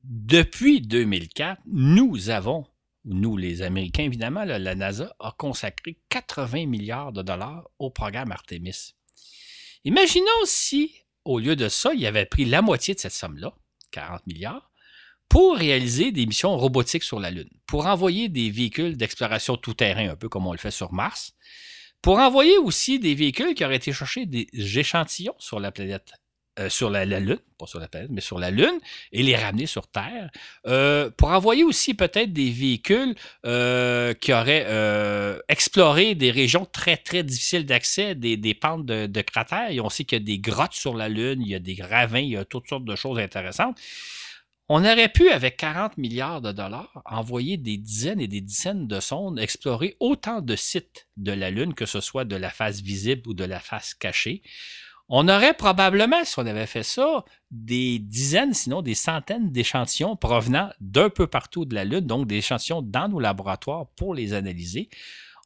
Depuis 0.02 0.80
2004, 0.80 1.60
nous 1.66 2.30
avons, 2.30 2.66
nous 3.04 3.36
les 3.36 3.62
Américains 3.62 4.04
évidemment, 4.04 4.44
la 4.44 4.74
NASA 4.74 5.14
a 5.20 5.34
consacré 5.36 5.98
80 6.08 6.66
milliards 6.66 7.12
de 7.12 7.22
dollars 7.22 7.68
au 7.78 7.90
programme 7.90 8.32
Artemis. 8.32 8.94
Imaginons 9.84 10.26
si, 10.44 10.94
au 11.24 11.38
lieu 11.38 11.54
de 11.54 11.68
ça, 11.68 11.92
il 11.94 12.04
avait 12.06 12.26
pris 12.26 12.44
la 12.44 12.62
moitié 12.62 12.94
de 12.94 13.00
cette 13.00 13.12
somme-là, 13.12 13.52
40 13.90 14.26
milliards, 14.26 14.69
pour 15.30 15.56
réaliser 15.56 16.10
des 16.10 16.26
missions 16.26 16.56
robotiques 16.56 17.04
sur 17.04 17.20
la 17.20 17.30
Lune, 17.30 17.48
pour 17.66 17.86
envoyer 17.86 18.28
des 18.28 18.50
véhicules 18.50 18.96
d'exploration 18.96 19.56
tout-terrain, 19.56 20.10
un 20.10 20.16
peu 20.16 20.28
comme 20.28 20.46
on 20.46 20.52
le 20.52 20.58
fait 20.58 20.72
sur 20.72 20.92
Mars, 20.92 21.34
pour 22.02 22.18
envoyer 22.18 22.58
aussi 22.58 22.98
des 22.98 23.14
véhicules 23.14 23.54
qui 23.54 23.64
auraient 23.64 23.76
été 23.76 23.92
chercher 23.92 24.26
des 24.26 24.48
échantillons 24.52 25.36
sur 25.38 25.60
la 25.60 25.70
planète, 25.70 26.12
euh, 26.58 26.68
sur 26.68 26.90
la, 26.90 27.04
Lune, 27.04 27.38
pas 27.58 27.66
sur 27.66 27.78
la 27.78 27.86
planète, 27.86 28.10
mais 28.10 28.20
sur 28.20 28.40
la 28.40 28.50
Lune, 28.50 28.80
et 29.12 29.22
les 29.22 29.36
ramener 29.36 29.66
sur 29.66 29.86
Terre, 29.86 30.30
euh, 30.66 31.08
pour 31.16 31.28
envoyer 31.28 31.62
aussi 31.62 31.94
peut-être 31.94 32.32
des 32.32 32.50
véhicules 32.50 33.14
euh, 33.46 34.14
qui 34.14 34.32
auraient 34.32 34.66
exploré 35.48 36.16
des 36.16 36.32
régions 36.32 36.66
très, 36.66 36.96
très 36.96 37.22
difficiles 37.22 37.66
d'accès, 37.66 38.16
des, 38.16 38.54
pentes 38.54 38.84
de, 38.84 39.06
de, 39.06 39.20
cratères. 39.20 39.70
Et 39.70 39.80
on 39.80 39.90
sait 39.90 40.02
qu'il 40.02 40.18
y 40.18 40.22
a 40.22 40.24
des 40.24 40.40
grottes 40.40 40.74
sur 40.74 40.96
la 40.96 41.08
Lune, 41.08 41.40
il 41.40 41.48
y 41.48 41.54
a 41.54 41.60
des 41.60 41.78
ravins, 41.80 42.18
il 42.18 42.30
y 42.30 42.36
a 42.36 42.44
toutes 42.44 42.68
sortes 42.68 42.84
de 42.84 42.96
choses 42.96 43.20
intéressantes. 43.20 43.78
On 44.72 44.84
aurait 44.84 45.08
pu, 45.08 45.28
avec 45.30 45.56
40 45.56 45.98
milliards 45.98 46.40
de 46.40 46.52
dollars, 46.52 47.02
envoyer 47.04 47.56
des 47.56 47.76
dizaines 47.76 48.20
et 48.20 48.28
des 48.28 48.40
dizaines 48.40 48.86
de 48.86 49.00
sondes, 49.00 49.40
explorer 49.40 49.96
autant 49.98 50.42
de 50.42 50.54
sites 50.54 51.08
de 51.16 51.32
la 51.32 51.50
Lune, 51.50 51.74
que 51.74 51.86
ce 51.86 52.00
soit 52.00 52.24
de 52.24 52.36
la 52.36 52.50
face 52.50 52.80
visible 52.80 53.26
ou 53.26 53.34
de 53.34 53.42
la 53.42 53.58
face 53.58 53.94
cachée. 53.94 54.42
On 55.08 55.28
aurait 55.28 55.54
probablement, 55.54 56.24
si 56.24 56.38
on 56.38 56.46
avait 56.46 56.68
fait 56.68 56.84
ça, 56.84 57.24
des 57.50 57.98
dizaines, 57.98 58.54
sinon 58.54 58.80
des 58.80 58.94
centaines 58.94 59.50
d'échantillons 59.50 60.14
provenant 60.14 60.70
d'un 60.78 61.10
peu 61.10 61.26
partout 61.26 61.64
de 61.64 61.74
la 61.74 61.84
Lune, 61.84 62.06
donc 62.06 62.28
des 62.28 62.36
échantillons 62.36 62.80
dans 62.80 63.08
nos 63.08 63.18
laboratoires 63.18 63.88
pour 63.96 64.14
les 64.14 64.34
analyser. 64.34 64.88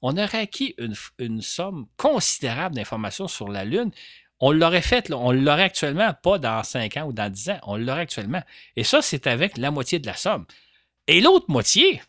On 0.02 0.18
aurait 0.18 0.40
acquis 0.40 0.74
une, 1.18 1.40
somme 1.40 1.86
considérable 1.96 2.74
d'informations 2.74 3.26
sur 3.26 3.48
la 3.48 3.64
Lune 3.64 3.90
on 4.46 4.52
l'aurait 4.52 4.82
fait, 4.82 5.10
on 5.10 5.32
l'aurait 5.32 5.62
actuellement, 5.62 6.12
pas 6.22 6.38
dans 6.38 6.62
5 6.62 6.98
ans 6.98 7.06
ou 7.06 7.14
dans 7.14 7.32
10 7.32 7.48
ans, 7.48 7.58
on 7.62 7.78
l'aurait 7.78 8.02
actuellement. 8.02 8.42
Et 8.76 8.84
ça, 8.84 9.00
c'est 9.00 9.26
avec 9.26 9.56
la 9.56 9.70
moitié 9.70 9.98
de 9.98 10.06
la 10.06 10.12
somme. 10.12 10.44
Et 11.06 11.22
l'autre 11.22 11.46
moitié, 11.48 12.02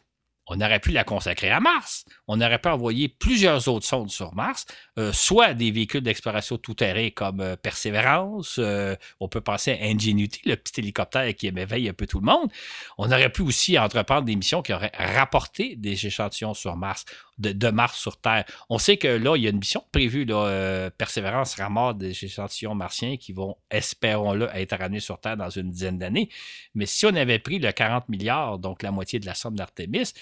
on 0.48 0.60
aurait 0.60 0.82
pu 0.82 0.92
la 0.92 1.06
consacrer 1.06 1.50
à 1.50 1.62
Mars. 1.62 2.04
On 2.28 2.42
aurait 2.42 2.60
pu 2.60 2.68
envoyer 2.68 3.08
plusieurs 3.08 3.70
autres 3.70 3.86
sondes 3.86 4.10
sur 4.10 4.36
Mars, 4.36 4.66
euh, 5.00 5.14
soit 5.14 5.54
des 5.54 5.72
véhicules 5.72 6.02
d'exploration 6.02 6.58
tout-terrain 6.58 7.10
comme 7.10 7.40
euh, 7.40 7.56
Persévérance, 7.56 8.58
euh, 8.60 8.98
on 9.22 9.30
peut 9.30 9.40
penser 9.40 9.72
à 9.72 9.86
Ingenuity, 9.86 10.42
le 10.46 10.58
petit 10.58 10.82
hélicoptère 10.82 11.34
qui 11.36 11.48
éveille 11.48 11.88
un 11.88 11.94
peu 11.94 12.06
tout 12.06 12.20
le 12.20 12.26
monde. 12.26 12.52
On 12.98 13.06
aurait 13.06 13.32
pu 13.32 13.44
aussi 13.44 13.80
entreprendre 13.80 14.24
des 14.24 14.36
missions 14.36 14.62
qui 14.62 14.74
auraient 14.74 14.92
rapporté 14.98 15.78
des 15.78 16.06
échantillons 16.06 16.54
sur 16.54 16.76
Mars, 16.76 17.06
de, 17.38 17.70
Mars 17.70 18.00
sur 18.00 18.18
Terre. 18.18 18.46
On 18.70 18.78
sait 18.78 18.98
que 18.98 19.08
là, 19.08 19.36
il 19.36 19.44
y 19.44 19.48
a 19.48 19.50
une 19.50 19.60
mission 19.60 19.84
prévue, 19.92 20.26
là, 20.26 20.90
Persévérance 20.98 21.56
ramasse 21.56 21.96
des 21.96 22.12
échantillons 22.26 22.76
martiens 22.76 23.18
qui 23.18 23.34
vont, 23.34 23.58
espérons-le, 23.70 24.50
être 24.54 24.78
ramenés 24.78 25.00
sur 25.00 25.20
Terre 25.20 25.38
dans 25.38 25.50
une 25.50 25.70
dizaine 25.70 25.98
d'années. 25.98 26.30
Mais 26.74 26.86
si 26.86 27.06
on 27.06 27.16
avait 27.16 27.40
pris 27.40 27.60
le 27.60 27.72
40 27.72 28.10
milliards, 28.10 28.60
donc 28.60 28.84
la 28.84 28.92
moitié 28.92 29.20
de 29.20 29.26
la 29.26 29.34
somme 29.34 29.56
d'Artemis, 29.56 30.14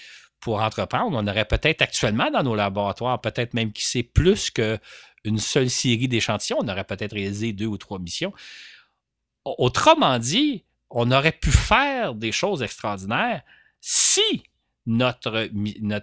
pour 0.44 0.60
entreprendre. 0.60 1.16
On 1.16 1.26
aurait 1.26 1.46
peut-être 1.46 1.80
actuellement 1.80 2.30
dans 2.30 2.42
nos 2.42 2.54
laboratoires, 2.54 3.18
peut-être 3.18 3.54
même 3.54 3.72
qui 3.72 3.86
sait 3.86 4.02
plus 4.02 4.50
qu'une 4.50 5.38
seule 5.38 5.70
série 5.70 6.06
d'échantillons. 6.06 6.58
On 6.60 6.68
aurait 6.68 6.84
peut-être 6.84 7.14
réalisé 7.14 7.54
deux 7.54 7.64
ou 7.64 7.78
trois 7.78 7.98
missions. 7.98 8.32
Autrement 9.46 10.18
dit, 10.18 10.64
on 10.90 11.10
aurait 11.10 11.32
pu 11.32 11.50
faire 11.50 12.14
des 12.14 12.30
choses 12.30 12.62
extraordinaires 12.62 13.42
si 13.80 14.44
notre, 14.86 15.48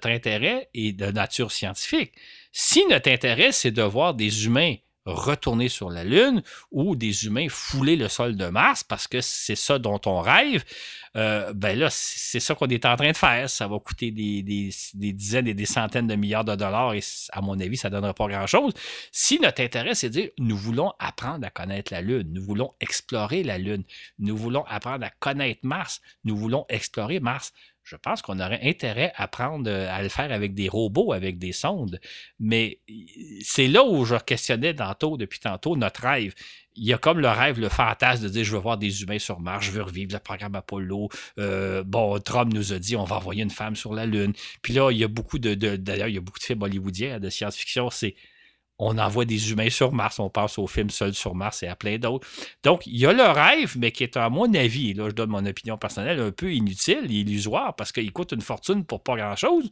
intérêt 0.07 0.69
est 0.73 0.93
de 0.93 1.11
nature 1.11 1.51
scientifique. 1.51 2.13
Si 2.51 2.86
notre 2.88 3.09
intérêt, 3.09 3.51
c'est 3.51 3.71
de 3.71 3.84
voir 3.84 4.13
des 4.13 4.45
humains 4.45 4.75
retourner 5.05 5.67
sur 5.67 5.89
la 5.89 6.03
Lune 6.03 6.43
ou 6.69 6.95
des 6.95 7.25
humains 7.25 7.47
fouler 7.49 7.95
le 7.95 8.07
sol 8.07 8.36
de 8.36 8.45
Mars 8.45 8.84
parce 8.84 9.07
que 9.07 9.19
c'est 9.19 9.55
ça 9.55 9.79
dont 9.79 9.99
on 10.05 10.19
rêve, 10.19 10.63
euh, 11.17 11.53
ben 11.53 11.77
là, 11.77 11.88
c'est 11.89 12.39
ça 12.39 12.53
qu'on 12.53 12.67
est 12.67 12.86
en 12.86 12.95
train 12.95 13.11
de 13.11 13.17
faire. 13.17 13.49
Ça 13.49 13.67
va 13.67 13.79
coûter 13.79 14.11
des, 14.11 14.43
dizaines 14.93 15.47
et 15.47 15.53
des 15.53 15.65
centaines 15.65 16.07
de 16.07 16.15
milliards 16.15 16.45
de 16.45 16.55
dollars 16.55 16.93
et 16.93 17.01
à 17.32 17.41
mon 17.41 17.59
avis, 17.59 17.77
ça 17.77 17.89
ne 17.89 17.95
donnera 17.95 18.13
pas 18.13 18.27
grand-chose. 18.27 18.73
Si 19.11 19.39
notre 19.39 19.61
intérêt, 19.61 19.95
c'est 19.95 20.09
de 20.09 20.13
dire, 20.13 20.29
nous 20.38 20.57
voulons 20.57 20.93
apprendre 20.99 21.45
à 21.45 21.49
connaître 21.49 21.91
la 21.91 22.01
Lune, 22.01 22.32
nous 22.32 22.43
voulons 22.43 22.73
explorer 22.79 23.43
la 23.43 23.57
Lune, 23.57 23.84
nous 24.19 24.38
voulons 24.38 24.63
apprendre 24.67 25.05
à 25.05 25.09
connaître 25.09 25.61
Mars, 25.63 26.01
nous 26.23 26.38
voulons 26.38 26.65
explorer 26.69 27.19
Mars, 27.19 27.53
je 27.91 27.97
pense 27.97 28.21
qu'on 28.21 28.39
aurait 28.39 28.61
intérêt 28.63 29.11
à 29.15 29.23
apprendre 29.23 29.69
à 29.69 30.01
le 30.01 30.07
faire 30.07 30.31
avec 30.31 30.53
des 30.53 30.69
robots, 30.69 31.11
avec 31.11 31.37
des 31.37 31.51
sondes. 31.51 31.99
Mais 32.39 32.79
c'est 33.43 33.67
là 33.67 33.83
où 33.83 34.05
je 34.05 34.15
questionnais 34.15 34.73
tantôt, 34.73 35.17
depuis 35.17 35.39
tantôt, 35.39 35.75
notre 35.75 36.01
rêve. 36.03 36.33
Il 36.75 36.85
y 36.85 36.93
a 36.93 36.97
comme 36.97 37.19
le 37.19 37.27
rêve, 37.27 37.59
le 37.59 37.67
fantasme 37.67 38.23
de 38.23 38.29
dire 38.29 38.45
je 38.45 38.53
veux 38.53 38.61
voir 38.61 38.77
des 38.77 39.03
humains 39.03 39.19
sur 39.19 39.41
Mars, 39.41 39.65
je 39.65 39.71
veux 39.71 39.81
revivre 39.81 40.13
le 40.13 40.19
programme 40.19 40.55
Apollo. 40.55 41.09
Euh, 41.37 41.83
bon, 41.83 42.17
Trump 42.19 42.53
nous 42.53 42.71
a 42.71 42.79
dit 42.79 42.95
on 42.95 43.03
va 43.03 43.17
envoyer 43.17 43.43
une 43.43 43.49
femme 43.49 43.75
sur 43.75 43.93
la 43.93 44.05
Lune. 44.05 44.31
Puis 44.61 44.73
là, 44.73 44.89
il 44.91 44.97
y 44.97 45.03
a 45.03 45.09
beaucoup 45.09 45.37
de. 45.37 45.53
D'ailleurs, 45.53 46.07
il 46.07 46.15
y 46.15 46.17
a 46.17 46.21
beaucoup 46.21 46.39
de 46.39 46.45
films 46.45 46.61
hollywoodiens 46.61 47.19
de 47.19 47.29
science-fiction. 47.29 47.89
C'est 47.89 48.15
on 48.84 48.97
envoie 48.97 49.25
des 49.25 49.51
humains 49.51 49.69
sur 49.69 49.93
Mars, 49.93 50.17
on 50.19 50.32
pense 50.32 50.57
au 50.57 50.65
film 50.65 50.89
Seul 50.89 51.13
sur 51.13 51.36
Mars 51.36 51.61
et 51.61 51.67
à 51.67 51.75
plein 51.75 51.99
d'autres. 51.99 52.27
Donc, 52.63 52.88
il 52.88 52.97
y 52.97 53.05
a 53.05 53.13
le 53.13 53.23
rêve, 53.23 53.75
mais 53.77 53.91
qui 53.91 54.03
est, 54.03 54.17
à 54.17 54.27
mon 54.29 54.51
avis, 54.55 54.95
là, 54.95 55.07
je 55.07 55.13
donne 55.13 55.29
mon 55.29 55.45
opinion 55.45 55.77
personnelle, 55.77 56.19
un 56.19 56.32
peu 56.32 56.51
inutile, 56.51 57.11
illusoire, 57.11 57.75
parce 57.75 57.91
qu'il 57.91 58.11
coûte 58.11 58.32
une 58.32 58.41
fortune 58.41 58.84
pour 58.84 59.03
pas 59.03 59.15
grand-chose, 59.15 59.69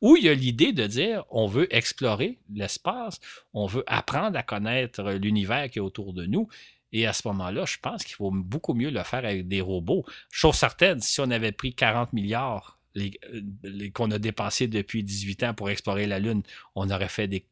ou 0.00 0.16
il 0.16 0.24
y 0.24 0.30
a 0.30 0.34
l'idée 0.34 0.72
de 0.72 0.86
dire, 0.86 1.24
on 1.30 1.46
veut 1.46 1.72
explorer 1.74 2.38
l'espace, 2.50 3.20
on 3.52 3.66
veut 3.66 3.84
apprendre 3.86 4.38
à 4.38 4.42
connaître 4.42 5.02
l'univers 5.12 5.68
qui 5.68 5.78
est 5.78 5.82
autour 5.82 6.14
de 6.14 6.24
nous, 6.24 6.48
et 6.92 7.06
à 7.06 7.12
ce 7.12 7.28
moment-là, 7.28 7.66
je 7.66 7.76
pense 7.82 8.04
qu'il 8.04 8.14
faut 8.14 8.30
beaucoup 8.30 8.72
mieux 8.72 8.90
le 8.90 9.02
faire 9.02 9.26
avec 9.26 9.48
des 9.48 9.60
robots. 9.60 10.06
Chose 10.30 10.54
certaine, 10.54 11.00
si 11.00 11.20
on 11.20 11.30
avait 11.30 11.52
pris 11.52 11.74
40 11.74 12.14
milliards 12.14 12.78
euh, 12.96 13.90
qu'on 13.92 14.10
a 14.12 14.18
dépensés 14.18 14.66
depuis 14.66 15.04
18 15.04 15.42
ans 15.42 15.52
pour 15.52 15.68
explorer 15.68 16.06
la 16.06 16.18
Lune, 16.18 16.42
on 16.74 16.88
aurait 16.88 17.10
fait 17.10 17.28
des 17.28 17.44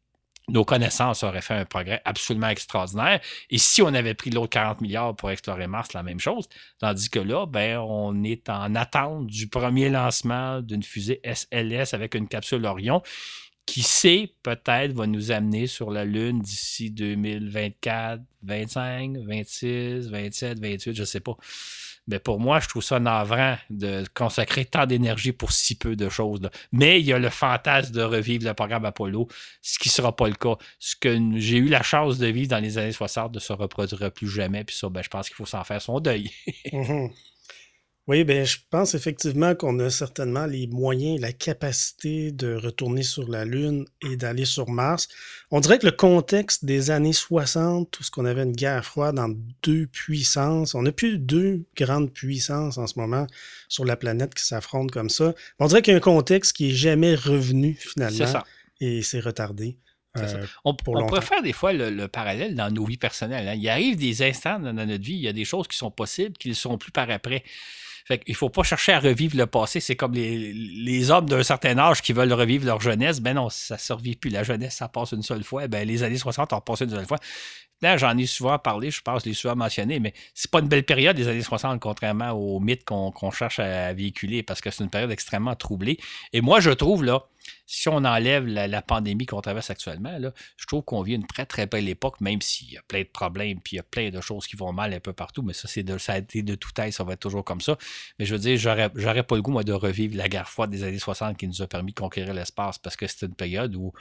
nos 0.49 0.65
connaissances 0.65 1.23
auraient 1.23 1.41
fait 1.41 1.55
un 1.55 1.65
progrès 1.65 2.03
absolument 2.05 2.49
extraordinaire. 2.49 3.21
Et 3.51 3.59
si 3.59 3.83
on 3.83 3.89
avait 3.89 4.15
pris 4.15 4.31
l'autre 4.31 4.51
40 4.51 4.81
milliards 4.81 5.17
pour 5.17 5.31
explorer 5.31 5.67
Mars, 5.67 5.93
la 5.95 6.03
même 6.03 6.21
chose. 6.21 6.49
Tandis 6.79 7.09
que 7.09 7.19
là, 7.19 7.47
ben, 7.47 7.79
on 7.79 8.23
est 8.23 8.49
en 8.49 8.75
attente 8.75 9.27
du 9.27 9.49
premier 9.49 9.89
lancement 9.89 10.61
d'une 10.61 10.83
fusée 10.83 11.21
SLS 11.25 11.95
avec 11.95 12.15
une 12.15 12.29
capsule 12.29 12.65
Orion 12.67 13.03
qui 13.67 13.83
sait 13.83 14.35
peut-être 14.43 14.93
va 14.93 15.07
nous 15.07 15.31
amener 15.31 15.67
sur 15.67 15.91
la 15.91 16.05
Lune 16.05 16.41
d'ici 16.41 16.91
2024, 16.91 18.21
25, 18.43 19.17
26, 19.27 20.11
27, 20.11 20.59
28, 20.61 20.95
je 20.95 21.01
ne 21.01 21.07
sais 21.07 21.21
pas. 21.21 21.37
Mais 22.07 22.19
pour 22.19 22.39
moi, 22.39 22.61
je 22.61 22.69
trouve 22.69 22.83
ça 22.83 23.01
navrant 23.01 23.57
de 23.71 24.05
consacrer 24.15 24.65
tant 24.65 24.87
d'énergie 24.87 25.33
pour 25.33 25.53
si 25.53 25.77
peu 25.77 25.97
de 25.97 26.09
choses. 26.09 26.41
Mais 26.73 27.01
il 27.01 27.07
y 27.07 27.13
a 27.13 27.19
le 27.19 27.31
fantasme 27.31 27.93
de 27.93 28.03
revivre 28.03 28.47
le 28.47 28.55
programme 28.55 28.85
Apollo, 28.85 29.29
ce 29.63 29.79
qui 29.79 29.89
ne 29.89 29.93
sera 29.93 30.15
pas 30.15 30.29
le 30.29 30.35
cas. 30.35 30.57
Ce 30.79 30.95
que 30.97 31.19
j'ai 31.37 31.57
eu 31.57 31.69
la 31.69 31.83
chance 31.83 32.19
de 32.19 32.27
vivre 32.27 32.49
dans 32.49 32.59
les 32.59 32.79
années 32.79 32.93
60 32.93 33.35
ne 33.35 33.41
se 33.41 33.53
reproduira 33.53 34.11
plus 34.11 34.29
jamais. 34.29 34.65
Puis 34.65 34.77
ça, 34.77 34.89
ben, 34.89 35.03
je 35.03 35.09
pense 35.09 35.29
qu'il 35.29 35.37
faut 35.37 35.47
s'en 35.47 35.65
faire 35.65 35.81
son 35.81 36.01
deuil. 36.01 36.31
Mhm. 36.73 37.11
Oui, 38.07 38.23
ben, 38.25 38.45
je 38.45 38.59
pense 38.69 38.95
effectivement 38.95 39.55
qu'on 39.55 39.79
a 39.81 39.89
certainement 39.89 40.45
les 40.45 40.67
moyens, 40.67 41.19
la 41.23 41.33
capacité 41.33 42.33
de 42.33 42.55
retourner 42.55 43.03
sur 43.03 43.31
la 43.31 43.47
Lune 43.47 43.87
et 44.03 44.17
d'aller 44.17 44.45
sur 44.45 44.69
Mars. 44.69 45.09
On 45.51 45.59
dirait 45.59 45.79
que 45.79 45.87
le 45.87 45.93
contexte 45.93 46.67
des 46.67 46.91
années 46.91 47.15
60, 47.15 47.91
tout 47.91 48.03
ce 48.03 48.11
qu'on 48.11 48.27
avait 48.27 48.43
une 48.43 48.53
guerre 48.53 48.85
froide 48.85 49.19
entre 49.19 49.39
deux 49.63 49.87
puissances, 49.87 50.75
on 50.75 50.83
n'a 50.83 50.93
plus 50.93 51.19
deux 51.19 51.65
grandes 51.77 52.13
puissances 52.13 52.77
en 52.77 52.87
ce 52.87 52.99
moment 52.99 53.27
sur 53.69 53.87
la 53.87 53.97
planète 53.97 54.35
qui 54.35 54.45
s'affrontent 54.45 54.93
comme 54.93 55.09
ça. 55.09 55.33
On 55.59 55.67
dirait 55.67 55.81
qu'il 55.81 55.93
y 55.93 55.95
a 55.95 55.99
un 55.99 56.01
contexte 56.01 56.55
qui 56.55 56.71
est 56.71 56.75
jamais 56.75 57.15
revenu 57.15 57.75
finalement. 57.75 58.27
Ça. 58.27 58.45
Et 58.81 59.01
c'est 59.03 59.21
retardé. 59.21 59.79
Euh, 60.19 60.47
on, 60.65 60.77
on 60.87 61.07
pourrait 61.07 61.23
faire 61.23 61.43
des 61.43 61.53
fois 61.53 61.73
le, 61.73 62.07
parallèle 62.07 62.55
dans 62.55 62.71
nos 62.71 62.85
vies 62.85 62.99
personnelles. 62.99 63.49
Hein. 63.49 63.55
Il 63.55 63.69
arrive 63.69 63.97
des 63.97 64.23
instants 64.23 64.61
dans 64.61 64.75
notre 64.75 65.03
vie, 65.03 65.15
il 65.15 65.23
y 65.23 65.29
a 65.29 65.33
des 65.33 65.47
choses 65.47 65.67
qui 65.67 65.77
sont 65.77 65.91
possibles, 65.91 66.37
qui 66.37 66.51
ne 66.51 66.55
sont 66.55 66.77
plus 66.77 66.93
par 66.93 67.11
après. 67.11 67.43
Fait 68.07 68.19
qu'il 68.19 68.35
faut 68.35 68.51
pas 68.51 68.63
chercher 68.63 68.93
à 68.93 69.01
revivre 69.01 69.37
le 69.37 69.47
passé. 69.47 69.81
C'est 69.81 69.97
comme 69.97 70.13
les, 70.13 71.11
hommes 71.11 71.29
d'un 71.29 71.43
certain 71.43 71.79
âge 71.79 72.03
qui 72.03 72.13
veulent 72.13 72.33
revivre 72.33 72.67
leur 72.67 72.81
jeunesse. 72.81 73.21
Ben 73.21 73.35
non, 73.35 73.49
ça 73.49 73.77
ne 73.77 73.81
survit 73.81 74.15
plus. 74.15 74.31
La 74.31 74.43
jeunesse, 74.43 74.77
ça 74.77 74.89
passe 74.89 75.13
une 75.13 75.23
seule 75.23 75.43
fois. 75.43 75.69
Ben, 75.69 75.89
les 75.89 76.03
années 76.03 76.19
60 76.19 76.53
ont 76.53 76.61
passé 76.61 76.85
une 76.85 76.91
seule 76.91 77.07
fois. 77.07 77.19
J'en 77.97 78.17
ai 78.17 78.27
souvent 78.27 78.59
parlé, 78.59 78.91
je 78.91 79.03
pense, 79.03 79.27
les 79.27 79.35
souvent 79.35 79.57
mentionné, 79.57 80.01
mais 80.01 80.15
c'est 80.35 80.51
pas 80.51 80.61
une 80.61 80.69
belle 80.69 80.85
période, 80.85 81.17
les 81.17 81.29
années 81.29 81.43
60, 81.43 81.81
contrairement 81.81 82.31
aux 82.31 82.61
mythes 82.61 82.85
qu'on 82.85 83.31
cherche 83.31 83.59
à 83.59 83.93
véhiculer, 83.93 84.43
parce 84.43 84.61
que 84.61 84.71
c'est 84.71 84.83
une 84.83 84.91
période 84.91 85.11
extrêmement 85.11 85.55
troublée. 85.55 85.99
Et 86.33 86.41
moi, 86.41 86.61
je 86.61 86.71
trouve, 86.71 87.05
là, 87.05 87.27
si 87.67 87.89
on 87.89 88.05
enlève 88.05 88.47
la, 88.47 88.83
pandémie 88.83 89.27
qu'on 89.27 89.41
traverse 89.41 89.71
actuellement, 89.71 90.17
là, 90.19 90.33
je 90.57 90.67
trouve 90.67 90.83
qu'on 90.83 91.03
vit 91.03 91.15
une 91.15 91.27
très, 91.27 91.47
très 91.47 91.67
belle 91.67 91.89
époque, 91.89 92.21
même 92.21 92.41
s'il 92.41 92.73
y 92.73 92.77
a 92.77 92.83
plein 92.83 93.01
de 93.01 93.09
problèmes, 93.09 93.61
puis 93.61 93.75
il 93.75 93.77
y 93.77 93.81
a 93.81 93.85
plein 93.85 94.11
de 94.11 94.21
choses 94.21 94.47
qui 94.47 94.57
vont 94.57 94.73
mal 94.73 94.93
un 94.93 95.01
peu 95.01 95.13
partout, 95.13 95.43
mais 95.43 95.53
ça, 95.53 95.69
c'est 95.69 95.83
de, 95.83 95.99
ça 95.99 96.15
a 96.15 96.19
été 96.19 96.43
de 96.43 96.55
tout 96.55 96.73
taille, 96.73 96.93
ça 96.93 97.05
va 97.05 97.15
être 97.15 97.21
toujours 97.21 97.45
comme 97.45 97.61
ça. 97.61 97.77
Mais 98.19 98.25
je 98.25 98.35
veux 98.35 98.41
dire, 98.41 98.59
j'aurais 98.59 99.23
pas 99.23 99.37
le 99.37 99.43
goût, 99.43 99.53
moi, 99.53 99.65
de 99.65 99.73
revivre 99.73 100.17
la 100.17 100.29
guerre 100.29 100.49
froide 100.49 100.71
des 100.71 100.85
années 100.85 100.99
60 100.99 101.37
qui 101.37 101.49
nous 101.49 101.63
a 101.63 101.67
permis 101.67 101.93
de 101.93 102.01
conquérir 102.01 102.35
l'espace, 102.35 102.79
parce 102.79 102.97
que 102.97 103.07
c'était 103.07 103.27
une 103.27 103.35
période 103.35 103.75
où 103.77 103.93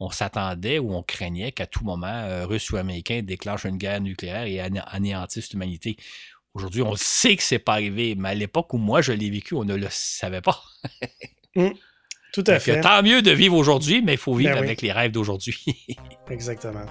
on 0.00 0.10
s'attendait 0.10 0.78
ou 0.78 0.94
on 0.94 1.02
craignait 1.02 1.52
qu'à 1.52 1.66
tout 1.66 1.84
moment, 1.84 2.06
euh, 2.06 2.46
Russes 2.46 2.70
ou 2.70 2.76
Américains 2.76 3.22
déclenchent 3.22 3.64
une 3.64 3.78
guerre 3.78 4.00
nucléaire 4.00 4.44
et 4.44 4.60
anéantissent 4.60 5.52
l'humanité. 5.52 5.96
Aujourd'hui, 6.54 6.82
on 6.82 6.96
sait 6.96 7.36
que 7.36 7.42
c'est 7.42 7.58
pas 7.58 7.72
arrivé, 7.72 8.14
mais 8.16 8.30
à 8.30 8.34
l'époque 8.34 8.72
où 8.72 8.78
moi 8.78 9.02
je 9.02 9.12
l'ai 9.12 9.30
vécu, 9.30 9.54
on 9.54 9.64
ne 9.64 9.74
le 9.74 9.88
savait 9.90 10.40
pas. 10.40 10.62
Mmh. 11.54 11.70
tout 12.34 12.44
à 12.46 12.58
fait. 12.58 12.82
Tant 12.82 13.02
mieux 13.02 13.22
de 13.22 13.30
vivre 13.30 13.56
aujourd'hui, 13.56 14.02
mais 14.02 14.12
il 14.12 14.18
faut 14.18 14.34
vivre 14.34 14.54
ben 14.54 14.62
avec 14.62 14.82
les 14.82 14.92
rêves 14.92 15.10
d'aujourd'hui. 15.10 15.56
Exactement. 16.30 16.84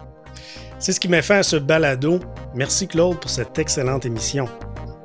C'est 0.80 0.92
ce 0.92 1.00
qui 1.00 1.08
m'a 1.08 1.22
fait 1.22 1.36
à 1.36 1.44
ce 1.44 1.56
balado. 1.56 2.20
Merci 2.56 2.88
Claude 2.88 3.20
pour 3.20 3.30
cette 3.30 3.58
excellente 3.60 4.06
émission. 4.06 4.50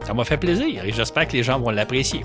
Ça 0.07 0.15
m'a 0.15 0.25
fait 0.25 0.39
plaisir 0.39 0.85
et 0.85 0.93
j'espère 0.93 1.29
que 1.29 1.35
les 1.35 1.43
gens 1.43 1.61
vont 1.61 1.69
l'apprécier. 1.69 2.23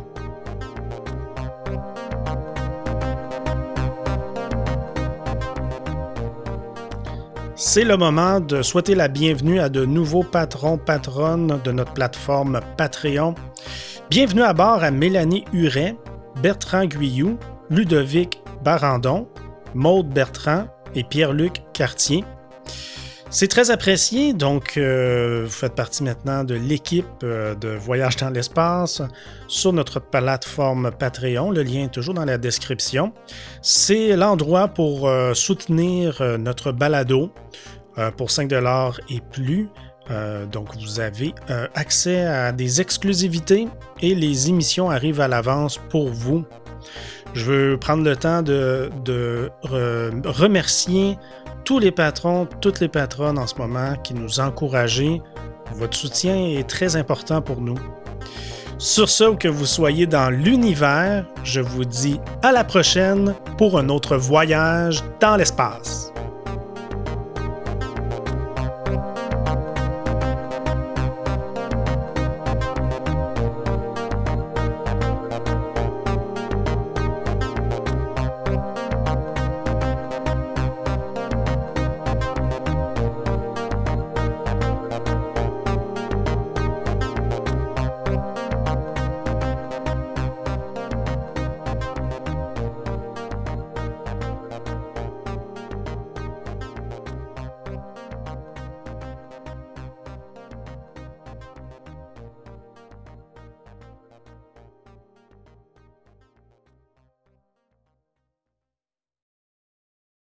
C'est 7.67 7.83
le 7.83 7.97
moment 7.97 8.39
de 8.41 8.61
souhaiter 8.61 8.93
la 8.93 9.07
bienvenue 9.07 9.59
à 9.59 9.69
de 9.69 9.85
nouveaux 9.85 10.21
patrons, 10.21 10.77
patronnes 10.77 11.59
de 11.63 11.71
notre 11.71 11.93
plateforme 11.93 12.59
Patreon. 12.77 13.33
Bienvenue 14.11 14.43
à 14.43 14.53
bord 14.53 14.83
à 14.83 14.91
Mélanie 14.91 15.45
Huret, 15.51 15.95
Bertrand 16.43 16.85
Guyou, 16.85 17.39
Ludovic 17.71 18.39
Barandon, 18.63 19.27
Maude 19.73 20.09
Bertrand 20.09 20.67
et 20.93 21.03
Pierre-Luc 21.03 21.63
Cartier. 21.73 22.23
C'est 23.35 23.49
très 23.49 23.69
apprécié, 23.69 24.31
donc 24.31 24.77
euh, 24.77 25.41
vous 25.43 25.51
faites 25.51 25.75
partie 25.75 26.03
maintenant 26.03 26.45
de 26.45 26.55
l'équipe 26.55 27.05
euh, 27.21 27.53
de 27.53 27.67
Voyage 27.67 28.15
dans 28.15 28.29
l'espace 28.29 29.01
sur 29.49 29.73
notre 29.73 29.99
plateforme 29.99 30.89
Patreon. 30.97 31.51
Le 31.51 31.61
lien 31.61 31.83
est 31.83 31.93
toujours 31.93 32.13
dans 32.13 32.23
la 32.23 32.37
description. 32.37 33.11
C'est 33.61 34.15
l'endroit 34.15 34.69
pour 34.69 35.09
euh, 35.09 35.33
soutenir 35.33 36.23
notre 36.39 36.71
balado 36.71 37.29
pour 38.15 38.31
5 38.31 38.49
et 38.53 39.19
plus. 39.33 39.67
donc 40.49 40.73
vous 40.77 41.01
avez 41.01 41.33
accès 41.73 42.21
à 42.25 42.53
des 42.53 42.79
exclusivités 42.79 43.67
et 44.01 44.15
les 44.15 44.47
émissions 44.47 44.89
arrivent 44.89 45.19
à 45.19 45.27
l'avance 45.27 45.77
pour 45.89 46.07
vous. 46.07 46.45
Je 47.35 47.43
veux 47.43 47.77
prendre 47.77 48.03
le 48.03 48.15
temps 48.15 48.41
de, 48.41 48.89
remercier 50.23 51.17
tous 51.65 51.79
les 51.79 51.91
patrons, 51.91 52.47
toutes 52.61 52.79
les 52.79 52.87
patronnes 52.87 53.37
en 53.37 53.45
ce 53.45 53.55
moment 53.55 53.95
qui 54.03 54.13
nous 54.13 54.39
encouragent. 54.39 55.19
Votre 55.73 55.97
soutien 55.97 56.35
est 56.35 56.67
très 56.67 56.95
important 56.95 57.41
pour 57.41 57.59
nous. 57.59 57.77
Sur 58.77 59.09
ce, 59.09 59.35
que 59.35 59.47
vous 59.47 59.65
soyez 59.65 60.05
dans 60.05 60.29
l'univers, 60.29 61.25
je 61.43 61.59
vous 61.59 61.85
dis 61.85 62.19
à 62.41 62.51
la 62.53 62.63
prochaine 62.63 63.33
pour 63.57 63.77
un 63.77 63.89
autre 63.89 64.15
voyage 64.15 65.03
dans 65.19 65.35
l'espace. 65.35 66.14